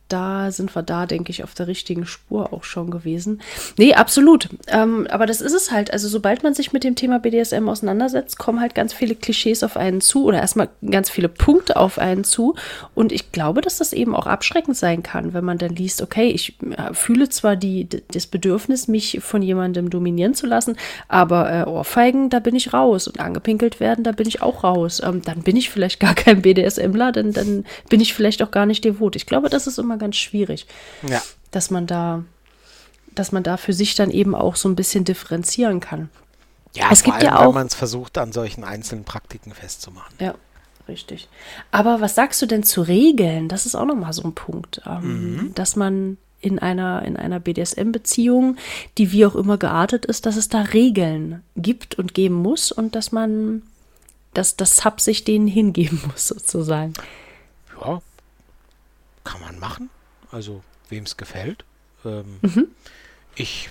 da 0.09 0.51
sind 0.51 0.75
wir 0.77 0.83
da, 0.83 1.07
denke 1.07 1.31
ich, 1.31 1.45
auf 1.45 1.55
der 1.55 1.67
richtigen 1.67 2.05
Spur 2.05 2.53
auch 2.53 2.65
schon 2.65 2.91
gewesen. 2.91 3.41
Nee, 3.79 3.95
absolut. 3.95 4.49
Ähm, 4.69 5.07
aber 5.11 5.27
das 5.27 5.41
ist 5.41 5.55
es 5.55 5.71
halt. 5.71 5.93
Also, 5.93 6.09
sobald 6.09 6.43
man 6.43 6.55
sich 6.55 6.73
mit 6.73 6.85
dem 6.85 6.95
Thema 6.95 7.19
BDSM 7.19 7.69
auseinandersetzt, 7.69 8.39
kommen 8.39 8.61
halt 8.61 8.75
ganz 8.75 8.93
viele 8.93 9.15
Klischees 9.15 9.63
auf 9.65 9.77
einen 9.77 10.01
zu 10.01 10.25
oder 10.25 10.39
erstmal 10.39 10.69
ganz 10.89 11.09
viele 11.09 11.29
Punkte 11.29 11.77
auf 11.77 11.99
einen 11.99 12.25
zu. 12.25 12.55
Und 12.95 13.13
ich 13.13 13.33
glaube, 13.33 13.63
dass 13.63 13.79
das 13.79 13.93
eben 13.93 14.15
auch 14.15 14.27
abschreckend 14.27 14.77
sein 14.77 15.03
kann, 15.03 15.33
wenn 15.33 15.45
man 15.45 15.59
dann 15.59 15.75
liest, 15.75 16.03
okay, 16.03 16.29
ich 16.29 16.57
äh, 16.71 16.93
fühle 16.93 17.29
zwar 17.31 17.57
die, 17.57 17.89
das 18.13 18.27
Bedürfnis, 18.27 18.89
mich 18.89 19.21
von 19.23 19.43
jemandem 19.43 19.89
dominieren 19.91 20.35
zu 20.35 20.47
lassen, 20.47 20.77
aber 21.09 21.51
äh, 21.51 21.65
Ohrfeigen, 21.65 22.31
da 22.31 22.41
bin 22.41 22.55
ich 22.55 22.73
raus. 22.73 23.09
Und 23.09 23.21
angepinkelt 23.21 23.81
werden, 23.81 24.05
da 24.05 24.13
bin 24.13 24.29
ich 24.29 24.43
auch 24.43 24.65
raus. 24.65 25.01
Ähm, 25.05 25.23
dann 25.23 25.43
bin 25.43 25.57
ich 25.57 25.71
vielleicht 25.71 25.99
gar 25.99 26.15
kein 26.15 26.43
BDSMler, 26.43 27.13
denn 27.13 27.33
dann 27.33 27.65
bin 27.89 28.01
ich 28.01 28.15
vielleicht 28.15 28.43
auch 28.43 28.51
gar 28.51 28.67
nicht 28.67 28.85
devot. 28.85 29.17
Ich 29.17 29.27
glaube, 29.27 29.49
das 29.49 29.67
ist 29.67 29.79
immer 29.79 29.94
immer 29.95 29.99
ganz 29.99 30.17
schwierig. 30.17 30.67
Ja. 31.09 31.23
Dass 31.51 31.71
man 31.71 31.87
da 31.87 32.25
dass 33.15 33.31
man 33.31 33.45
da 33.45 33.57
für 33.57 33.73
sich 33.73 33.95
dann 33.95 34.11
eben 34.11 34.35
auch 34.35 34.57
so 34.57 34.69
ein 34.69 34.75
bisschen 34.75 35.05
differenzieren 35.05 35.79
kann. 35.79 36.11
Ja, 36.75 36.89
es 36.91 37.05
gibt 37.05 37.15
allem, 37.15 37.27
ja 37.27 37.39
auch, 37.39 37.47
wenn 37.47 37.55
man 37.55 37.67
es 37.69 37.75
versucht, 37.77 38.19
an 38.19 38.33
solchen 38.33 38.65
einzelnen 38.65 39.05
Praktiken 39.05 39.53
festzumachen. 39.53 40.17
Ja, 40.19 40.35
richtig. 40.89 41.29
Aber 41.71 42.01
was 42.01 42.17
sagst 42.17 42.43
du 42.43 42.47
denn 42.47 42.65
zu 42.65 42.83
Regeln? 42.83 43.49
Das 43.49 43.67
ist 43.67 43.77
auch 43.77 43.85
nochmal 43.85 44.13
so 44.13 44.25
ein 44.25 44.35
Punkt, 44.35 44.83
ähm, 44.85 45.37
mhm. 45.37 45.55
dass 45.55 45.77
man 45.77 46.19
in 46.41 46.59
einer, 46.59 47.03
in 47.03 47.17
einer 47.17 47.39
BDSM-Beziehung, 47.39 48.57
die 48.99 49.13
wie 49.13 49.25
auch 49.25 49.37
immer 49.37 49.59
geartet 49.59 50.05
ist, 50.05 50.27
dass 50.27 50.35
es 50.35 50.49
da 50.49 50.63
Regeln 50.63 51.45
gibt 51.55 51.95
und 51.95 52.15
geben 52.15 52.35
muss 52.35 52.73
und 52.73 52.97
dass 52.97 53.13
man, 53.13 53.63
dass 54.35 54.57
das 54.57 54.77
Sub 54.77 55.01
sich 55.01 55.23
denen 55.23 55.47
hingeben 55.47 56.03
muss, 56.09 56.27
sozusagen. 56.27 56.95
Ja, 57.81 58.03
kann 59.25 59.41
man 59.41 59.59
machen. 59.59 59.91
Also, 60.31 60.63
wem 60.89 61.05
es 61.05 61.17
gefällt. 61.17 61.65
Ähm, 62.05 62.39
mhm. 62.43 62.69
Ich 63.35 63.71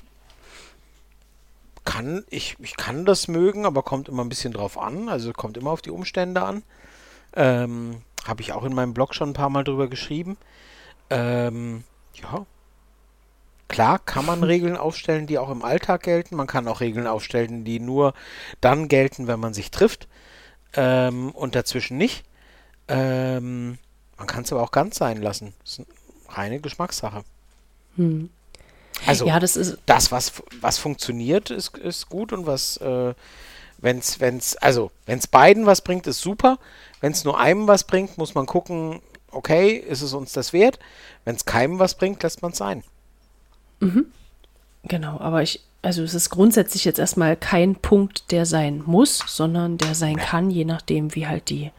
kann, 1.86 2.24
ich, 2.30 2.56
ich 2.60 2.78
kann 2.78 3.06
das 3.06 3.28
mögen, 3.28 3.66
aber 3.66 3.84
kommt 3.84 4.10
immer 4.10 4.24
ein 4.24 4.30
bisschen 4.30 4.54
drauf 4.54 4.78
an. 4.78 5.10
Also 5.10 5.34
kommt 5.34 5.58
immer 5.58 5.72
auf 5.72 5.82
die 5.82 5.92
Umstände 5.92 6.42
an. 6.42 6.64
Ähm, 7.36 8.02
Habe 8.26 8.42
ich 8.42 8.54
auch 8.54 8.64
in 8.64 8.74
meinem 8.74 8.94
Blog 8.94 9.16
schon 9.16 9.30
ein 9.30 9.34
paar 9.34 9.50
Mal 9.50 9.64
drüber 9.64 9.88
geschrieben. 9.88 10.38
Ähm, 11.10 11.84
ja. 12.14 12.46
Klar 13.68 14.00
kann 14.00 14.26
man 14.26 14.44
Regeln 14.44 14.78
aufstellen, 14.78 15.28
die 15.28 15.38
auch 15.38 15.50
im 15.50 15.64
Alltag 15.64 16.04
gelten. 16.04 16.36
Man 16.36 16.48
kann 16.48 16.68
auch 16.68 16.80
Regeln 16.80 17.08
aufstellen, 17.08 17.66
die 17.66 17.80
nur 17.80 18.14
dann 18.62 18.88
gelten, 18.88 19.28
wenn 19.28 19.40
man 19.40 19.54
sich 19.54 19.72
trifft. 19.72 20.08
Ähm, 20.76 21.32
und 21.32 21.56
dazwischen 21.56 21.98
nicht. 21.98 22.24
Ähm, 22.88 23.78
man 24.18 24.28
kann 24.28 24.44
es 24.44 24.52
aber 24.52 24.62
auch 24.62 24.72
ganz 24.72 24.98
sein 24.98 25.22
lassen. 25.22 25.54
Das 25.62 25.74
ist 25.74 25.80
eine 25.80 26.38
reine 26.38 26.60
Geschmackssache. 26.60 27.24
Hm. 27.96 28.30
Also 29.06 29.26
ja, 29.26 29.40
das, 29.40 29.56
ist 29.56 29.78
das 29.86 30.12
was, 30.12 30.34
was 30.62 30.78
funktioniert, 30.78 31.50
ist, 31.50 31.78
ist 31.78 32.10
gut 32.10 32.32
und 32.32 32.46
was, 32.46 32.78
äh, 32.78 33.14
wenn 33.80 33.98
es, 33.98 34.20
wenn's, 34.20 34.56
also, 34.58 34.92
wenn 35.06 35.20
es 35.20 35.28
beiden 35.28 35.66
was 35.66 35.82
bringt, 35.82 36.08
ist 36.08 36.22
super. 36.22 36.58
Wenn 37.02 37.12
es 37.12 37.26
nur 37.26 37.40
einem 37.40 37.68
was 37.68 37.84
bringt, 37.84 38.18
muss 38.18 38.34
man 38.34 38.46
gucken, 38.46 39.02
okay, 39.32 39.74
ist 39.76 40.02
es 40.02 40.14
uns 40.14 40.32
das 40.32 40.54
wert? 40.54 40.80
Wenn 41.26 41.36
es 41.36 41.46
keinem 41.46 41.80
was 41.80 41.96
bringt, 41.96 42.24
lässt 42.24 42.42
man 42.42 42.52
es 42.52 42.58
sein. 42.58 42.84
Mhm. 43.80 44.06
Genau, 44.84 45.20
aber 45.20 45.42
ich, 45.42 45.62
also 45.82 46.04
es 46.04 46.14
ist 46.14 46.30
grundsätzlich 46.30 46.86
jetzt 46.86 47.00
erstmal 47.00 47.36
kein 47.36 47.76
Punkt, 47.76 48.32
der 48.32 48.46
sein 48.46 48.84
muss, 48.86 49.24
sondern 49.28 49.78
der 49.78 49.96
sein 49.96 50.18
kann, 50.18 50.50
je 50.50 50.66
nachdem, 50.66 51.14
wie 51.16 51.28
halt 51.28 51.50
die, 51.50 51.72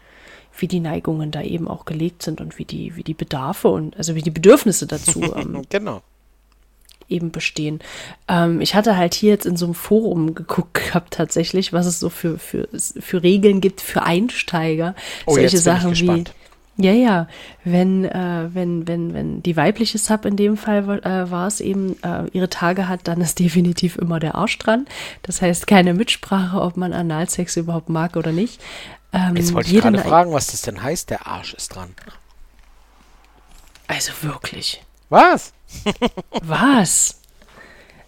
wie 0.56 0.68
die 0.68 0.80
Neigungen 0.80 1.30
da 1.30 1.42
eben 1.42 1.68
auch 1.68 1.84
gelegt 1.84 2.22
sind 2.22 2.40
und 2.40 2.58
wie 2.58 2.64
die, 2.64 2.96
wie 2.96 3.02
die 3.02 3.14
Bedarfe 3.14 3.68
und 3.68 3.96
also 3.96 4.14
wie 4.14 4.22
die 4.22 4.30
Bedürfnisse 4.30 4.86
dazu 4.86 5.22
ähm, 5.36 5.62
genau 5.68 6.02
eben 7.08 7.30
bestehen. 7.30 7.80
Ähm, 8.28 8.60
ich 8.60 8.74
hatte 8.74 8.96
halt 8.96 9.14
hier 9.14 9.30
jetzt 9.30 9.46
in 9.46 9.56
so 9.56 9.66
einem 9.66 9.74
Forum 9.74 10.34
geguckt 10.34 10.74
gehabt 10.74 11.14
tatsächlich, 11.14 11.72
was 11.72 11.86
es 11.86 12.00
so 12.00 12.08
für, 12.08 12.38
für, 12.38 12.68
für 12.72 13.22
Regeln 13.22 13.60
gibt 13.60 13.80
für 13.80 14.02
Einsteiger. 14.02 14.94
Oh, 15.26 15.34
Solche 15.34 15.58
Sachen 15.58 15.96
wie. 15.98 16.24
Ja, 16.76 16.90
ja, 16.90 17.28
wenn, 17.62 18.04
äh, 18.04 18.48
wenn, 18.52 18.88
wenn, 18.88 19.14
wenn 19.14 19.42
die 19.44 19.56
weibliche 19.56 19.96
Sub 19.96 20.24
in 20.24 20.34
dem 20.34 20.56
Fall 20.56 20.82
äh, 21.04 21.30
war 21.30 21.46
es 21.46 21.60
eben, 21.60 21.94
äh, 22.02 22.26
ihre 22.32 22.50
Tage 22.50 22.88
hat, 22.88 23.06
dann 23.06 23.20
ist 23.20 23.38
definitiv 23.38 23.96
immer 23.96 24.18
der 24.18 24.34
Arsch 24.34 24.58
dran. 24.58 24.86
Das 25.22 25.40
heißt, 25.40 25.68
keine 25.68 25.94
Mitsprache, 25.94 26.60
ob 26.60 26.76
man 26.76 26.92
Analsex 26.92 27.56
überhaupt 27.56 27.90
mag 27.90 28.16
oder 28.16 28.32
nicht. 28.32 28.60
Ähm, 29.14 29.36
Jetzt 29.36 29.54
wollte 29.54 29.70
ich 29.70 29.80
gerade 29.80 29.98
fragen, 29.98 30.32
was 30.32 30.48
das 30.48 30.62
denn 30.62 30.82
heißt, 30.82 31.08
der 31.08 31.26
Arsch 31.26 31.54
ist 31.54 31.68
dran. 31.68 31.94
Also 33.86 34.12
wirklich. 34.22 34.82
Was? 35.08 35.52
Was? 36.42 37.20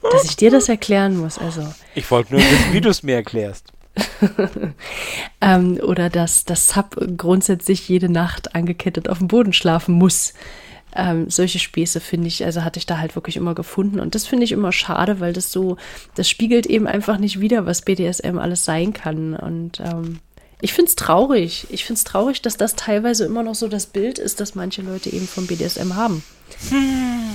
Dass 0.02 0.24
ich 0.24 0.36
dir 0.36 0.50
das 0.50 0.68
erklären 0.68 1.16
muss, 1.16 1.38
also. 1.38 1.72
Ich 1.94 2.10
wollte 2.10 2.34
nur 2.34 2.42
wissen, 2.42 2.72
wie 2.72 2.80
du 2.80 2.88
es 2.88 3.02
mir 3.02 3.16
erklärst. 3.16 3.72
ähm, 5.40 5.78
oder 5.82 6.10
dass 6.10 6.44
das 6.44 6.68
Sub 6.68 6.96
grundsätzlich 7.16 7.88
jede 7.88 8.08
Nacht 8.08 8.54
angekettet 8.54 9.08
auf 9.08 9.18
dem 9.18 9.28
Boden 9.28 9.52
schlafen 9.52 9.94
muss. 9.94 10.34
Ähm, 10.94 11.28
solche 11.30 11.58
Späße 11.58 12.00
finde 12.00 12.28
ich, 12.28 12.44
also 12.44 12.62
hatte 12.62 12.78
ich 12.78 12.86
da 12.86 12.98
halt 12.98 13.14
wirklich 13.16 13.36
immer 13.36 13.54
gefunden. 13.54 14.00
Und 14.00 14.14
das 14.14 14.26
finde 14.26 14.44
ich 14.44 14.52
immer 14.52 14.72
schade, 14.72 15.20
weil 15.20 15.32
das 15.32 15.52
so, 15.52 15.76
das 16.14 16.28
spiegelt 16.28 16.66
eben 16.66 16.86
einfach 16.86 17.18
nicht 17.18 17.40
wieder, 17.40 17.66
was 17.66 17.82
BDSM 17.82 18.38
alles 18.38 18.64
sein 18.64 18.92
kann. 18.92 19.34
Und 19.34 19.80
ähm, 19.80 20.20
ich 20.60 20.72
finde 20.72 20.88
es 20.88 20.96
traurig. 20.96 21.66
Ich 21.70 21.84
finde 21.84 21.98
es 21.98 22.04
traurig, 22.04 22.42
dass 22.42 22.56
das 22.56 22.74
teilweise 22.74 23.24
immer 23.24 23.42
noch 23.42 23.54
so 23.54 23.68
das 23.68 23.86
Bild 23.86 24.18
ist, 24.18 24.40
das 24.40 24.54
manche 24.54 24.82
Leute 24.82 25.10
eben 25.10 25.28
vom 25.28 25.46
BDSM 25.46 25.94
haben. 25.94 26.22
Hm. 26.70 27.30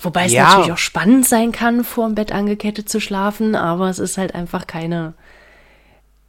Wobei 0.00 0.26
es 0.26 0.32
ja. 0.32 0.48
natürlich 0.48 0.72
auch 0.72 0.78
spannend 0.78 1.26
sein 1.26 1.52
kann, 1.52 1.84
vor 1.84 2.06
dem 2.06 2.14
Bett 2.14 2.32
angekettet 2.32 2.88
zu 2.88 3.00
schlafen, 3.00 3.54
aber 3.54 3.90
es 3.90 3.98
ist 3.98 4.16
halt 4.16 4.34
einfach 4.34 4.66
keine. 4.66 5.14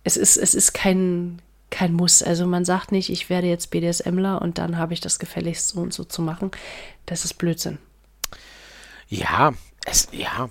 Es 0.04 0.18
ist, 0.18 0.38
es 0.38 0.56
ist 0.56 0.74
kein, 0.74 1.42
kein 1.70 1.94
Muss. 1.94 2.24
Also 2.24 2.48
man 2.48 2.66
sagt 2.66 2.92
nicht, 2.92 3.10
ich 3.10 3.30
werde 3.30 3.48
jetzt 3.48 3.70
BDSMler 3.70 4.42
und 4.42 4.58
dann 4.58 4.78
habe 4.78 4.94
ich 4.94 5.02
das 5.02 5.20
gefälligst 5.20 5.70
so 5.70 5.82
und 5.82 5.94
so 5.94 6.04
zu 6.04 6.22
machen. 6.22 6.52
Das 7.06 7.26
ist 7.26 7.36
Blödsinn. 7.36 7.78
Ja, 9.08 9.54
es, 9.86 10.08
ja. 10.12 10.50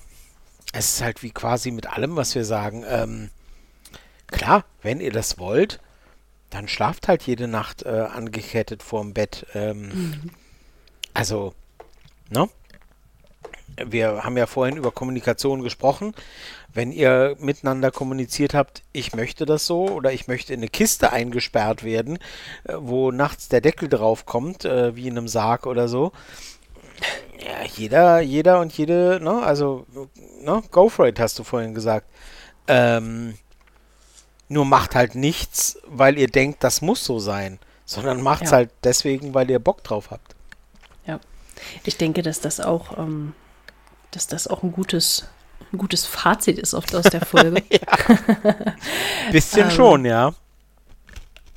Es 0.73 0.95
ist 0.95 1.03
halt 1.03 1.23
wie 1.23 1.31
quasi 1.31 1.71
mit 1.71 1.87
allem, 1.87 2.17
was 2.17 2.35
wir 2.35 2.45
sagen. 2.45 2.85
Ähm, 2.87 3.31
klar, 4.29 4.65
wenn 4.83 5.01
ihr 5.01 5.13
das 5.13 5.39
wollt, 5.39 5.81
dann 6.51 6.69
schlaft 6.69 7.09
halt 7.09 7.23
jede 7.25 7.49
Nacht 7.49 7.83
äh, 7.83 7.89
angekettet 7.89 8.83
vorm 8.83 9.13
Bett. 9.13 9.47
Ähm, 9.55 9.89
mhm. 9.89 10.31
Also, 11.15 11.55
ne? 12.31 12.49
Wir 13.85 14.25
haben 14.25 14.37
ja 14.37 14.47
vorhin 14.47 14.77
über 14.77 14.91
Kommunikation 14.91 15.63
gesprochen. 15.63 16.15
Wenn 16.73 16.91
ihr 16.91 17.37
miteinander 17.39 17.91
kommuniziert 17.91 18.53
habt, 18.53 18.83
ich 18.93 19.15
möchte 19.15 19.47
das 19.47 19.67
so 19.67 19.89
oder 19.89 20.13
ich 20.13 20.27
möchte 20.27 20.53
in 20.53 20.61
eine 20.61 20.69
Kiste 20.69 21.13
eingesperrt 21.13 21.85
werden, 21.85 22.19
äh, 22.65 22.75
wo 22.79 23.11
nachts 23.11 23.49
der 23.49 23.61
Deckel 23.61 23.89
drauf 23.89 24.27
kommt, 24.27 24.65
äh, 24.65 24.97
wie 24.97 25.07
in 25.07 25.17
einem 25.17 25.29
Sarg 25.29 25.67
oder 25.67 25.89
so. 25.89 26.13
Ja, 27.39 27.65
jeder, 27.77 28.21
jeder 28.21 28.61
und 28.61 28.77
jede, 28.77 29.21
ne, 29.23 29.43
also, 29.43 29.87
ne, 30.43 30.63
go 30.73 30.89
for 30.89 31.07
it, 31.07 31.21
hast 31.21 31.39
du 31.39 31.45
vorhin 31.45 31.75
gesagt. 31.75 32.09
Ähm, 32.67 33.35
nur 34.49 34.65
macht 34.65 34.95
halt 34.95 35.15
nichts, 35.15 35.79
weil 35.87 36.19
ihr 36.19 36.29
denkt, 36.29 36.65
das 36.65 36.81
muss 36.81 37.05
so 37.05 37.19
sein, 37.19 37.59
sondern 37.85 38.23
macht 38.23 38.45
es 38.45 38.51
ja. 38.51 38.59
halt 38.59 38.71
deswegen, 38.85 39.35
weil 39.35 39.51
ihr 39.51 39.59
Bock 39.59 39.85
drauf 39.85 40.11
habt. 40.11 40.35
Ja, 41.07 41.21
ich 41.85 41.97
denke, 41.97 42.23
dass 42.23 42.41
das 42.41 42.61
auch, 42.61 42.99
ähm, 42.99 43.35
dass 44.11 44.27
das 44.27 44.47
auch 44.47 44.63
ein 44.63 44.73
gutes, 44.73 45.27
ein 45.73 45.79
gutes 45.79 46.07
Fazit 46.07 46.59
ist 46.59 46.75
oft 46.75 46.95
aus 46.95 47.05
der 47.05 47.25
Folge. 47.25 47.63
Bisschen 49.33 49.65
ähm, 49.65 49.71
schon, 49.71 50.05
ja. 50.05 50.35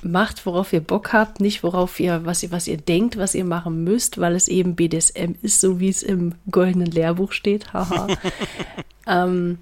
Macht, 0.02 0.44
worauf 0.46 0.72
ihr 0.72 0.80
Bock 0.80 1.12
habt, 1.12 1.40
nicht 1.40 1.62
worauf 1.62 2.00
ihr, 2.00 2.26
was 2.26 2.42
ihr, 2.42 2.50
was 2.50 2.66
ihr 2.66 2.76
denkt, 2.76 3.16
was 3.16 3.34
ihr 3.34 3.44
machen 3.44 3.84
müsst, 3.84 4.18
weil 4.18 4.34
es 4.34 4.48
eben 4.48 4.74
BDSM 4.74 5.34
ist, 5.42 5.60
so 5.60 5.78
wie 5.78 5.88
es 5.88 6.02
im 6.02 6.34
goldenen 6.50 6.90
Lehrbuch 6.90 7.32
steht. 7.32 7.72
Haha. 7.72 8.08
ähm, 9.06 9.58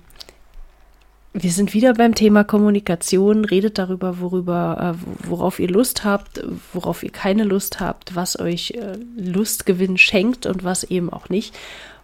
wir 1.32 1.52
sind 1.52 1.74
wieder 1.74 1.94
beim 1.94 2.14
Thema 2.14 2.42
Kommunikation. 2.42 3.44
Redet 3.44 3.78
darüber, 3.78 4.20
worüber, 4.20 4.96
äh, 4.96 5.28
worauf 5.28 5.60
ihr 5.60 5.68
Lust 5.68 6.04
habt, 6.04 6.42
worauf 6.72 7.04
ihr 7.04 7.10
keine 7.10 7.44
Lust 7.44 7.78
habt, 7.78 8.16
was 8.16 8.38
euch 8.38 8.72
äh, 8.72 8.98
Lustgewinn 9.16 9.96
schenkt 9.96 10.46
und 10.46 10.64
was 10.64 10.82
eben 10.84 11.10
auch 11.12 11.28
nicht. 11.28 11.54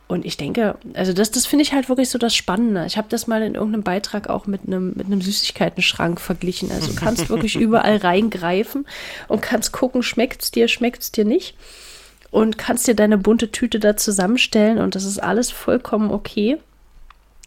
Und 0.09 0.25
ich 0.25 0.37
denke, 0.37 0.77
also 0.95 1.13
das, 1.13 1.33
das 1.33 1.47
finde 1.47 1.65
ich 1.65 1.73
halt 1.73 1.89
wirklich 1.89 2.09
so 2.11 2.19
das 2.19 2.37
Spannende. 2.37 2.87
Ich 2.87 2.97
habe 2.97 3.09
das 3.11 3.27
mal 3.27 3.43
in 3.43 3.57
irgendeinem 3.57 3.83
Beitrag 3.83 4.29
auch 4.29 4.47
mit 4.47 4.61
einem, 4.65 4.93
mit 4.95 5.07
einem 5.07 5.21
Süßigkeitenschrank 5.21 6.21
verglichen. 6.21 6.71
Also 6.71 6.93
du 6.93 6.95
kannst 7.01 7.29
wirklich 7.29 7.57
überall 7.57 7.97
reingreifen 7.97 8.87
und 9.27 9.43
kannst 9.43 9.73
gucken, 9.73 10.05
schmeckt 10.05 10.43
es 10.43 10.51
dir, 10.53 10.69
schmeckt 10.69 11.03
es 11.03 11.11
dir 11.11 11.25
nicht. 11.25 11.57
Und 12.31 12.59
kannst 12.59 12.87
dir 12.87 12.95
deine 12.95 13.19
bunte 13.19 13.51
Tüte 13.51 13.81
da 13.81 13.97
zusammenstellen 13.97 14.79
und 14.79 14.95
das 14.95 15.05
ist 15.05 15.19
alles 15.19 15.51
vollkommen 15.51 16.13
okay 16.13 16.59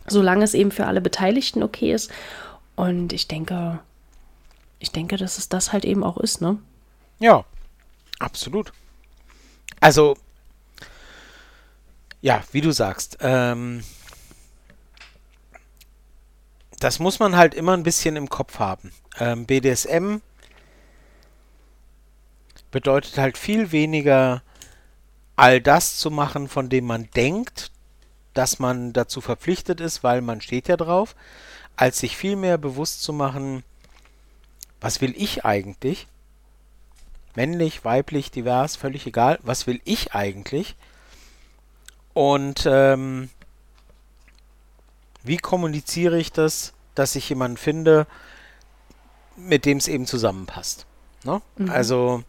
solange 0.10 0.44
es 0.44 0.54
eben 0.54 0.72
für 0.72 0.86
alle 0.86 1.02
Beteiligten 1.02 1.64
okay 1.64 1.94
ist. 1.94 2.12
Und 2.76 3.14
ich 3.14 3.28
denke, 3.28 3.80
ich 4.80 4.92
denke, 4.92 5.18
dass 5.18 5.38
es 5.38 5.50
das 5.50 5.74
halt 5.74 5.86
eben 5.86 6.04
auch 6.04 6.18
ist, 6.18 6.42
ne? 6.42 6.58
Ja, 7.20 7.44
absolut. 8.20 8.72
Also, 9.82 10.18
ja, 12.22 12.44
wie 12.52 12.62
du 12.62 12.72
sagst, 12.72 13.18
ähm, 13.22 13.84
das 16.80 17.00
muss 17.00 17.20
man 17.20 17.36
halt 17.36 17.54
immer 17.54 17.74
ein 17.74 17.84
bisschen 17.84 18.16
im 18.16 18.30
Kopf 18.30 18.60
haben. 18.60 18.92
Ähm, 19.20 19.46
BDSM 19.46 20.18
bedeutet 22.72 23.18
halt 23.18 23.38
viel 23.38 23.72
weniger 23.72 24.42
all 25.36 25.62
das 25.62 25.98
zu 25.98 26.12
machen, 26.12 26.48
von 26.48 26.70
dem 26.70 26.86
man 26.86 27.10
denkt, 27.16 27.72
dass 28.40 28.58
man 28.58 28.94
dazu 28.94 29.20
verpflichtet 29.20 29.82
ist, 29.82 30.02
weil 30.02 30.22
man 30.22 30.40
steht 30.40 30.70
ja 30.70 30.78
drauf, 30.78 31.14
als 31.76 32.00
sich 32.00 32.16
vielmehr 32.16 32.58
bewusst 32.58 33.04
zu 33.04 33.12
machen, 33.12 33.64
was 34.80 35.02
will 35.02 35.14
ich 35.18 35.44
eigentlich? 35.44 36.08
Männlich, 37.36 37.84
weiblich, 37.84 38.32
divers, 38.32 38.78
völlig 38.78 39.06
egal. 39.06 39.40
Was 39.44 39.68
will 39.68 39.82
ich 39.84 40.14
eigentlich? 40.14 40.78
Und 42.14 42.66
ähm, 42.66 43.30
Wie 45.24 45.36
kommuniziere 45.36 46.18
ich 46.18 46.32
das, 46.32 46.72
dass 46.96 47.18
ich 47.18 47.28
jemanden 47.28 47.58
finde, 47.58 48.08
mit 49.36 49.66
dem 49.66 49.80
es 49.80 49.90
eben 49.90 50.06
zusammenpasst? 50.06 50.86
Ne? 51.26 51.42
Mhm. 51.58 51.70
Also 51.70 52.24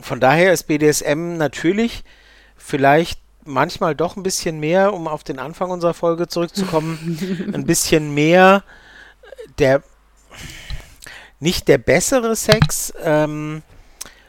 von 0.00 0.20
daher 0.20 0.54
ist 0.54 0.68
BDSM 0.68 1.36
natürlich 1.36 2.02
vielleicht 2.56 3.20
manchmal 3.44 3.94
doch 3.94 4.16
ein 4.16 4.22
bisschen 4.22 4.60
mehr, 4.60 4.92
um 4.92 5.08
auf 5.08 5.24
den 5.24 5.38
Anfang 5.38 5.70
unserer 5.70 5.94
Folge 5.94 6.28
zurückzukommen, 6.28 7.50
ein 7.54 7.64
bisschen 7.66 8.14
mehr 8.14 8.62
der 9.58 9.82
nicht 11.40 11.68
der 11.68 11.78
bessere 11.78 12.36
Sex, 12.36 12.94
ähm, 13.02 13.62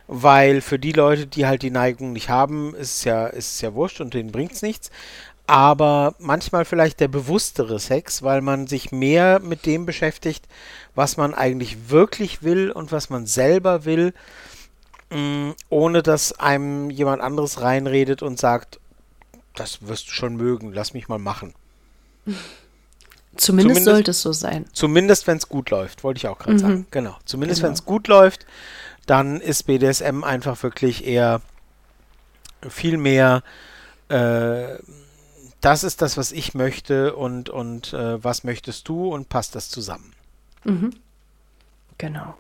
weil 0.08 0.62
für 0.62 0.78
die 0.78 0.92
Leute, 0.92 1.28
die 1.28 1.46
halt 1.46 1.62
die 1.62 1.72
Neigung 1.72 2.14
nicht 2.14 2.30
haben, 2.30 2.76
ist 2.76 2.98
es 2.98 3.04
ja, 3.06 3.28
ist 3.28 3.56
es 3.56 3.62
ja 3.62 3.74
wurscht 3.74 4.02
und 4.02 4.14
denen 4.14 4.32
bringt 4.32 4.52
es 4.52 4.62
nichts. 4.62 4.92
Aber 5.48 6.16
manchmal 6.20 6.66
vielleicht 6.66 7.00
der 7.00 7.08
bewusstere 7.08 7.80
Sex, 7.80 8.24
weil 8.24 8.42
man 8.42 8.68
sich 8.68 8.92
mehr 8.92 9.40
mit 9.40 9.66
dem 9.66 9.86
beschäftigt, 9.86 10.48
was 10.94 11.18
man 11.18 11.34
eigentlich 11.34 11.90
wirklich 11.90 12.44
will 12.44 12.72
und 12.72 12.92
was 12.92 13.10
man 13.10 13.28
selber 13.28 13.86
will 13.86 14.14
Mm, 15.12 15.52
ohne 15.70 16.02
dass 16.02 16.40
einem 16.40 16.90
jemand 16.90 17.22
anderes 17.22 17.62
reinredet 17.62 18.24
und 18.24 18.40
sagt, 18.40 18.80
das 19.56 19.88
wirst 19.88 20.08
du 20.08 20.12
schon 20.12 20.36
mögen, 20.36 20.74
lass 20.74 20.94
mich 20.94 21.08
mal 21.08 21.20
machen. 21.20 21.54
Zumindest, 23.38 23.76
zumindest 23.76 23.86
sollte 23.86 24.12
es 24.12 24.22
so 24.22 24.32
sein. 24.32 24.66
Zumindest, 24.72 25.28
wenn 25.28 25.38
es 25.38 25.50
gut 25.50 25.70
läuft, 25.70 26.06
wollte 26.06 26.20
ich 26.20 26.28
auch 26.28 26.40
gerade 26.40 26.54
mhm. 26.54 26.60
sagen. 26.60 26.88
Genau. 26.92 27.18
Zumindest, 27.26 27.60
genau. 27.60 27.68
wenn 27.68 27.74
es 27.74 27.84
gut 27.84 28.08
läuft, 28.08 28.46
dann 29.06 29.42
ist 29.42 29.64
BDSM 29.64 30.24
einfach 30.24 30.64
wirklich 30.64 31.06
eher 31.06 31.42
viel 32.70 32.98
mehr, 32.98 33.44
äh, 34.10 34.78
das 35.62 35.84
ist 35.84 36.02
das, 36.02 36.16
was 36.16 36.32
ich 36.32 36.54
möchte 36.54 37.16
und, 37.16 37.50
und 37.50 37.94
äh, 37.94 38.24
was 38.24 38.44
möchtest 38.44 38.88
du 38.88 39.10
und 39.14 39.30
passt 39.30 39.56
das 39.56 39.70
zusammen. 39.70 40.14
Mhm. 40.64 40.92
Genau. 41.98 42.36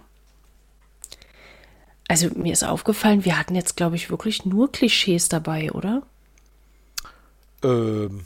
Also 2.07 2.29
mir 2.35 2.53
ist 2.53 2.63
aufgefallen, 2.63 3.25
wir 3.25 3.37
hatten 3.37 3.55
jetzt, 3.55 3.75
glaube 3.75 3.95
ich, 3.95 4.09
wirklich 4.09 4.45
nur 4.45 4.71
Klischees 4.71 5.27
dabei, 5.27 5.71
oder? 5.71 6.03
Ähm, 7.65 8.25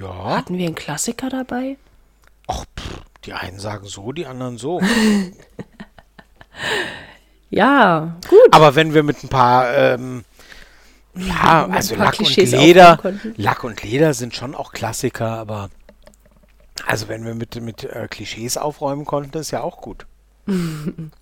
ja. 0.00 0.36
Hatten 0.36 0.58
wir 0.58 0.66
einen 0.66 0.74
Klassiker 0.74 1.28
dabei? 1.28 1.76
Ach, 2.48 2.64
pff, 2.78 3.00
die 3.24 3.32
einen 3.32 3.60
sagen 3.60 3.86
so, 3.86 4.12
die 4.12 4.26
anderen 4.26 4.58
so. 4.58 4.80
ja, 7.50 8.16
gut. 8.28 8.48
Aber 8.50 8.74
wenn 8.74 8.94
wir 8.94 9.02
mit 9.02 9.22
ein 9.22 9.28
paar, 9.28 9.72
ähm, 9.74 10.24
ja, 11.14 11.68
also 11.70 11.94
Lack 11.94 12.14
Klischees 12.14 12.52
und 12.52 12.60
Leder, 12.60 12.98
Lack 13.36 13.64
und 13.64 13.82
Leder 13.82 14.14
sind 14.14 14.34
schon 14.34 14.54
auch 14.54 14.72
Klassiker, 14.72 15.38
aber 15.38 15.70
also 16.86 17.08
wenn 17.08 17.24
wir 17.24 17.34
mit, 17.34 17.60
mit 17.60 17.84
äh, 17.84 18.08
Klischees 18.10 18.56
aufräumen 18.56 19.04
konnten, 19.04 19.36
ist 19.38 19.50
ja 19.50 19.60
auch 19.60 19.80
gut. 19.80 20.06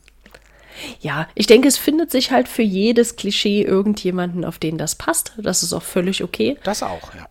Ja, 1.00 1.28
ich 1.34 1.46
denke, 1.46 1.68
es 1.68 1.76
findet 1.76 2.10
sich 2.10 2.30
halt 2.30 2.48
für 2.48 2.62
jedes 2.62 3.16
Klischee 3.16 3.62
irgendjemanden, 3.62 4.44
auf 4.44 4.58
den 4.58 4.78
das 4.78 4.94
passt. 4.94 5.32
Das 5.38 5.62
ist 5.62 5.72
auch 5.72 5.82
völlig 5.82 6.22
okay. 6.22 6.56
Das 6.64 6.82
auch, 6.82 7.14
ja. 7.14 7.28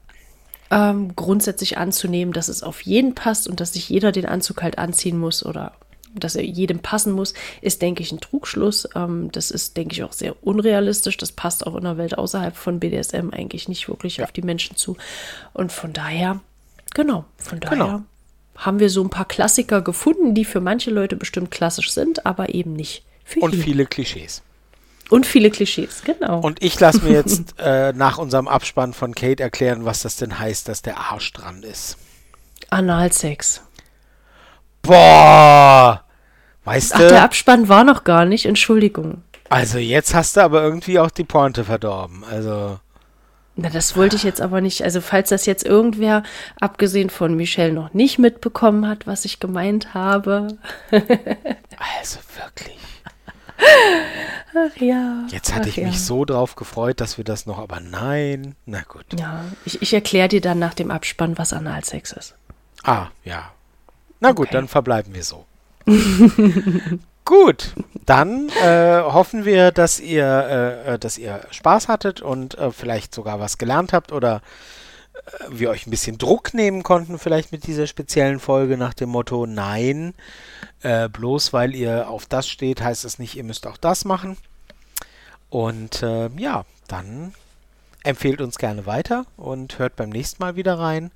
Ähm, 0.70 1.16
grundsätzlich 1.16 1.78
anzunehmen, 1.78 2.34
dass 2.34 2.50
es 2.50 2.62
auf 2.62 2.82
jeden 2.82 3.16
passt 3.16 3.48
und 3.48 3.62
dass 3.62 3.74
sich 3.74 3.88
jeder 3.88 4.12
den 4.12 4.26
Anzug 4.26 4.62
halt 4.62 4.78
anziehen 4.78 5.18
muss 5.18 5.46
oder 5.46 5.74
dass 6.20 6.36
er 6.36 6.44
jedem 6.44 6.80
passen 6.80 7.14
muss, 7.14 7.34
ist, 7.62 7.82
denke 7.82 8.04
ich, 8.04 8.12
ein 8.12 8.20
Trugschluss. 8.20 8.88
Ähm, 8.96 9.32
das 9.32 9.52
ist, 9.52 9.78
denke 9.78 9.94
ich, 9.94 10.04
auch 10.04 10.14
sehr 10.14 10.36
unrealistisch. 10.46 11.18
Das 11.18 11.32
passt 11.32 11.66
auch 11.66 11.76
in 11.76 11.84
der 11.84 11.98
Welt 11.98 12.18
außerhalb 12.18 12.56
von 12.56 12.80
BDSM 12.80 13.30
eigentlich 13.32 13.68
nicht 13.70 13.88
wirklich 13.88 14.18
ja. 14.18 14.26
auf 14.26 14.32
die 14.32 14.42
Menschen 14.42 14.76
zu. 14.76 14.98
Und 15.54 15.72
von 15.72 15.94
daher, 15.94 16.42
genau, 16.94 17.26
von 17.38 17.60
daher 17.60 17.78
genau. 17.78 18.02
haben 18.56 18.80
wir 18.80 18.90
so 18.90 19.04
ein 19.04 19.10
paar 19.10 19.28
Klassiker 19.28 19.82
gefunden, 19.82 20.34
die 20.34 20.46
für 20.46 20.62
manche 20.62 20.92
Leute 20.92 21.16
bestimmt 21.16 21.52
klassisch 21.52 21.92
sind, 21.92 22.26
aber 22.26 22.54
eben 22.54 22.74
nicht 22.74 23.04
für 23.28 23.42
und 23.42 23.54
ihn. 23.54 23.62
viele 23.62 23.86
Klischees. 23.86 24.42
Und 25.10 25.26
viele 25.26 25.52
Klischees, 25.52 26.02
genau. 26.04 26.40
Und 26.40 26.64
ich 26.64 26.80
lasse 26.80 27.02
mir 27.04 27.14
jetzt 27.14 27.56
äh, 27.60 27.94
nach 27.94 28.18
unserem 28.18 28.48
Abspann 28.48 28.94
von 28.94 29.14
Kate 29.14 29.44
erklären, 29.44 29.86
was 29.86 30.02
das 30.02 30.16
denn 30.16 30.40
heißt, 30.40 30.68
dass 30.68 30.82
der 30.82 30.98
Arsch 30.98 31.32
dran 31.34 31.64
ist. 31.64 31.98
Analsex. 32.70 33.62
Boah! 34.82 36.04
Weißt 36.66 36.96
Ach, 36.96 37.00
du? 37.00 37.08
der 37.10 37.24
Abspann 37.24 37.70
war 37.70 37.84
noch 37.84 38.04
gar 38.04 38.26
nicht, 38.26 38.46
Entschuldigung. 38.46 39.22
Also 39.50 39.78
jetzt 39.78 40.14
hast 40.14 40.36
du 40.36 40.42
aber 40.42 40.62
irgendwie 40.62 41.00
auch 41.00 41.12
die 41.12 41.24
Pointe 41.24 41.64
verdorben. 41.64 42.24
Also. 42.26 42.80
Na, 43.56 43.70
das 43.70 43.96
wollte 43.96 44.18
ich 44.18 44.24
jetzt 44.24 44.42
aber 44.42 44.62
nicht. 44.62 44.84
Also, 44.84 45.02
falls 45.02 45.30
das 45.30 45.46
jetzt 45.46 45.66
irgendwer, 45.66 46.24
abgesehen 46.60 47.10
von 47.10 47.36
Michelle, 47.36 47.74
noch 47.74 47.94
nicht 47.94 48.20
mitbekommen 48.20 48.88
hat, 48.88 49.08
was 49.08 49.26
ich 49.26 49.40
gemeint 49.40 49.94
habe. 49.94 50.58
also 50.92 52.20
wirklich. 52.38 52.78
Ach 53.58 54.78
ja. 54.78 55.26
Jetzt 55.30 55.54
hatte 55.54 55.70
ich 55.70 55.78
ja. 55.78 55.88
mich 55.88 56.04
so 56.04 56.26
drauf 56.26 56.56
gefreut, 56.56 57.02
dass 57.02 57.18
wir 57.18 57.24
das 57.24 57.46
noch, 57.46 57.60
aber 57.60 57.80
nein. 57.80 58.56
Na 58.66 58.82
gut. 58.82 59.06
Ja, 59.20 59.46
ich, 59.66 59.82
ich 59.82 59.94
erkläre 59.94 60.30
dir 60.30 60.42
dann 60.42 60.60
nach 60.60 60.74
dem 60.74 60.92
Abspann, 60.92 61.38
was 61.38 61.54
Analsex 61.54 62.12
ist. 62.14 62.36
Ah, 62.84 63.08
ja. 63.24 63.52
Na 64.20 64.32
gut, 64.32 64.48
okay. 64.48 64.54
dann 64.54 64.68
verbleiben 64.68 65.14
wir 65.14 65.24
so. 65.24 65.46
gut, 67.26 67.74
dann 68.06 68.50
äh, 68.64 69.02
hoffen 69.02 69.46
wir, 69.46 69.72
dass 69.72 70.00
ihr, 70.00 70.26
äh, 70.26 70.94
äh, 70.94 71.00
dass 71.00 71.18
ihr 71.18 71.42
Spaß 71.52 71.88
hattet 71.88 72.22
und 72.22 72.58
äh, 72.58 72.72
vielleicht 72.72 73.14
sogar 73.14 73.40
was 73.40 73.58
gelernt 73.58 73.94
habt 73.94 74.12
oder 74.12 74.42
wir 75.50 75.70
euch 75.70 75.88
ein 75.88 75.92
bisschen 75.92 76.18
Druck 76.18 76.54
nehmen 76.54 76.84
konnten, 76.84 77.20
vielleicht 77.20 77.52
mit 77.52 77.68
dieser 77.68 77.88
speziellen 77.88 78.40
Folge 78.40 78.78
nach 78.78 78.94
dem 78.94 79.10
Motto, 79.10 79.46
nein, 79.46 80.14
äh, 80.82 81.10
bloß 81.10 81.54
weil 81.54 81.76
ihr 81.76 82.10
auf 82.10 82.26
das 82.26 82.48
steht, 82.48 82.82
heißt 82.82 83.06
es 83.06 83.20
nicht, 83.20 83.36
ihr 83.36 83.44
müsst 83.44 83.68
auch 83.68 83.78
das 83.78 84.06
machen. 84.06 84.38
Und 85.50 86.04
äh, 86.04 86.30
ja, 86.38 86.66
dann 86.88 87.34
empfehlt 88.04 88.42
uns 88.42 88.58
gerne 88.58 88.86
weiter 88.86 89.26
und 89.38 89.80
hört 89.80 89.96
beim 89.96 90.10
nächsten 90.10 90.42
Mal 90.42 90.56
wieder 90.56 90.80
rein. 90.80 91.12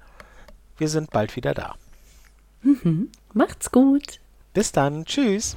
Wir 0.78 0.90
sind 0.90 1.12
bald 1.12 1.36
wieder 1.36 1.54
da. 1.54 1.76
Mhm. 2.64 3.10
Macht's 3.34 3.72
gut. 3.72 4.20
Bis 4.54 4.72
dann. 4.72 5.06
Tschüss. 5.06 5.56